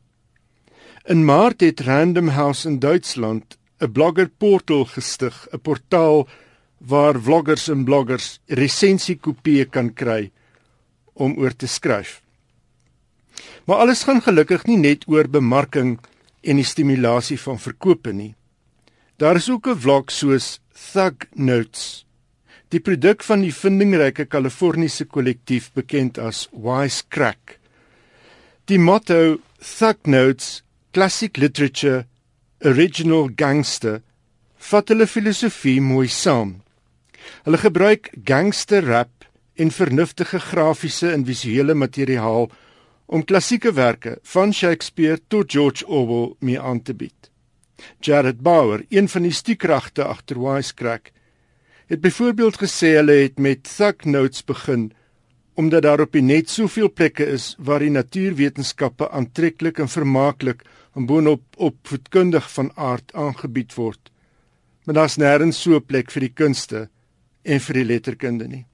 In 1.04 1.24
Maart 1.24 1.60
het 1.60 1.80
Random 1.80 2.28
House 2.28 2.68
in 2.68 2.78
Duitsland 2.78 3.58
'n 3.80 3.92
blogger 3.92 4.30
portal 4.38 4.84
gestig, 4.84 5.48
'n 5.52 5.60
portaal 5.60 6.28
waar 6.86 7.18
vloggers 7.20 7.68
en 7.70 7.84
bloggers 7.86 8.40
resensiekopieë 8.50 9.68
kan 9.70 9.92
kry 9.94 10.30
om 11.14 11.36
oor 11.38 11.54
te 11.54 11.68
skryf. 11.70 12.20
Maar 13.66 13.84
alles 13.84 14.02
gaan 14.02 14.22
gelukkig 14.22 14.66
nie 14.66 14.78
net 14.80 15.06
oor 15.06 15.28
bemarking 15.30 15.98
en 16.42 16.58
die 16.58 16.66
stimulasie 16.66 17.38
van 17.38 17.60
verkope 17.62 18.12
nie. 18.12 18.34
Daar 19.16 19.36
is 19.36 19.50
ook 19.50 19.66
'n 19.66 19.78
vlog 19.78 20.10
soos 20.10 20.60
Thug 20.92 21.28
Notes, 21.34 22.04
die 22.68 22.80
produk 22.80 23.22
van 23.22 23.40
die 23.40 23.54
vindingryke 23.54 24.24
Kaliforniese 24.24 25.04
kollektief 25.04 25.70
bekend 25.72 26.18
as 26.18 26.48
Wise 26.52 27.02
Crack. 27.08 27.58
Die 28.64 28.78
motto 28.78 29.38
Thug 29.60 29.96
Notes, 30.04 30.62
Classic 30.90 31.36
Literature, 31.36 32.06
Original 32.60 33.30
Gangster, 33.36 34.02
vat 34.58 34.88
hulle 34.88 35.06
filosofie 35.06 35.80
mooi 35.80 36.08
saam. 36.08 36.62
Hulle 37.44 37.58
gebruik 37.58 38.10
gangster 38.24 38.84
rap 38.84 39.24
en 39.54 39.70
vernuftige 39.70 40.40
grafiese 40.40 41.12
en 41.12 41.24
visuele 41.24 41.74
materiaal 41.74 42.50
om 43.06 43.24
klassiekewerke 43.24 44.18
van 44.22 44.52
Shakespeare 44.52 45.20
tot 45.28 45.52
George 45.52 45.86
Orwell 45.86 46.34
mee 46.40 46.60
aan 46.60 46.82
te 46.82 46.94
bied. 46.94 47.30
Jared 48.00 48.40
Bauer, 48.40 48.84
een 48.88 49.08
van 49.08 49.22
die 49.22 49.34
stiekragte 49.34 50.04
agter 50.04 50.38
Wisecrack, 50.40 51.10
het 51.86 52.00
byvoorbeeld 52.00 52.56
gesê 52.62 52.94
hulle 52.96 53.18
het 53.24 53.38
met 53.38 53.66
Thug 53.68 54.04
Notes 54.04 54.44
begin 54.44 54.92
omdat 55.54 55.82
daar 55.82 56.00
op 56.00 56.14
die 56.16 56.22
net 56.24 56.48
soveel 56.48 56.88
plekke 56.88 57.26
is 57.28 57.50
waar 57.58 57.82
die 57.84 57.92
natuurwetenskappe 57.92 59.10
aantreklik 59.12 59.82
en 59.84 59.90
vermaaklik 59.92 60.62
en 60.96 61.06
boonop 61.06 61.42
opvoedkundig 61.56 62.46
van 62.54 62.70
aard 62.74 63.12
aangebied 63.12 63.74
word. 63.76 64.08
Maar 64.84 64.94
daar's 64.94 65.18
nêrens 65.20 65.60
so 65.60 65.76
'n 65.76 65.84
plek 65.84 66.10
vir 66.10 66.20
die 66.20 66.32
kunste 66.34 66.88
en 67.42 67.60
vir 67.60 67.74
die 67.74 67.84
letterkunde 67.84 68.48
nie. 68.48 68.66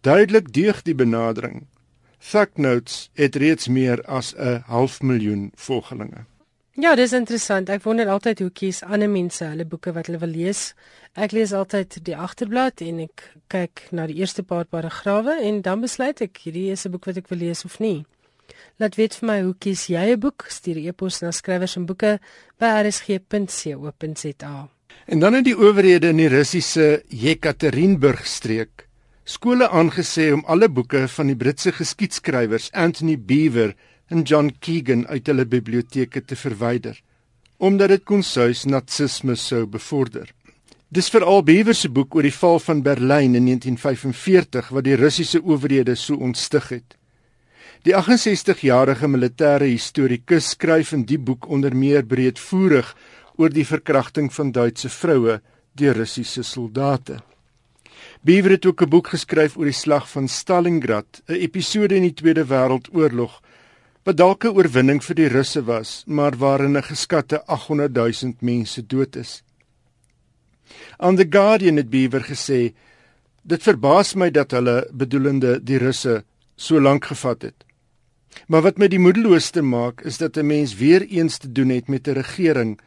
Duidelik 0.00 0.52
deug 0.52 0.82
die 0.82 0.94
benadering. 0.94 1.66
Thug 2.18 2.56
Notes 2.56 3.10
het 3.14 3.36
reeds 3.36 3.68
meer 3.68 4.02
as 4.04 4.34
'n 4.36 4.62
half 4.66 5.02
miljoen 5.02 5.52
volgelinge. 5.54 6.24
Ja, 6.74 6.94
dis 6.94 7.12
interessant. 7.12 7.68
Ek 7.68 7.82
wonder 7.82 8.08
altyd 8.08 8.38
hoe 8.38 8.50
kies 8.50 8.82
ander 8.82 9.10
mense 9.10 9.44
hulle 9.44 9.64
boeke 9.64 9.92
wat 9.92 10.06
hulle 10.06 10.18
wil 10.18 10.28
lees. 10.28 10.74
Ek 11.14 11.30
lees 11.30 11.52
altyd 11.52 12.04
die 12.04 12.16
agterblad 12.16 12.80
en 12.80 12.98
ek 12.98 13.32
kyk 13.46 13.88
na 13.92 14.06
die 14.06 14.16
eerste 14.16 14.42
paar 14.42 14.64
paragrawe 14.64 15.38
en 15.38 15.62
dan 15.62 15.80
besluit 15.80 16.20
ek 16.20 16.36
hierdie 16.42 16.72
is 16.72 16.84
'n 16.84 16.90
boek 16.90 17.04
wat 17.04 17.16
ek 17.16 17.28
wil 17.28 17.38
lees 17.38 17.64
of 17.64 17.78
nie. 17.78 18.04
Laat 18.78 18.96
weet 18.96 19.14
vir 19.14 19.26
my 19.26 19.42
hoe 19.42 19.54
kies 19.54 19.86
jy 19.86 20.12
'n 20.12 20.20
boek? 20.20 20.46
Stuur 20.48 20.76
e-pos 20.76 21.22
na 21.22 21.30
skrywers 21.30 21.76
en 25.06 25.20
dan 25.20 25.34
het 25.38 25.44
die 25.44 25.58
owerhede 25.58 26.10
in 26.14 26.22
die 26.22 26.28
Russiese 26.32 27.02
Yekaterinburg 27.08 28.26
streek 28.26 28.86
skole 29.24 29.68
aangesê 29.68 30.30
om 30.32 30.44
alle 30.46 30.68
boeke 30.68 31.06
van 31.08 31.30
die 31.32 31.36
Britse 31.36 31.72
geskiedskrywers 31.72 32.70
Anthony 32.72 33.16
Beaver 33.16 33.74
en 34.12 34.22
John 34.22 34.50
Keegan 34.60 35.06
uit 35.08 35.26
hulle 35.26 35.46
biblioteke 35.48 36.20
te 36.24 36.36
verwyder 36.36 37.00
omdat 37.58 37.88
dit 37.94 38.02
konsuis 38.04 38.64
nazisme 38.66 39.36
sou 39.38 39.62
bevorder. 39.70 40.26
Dis 40.92 41.08
veral 41.08 41.42
Beaver 41.46 41.74
se 41.74 41.88
boek 41.88 42.14
oor 42.14 42.26
die 42.26 42.34
val 42.34 42.58
van 42.60 42.82
Berlyn 42.84 43.38
in 43.38 43.46
1945 43.48 44.68
wat 44.74 44.84
die 44.84 44.98
Russiese 45.00 45.40
owerhede 45.40 45.94
so 45.96 46.18
ontstig 46.20 46.68
het. 46.74 46.96
Die 47.84 47.94
68-jarige 47.96 49.08
militêre 49.08 49.66
historikus 49.70 50.52
skryf 50.54 50.92
in 50.92 51.06
die 51.08 51.18
boek 51.18 51.48
onder 51.48 51.74
meer 51.76 52.04
breedvoerig 52.04 52.94
oor 53.36 53.50
die 53.50 53.66
verkrachting 53.66 54.32
van 54.32 54.52
Duitse 54.52 54.88
vroue 54.88 55.40
deur 55.74 55.94
Russiese 55.94 56.42
soldate. 56.42 57.18
Beaver 58.22 58.50
het 58.50 58.66
ook 58.66 58.82
'n 58.82 58.88
boek 58.88 59.08
geskryf 59.08 59.56
oor 59.56 59.64
die 59.64 59.80
slag 59.84 60.08
van 60.10 60.28
Stalingrad, 60.28 61.22
'n 61.28 61.32
episode 61.32 61.96
in 61.96 62.02
die 62.02 62.14
Tweede 62.14 62.44
Wêreldoorlog 62.44 63.40
wat 64.04 64.16
dalk 64.16 64.44
'n 64.44 64.56
oorwinning 64.56 65.04
vir 65.04 65.14
die 65.14 65.28
Russe 65.28 65.64
was, 65.64 66.04
maar 66.06 66.36
waarin 66.36 66.76
'n 66.76 66.82
geskatte 66.82 67.46
800 67.46 67.92
000 67.94 68.34
mense 68.40 68.86
dood 68.86 69.16
is. 69.16 69.42
On 70.98 71.16
the 71.16 71.26
Guardian 71.30 71.76
het 71.76 71.90
Beaver 71.90 72.24
gesê: 72.24 72.74
"Dit 73.42 73.62
verbaas 73.62 74.14
my 74.14 74.30
dat 74.30 74.50
hulle 74.50 74.88
bedoelende 74.92 75.64
die 75.64 75.78
Russe 75.78 76.24
so 76.56 76.80
lank 76.80 77.04
gevat 77.04 77.42
het. 77.42 77.64
Maar 78.46 78.62
wat 78.62 78.78
my 78.78 78.88
die 78.90 78.98
moedeloosste 78.98 79.62
maak, 79.62 80.02
is 80.02 80.18
dat 80.18 80.36
'n 80.36 80.46
mens 80.46 80.74
weer 80.74 81.02
eens 81.02 81.38
te 81.38 81.52
doen 81.52 81.68
het 81.68 81.88
met 81.88 82.08
'n 82.08 82.12
regering 82.12 82.80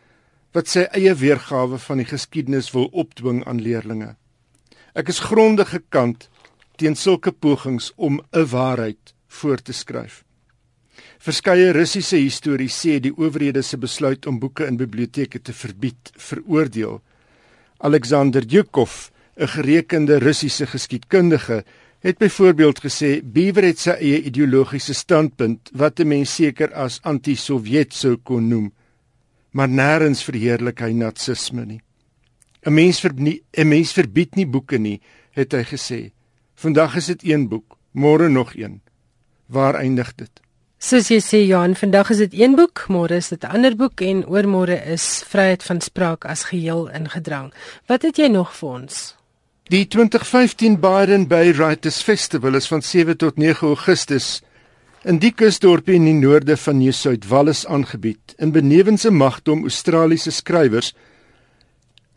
wat 0.54 0.68
sy 0.68 0.88
eie 0.92 1.14
weergawe 1.16 1.78
van 1.78 1.98
die 1.98 2.08
geskiedenis 2.08 2.72
wil 2.76 2.88
opdwing 2.92 3.44
aan 3.46 3.62
leerdlinge. 3.62 4.16
Ek 4.94 5.10
is 5.10 5.20
grondig 5.20 5.70
gekant 5.70 6.30
teen 6.78 6.96
sulke 6.96 7.32
pogings 7.32 7.92
om 7.96 8.22
'n 8.34 8.46
waarheid 8.46 9.14
voor 9.28 9.62
te 9.62 9.74
skryf." 9.74 10.24
Verskeie 11.20 11.72
Russiese 11.72 12.18
histories 12.18 12.78
sê 12.78 13.00
die 13.00 13.14
owerhede 13.18 13.62
se 13.62 13.78
besluit 13.78 14.26
om 14.28 14.40
boeke 14.40 14.66
in 14.66 14.78
biblioteke 14.78 15.42
te 15.42 15.54
verbied 15.54 16.12
veroordeel. 16.16 17.02
Alexander 17.78 18.44
Yukov, 18.44 19.12
'n 19.36 19.48
gerekende 19.48 20.20
Russiese 20.20 20.66
geskiedkundige, 20.66 21.64
het 22.00 22.18
byvoorbeeld 22.18 22.80
gesê 22.80 23.22
Beaver 23.24 23.64
het 23.64 23.80
sy 23.80 23.96
eie 23.98 24.22
ideologiese 24.22 24.94
standpunt 24.94 25.70
wat 25.74 26.00
'n 26.00 26.08
mens 26.08 26.36
seker 26.36 26.74
as 26.74 27.00
anti-Sowjet 27.04 27.94
sou 27.94 28.18
kon 28.18 28.48
noem, 28.48 28.72
maar 29.58 29.70
nêrens 29.70 30.22
verheerlik 30.22 30.84
hy 30.86 30.92
nazisme 30.94 31.66
nie. 31.66 31.82
'n 32.62 32.74
Mens 32.74 33.00
verbied 33.02 33.42
'n 33.58 33.68
mens 33.68 33.92
verbied 33.92 34.36
nie 34.36 34.46
boeke 34.46 34.78
nie, 34.78 35.02
het 35.32 35.52
hy 35.54 35.64
gesê. 35.64 36.12
Vandag 36.56 36.96
is 36.96 37.06
dit 37.06 37.24
een 37.24 37.48
boek, 37.50 37.78
môre 37.92 38.30
nog 38.30 38.56
een. 38.56 38.82
Waar 39.48 39.76
eindig 39.76 40.16
dit? 40.16 40.34
Soos 40.78 41.08
jy 41.10 41.20
sê 41.22 41.40
Johan, 41.48 41.76
vandag 41.76 42.10
is 42.10 42.18
dit 42.18 42.34
een 42.34 42.56
boek, 42.56 42.86
môre 42.90 43.16
is 43.16 43.30
dit 43.30 43.44
'n 43.44 43.54
ander 43.56 43.76
boek 43.76 44.02
en 44.02 44.26
oormôre 44.26 44.78
is 44.86 45.24
vryheid 45.28 45.64
van 45.64 45.82
spraak 45.82 46.26
as 46.26 46.44
geheel 46.44 46.90
ingedrang. 46.90 47.54
Wat 47.88 48.02
het 48.02 48.18
jy 48.18 48.28
nog 48.28 48.54
vir 48.56 48.70
ons? 48.70 49.16
Die 49.64 49.88
2015 49.88 50.80
Baden 50.80 51.28
Bay 51.28 51.54
Writers 51.54 52.02
Festival 52.02 52.56
is 52.56 52.68
van 52.68 52.82
7 52.82 53.18
tot 53.18 53.38
9 53.38 53.68
Augustus 53.68 54.42
in 55.08 55.22
die 55.24 55.32
kusdorpie 55.32 55.96
in 55.96 56.08
die 56.10 56.18
noorde 56.18 56.58
van 56.60 56.82
Nieu-Suid-Wallis 56.82 57.64
aangebied. 57.72 58.34
In 58.44 58.52
benewense 58.52 59.12
magdom 59.12 59.64
Australiese 59.64 60.34
skrywers 60.36 60.92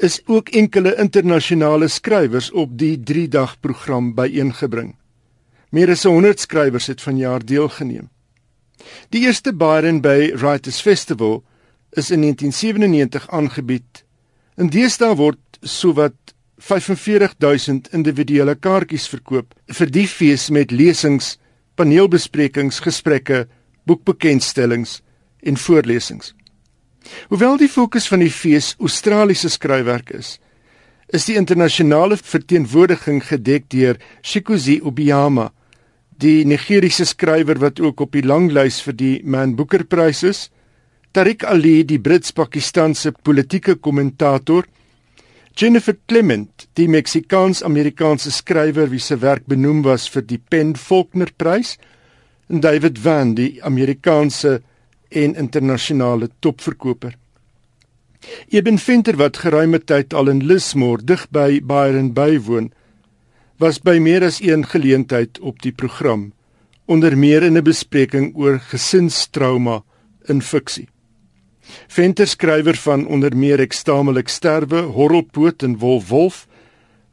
is 0.03 0.19
ook 0.27 0.49
enkele 0.59 0.97
internasionale 0.99 1.89
skrywers 1.89 2.49
op 2.51 2.73
die 2.79 2.97
3-dag 2.99 3.61
program 3.61 4.15
byeengebring. 4.17 4.97
Meer 5.71 5.93
as 5.95 6.03
100 6.09 6.43
skrywers 6.43 6.89
het 6.91 7.03
vanjaar 7.05 7.45
deelgeneem. 7.47 8.09
Die 9.15 9.23
eerste 9.23 9.53
Byron 9.55 10.01
Bay 10.01 10.33
Writers 10.35 10.81
Festival 10.81 11.45
is 11.93 12.11
in 12.11 12.25
1997 12.27 13.29
aangebied. 13.31 14.03
In 14.59 14.73
deesdae 14.73 15.15
word 15.15 15.61
sowat 15.63 16.35
45000 16.59 17.93
individuele 17.95 18.57
kaartjies 18.57 19.07
verkoop 19.13 19.55
vir 19.79 19.95
die 19.95 20.09
fees 20.09 20.49
met 20.51 20.75
lesings, 20.75 21.37
paneelbesprekings, 21.81 22.83
gesprekke, 22.85 23.47
boekbekendstellings 23.89 25.01
en 25.41 25.57
voorlesings. 25.57 26.35
Hoewel 27.33 27.57
die 27.61 27.71
fokus 27.73 28.09
van 28.13 28.21
die 28.21 28.33
fees 28.33 28.75
Australiese 28.79 29.49
skryfwerk 29.49 30.13
is, 30.17 30.37
is 31.11 31.27
die 31.27 31.39
internasionale 31.41 32.19
verteenwoordiging 32.21 33.23
gedek 33.27 33.71
deur 33.73 33.99
Chikuzi 34.23 34.79
Obiama, 34.87 35.49
die 36.21 36.45
Nigeriese 36.45 37.07
skrywer 37.09 37.59
wat 37.63 37.81
ook 37.81 38.05
op 38.05 38.13
die 38.15 38.27
langlys 38.27 38.83
vir 38.85 38.97
die 38.97 39.15
Man 39.25 39.57
Booker 39.57 39.87
Prys 39.89 40.23
is, 40.29 40.49
Tariq 41.11 41.43
Ali, 41.49 41.81
die 41.83 41.99
Brits-Pakistaanse 41.99 43.11
politieke 43.27 43.75
kommentator, 43.83 44.69
Jennifer 45.57 45.97
Clement, 46.07 46.69
die 46.79 46.89
Meksikaans-Amerikaanse 46.89 48.31
skrywer 48.31 48.91
wie 48.91 49.03
se 49.03 49.21
werk 49.21 49.47
benoem 49.47 49.83
was 49.85 50.07
vir 50.09 50.23
die 50.23 50.39
PEN 50.39 50.77
Faulkner 50.77 51.33
Prys, 51.37 51.77
en 52.49 52.61
David 52.61 52.99
Van, 53.05 53.35
die 53.35 53.63
Amerikaanse 53.63 54.61
en 55.11 55.35
internasionale 55.35 56.31
topverkoper. 56.41 57.17
Eben 58.49 58.79
Venter 58.79 59.17
wat 59.17 59.41
geruime 59.43 59.81
tyd 59.81 60.15
al 60.15 60.29
in 60.29 60.43
Lismore 60.47 61.03
digby 61.05 61.61
Byron 61.61 62.13
bywoon, 62.15 62.71
was 63.61 63.79
by 63.79 63.99
meer 64.01 64.25
as 64.25 64.41
een 64.41 64.65
geleentheid 64.67 65.39
op 65.41 65.61
die 65.63 65.73
program, 65.73 66.33
onder 66.87 67.17
meer 67.17 67.43
in 67.43 67.57
'n 67.57 67.65
bespreking 67.65 68.33
oor 68.35 68.59
gesinstrauma 68.59 69.83
in 70.29 70.43
fiksie. 70.43 70.89
Venter 71.89 72.27
skrywer 72.27 72.77
van 72.77 73.07
onder 73.07 73.37
meer 73.37 73.61
Ekstamelik 73.61 74.29
sterwe, 74.29 74.83
Horrelpoot 74.95 75.63
en 75.63 75.79
Wolf 75.79 76.09
Wolf, 76.09 76.47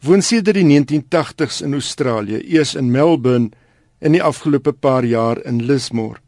woon 0.05 0.21
sedert 0.21 0.59
die 0.59 0.67
1980s 0.67 1.63
in 1.65 1.73
Australië, 1.73 2.41
eers 2.45 2.75
in 2.75 2.91
Melbourne 2.91 3.49
en 3.99 4.13
die 4.13 4.23
afgelope 4.23 4.73
paar 4.73 5.05
jaar 5.05 5.41
in 5.45 5.63
Lismore. 5.65 6.21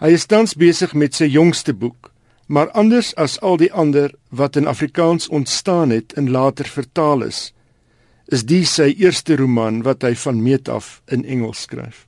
Hy 0.00 0.14
is 0.14 0.26
tans 0.30 0.54
besig 0.54 0.94
met 0.94 1.16
sy 1.18 1.26
jongste 1.26 1.74
boek, 1.74 2.12
maar 2.46 2.70
anders 2.70 3.12
as 3.20 3.36
al 3.44 3.58
die 3.60 3.72
ander 3.72 4.14
wat 4.30 4.56
in 4.56 4.66
Afrikaans 4.70 5.28
ontstaan 5.28 5.90
het 5.90 6.14
en 6.16 6.30
later 6.30 6.64
vertaal 6.64 7.26
is, 7.26 7.52
is 8.32 8.44
die 8.44 8.64
sy 8.68 8.92
eerste 8.96 9.36
roman 9.36 9.82
wat 9.84 10.04
hy 10.04 10.14
van 10.16 10.42
meet 10.42 10.68
af 10.68 11.00
in 11.12 11.24
Engels 11.24 11.66
skryf. 11.68 12.07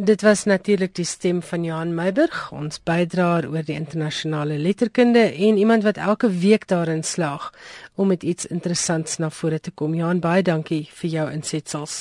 Dit 0.00 0.22
was 0.22 0.44
natuurlik 0.44 0.94
die 0.94 1.04
stem 1.04 1.40
van 1.42 1.64
Johan 1.64 1.94
Meiburg, 1.94 2.52
ons 2.54 2.78
bydraer 2.86 3.48
oor 3.50 3.64
die 3.66 3.74
internasionale 3.74 4.54
letterkunde 4.54 5.24
en 5.34 5.56
iemand 5.58 5.82
wat 5.82 5.96
elke 5.98 6.30
week 6.30 6.68
daarin 6.70 7.02
slaag 7.02 7.48
om 7.94 8.06
met 8.06 8.22
iets 8.22 8.46
interessants 8.46 9.16
na 9.18 9.30
vore 9.30 9.58
te 9.60 9.72
kom. 9.74 9.96
Johan, 9.98 10.20
baie 10.22 10.42
dankie 10.46 10.84
vir 11.00 11.10
jou 11.10 11.26
insetsels. 11.32 11.96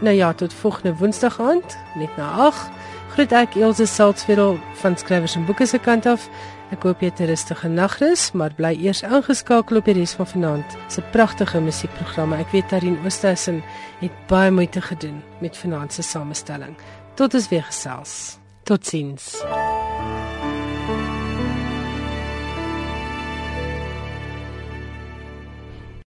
Nou 0.00 0.14
ja, 0.16 0.32
tot 0.32 0.52
volgende 0.62 0.96
Woensdag 0.98 1.40
aand, 1.40 1.76
net 2.00 2.16
na 2.16 2.26
8. 2.48 2.70
Groet 3.14 3.32
ek 3.36 3.54
Elsje 3.60 3.86
Saltzwedel 3.86 4.56
van 4.80 4.96
Skrywers 4.98 5.36
en 5.36 5.46
Boeke 5.46 5.66
se 5.68 5.78
kant 5.78 6.06
af. 6.08 6.28
Ek 6.72 6.82
hoop 6.82 7.00
jy 7.00 7.10
het 7.10 7.20
'n 7.20 7.26
rustige 7.26 7.68
nagrus, 7.68 8.32
maar 8.32 8.54
bly 8.54 8.78
eers 8.80 9.02
ingeskakel 9.02 9.76
op 9.76 9.84
die 9.84 9.94
res 9.94 10.12
van 10.12 10.26
vanaand 10.26 10.76
se 10.88 11.02
pragtige 11.12 11.60
musiekprogramme. 11.60 12.36
Ek 12.36 12.50
weet 12.52 12.68
Tarin 12.68 12.98
Oosthuizen 13.04 13.62
het 14.00 14.12
baie 14.26 14.50
moeite 14.50 14.80
gedoen 14.80 15.22
met 15.40 15.56
vanaand 15.56 15.92
se 15.92 16.02
samestelling. 16.02 16.76
Tot 17.14 17.34
ons 17.34 17.48
weer 17.48 17.62
gesels. 17.62 18.38
Totsiens. 18.62 19.44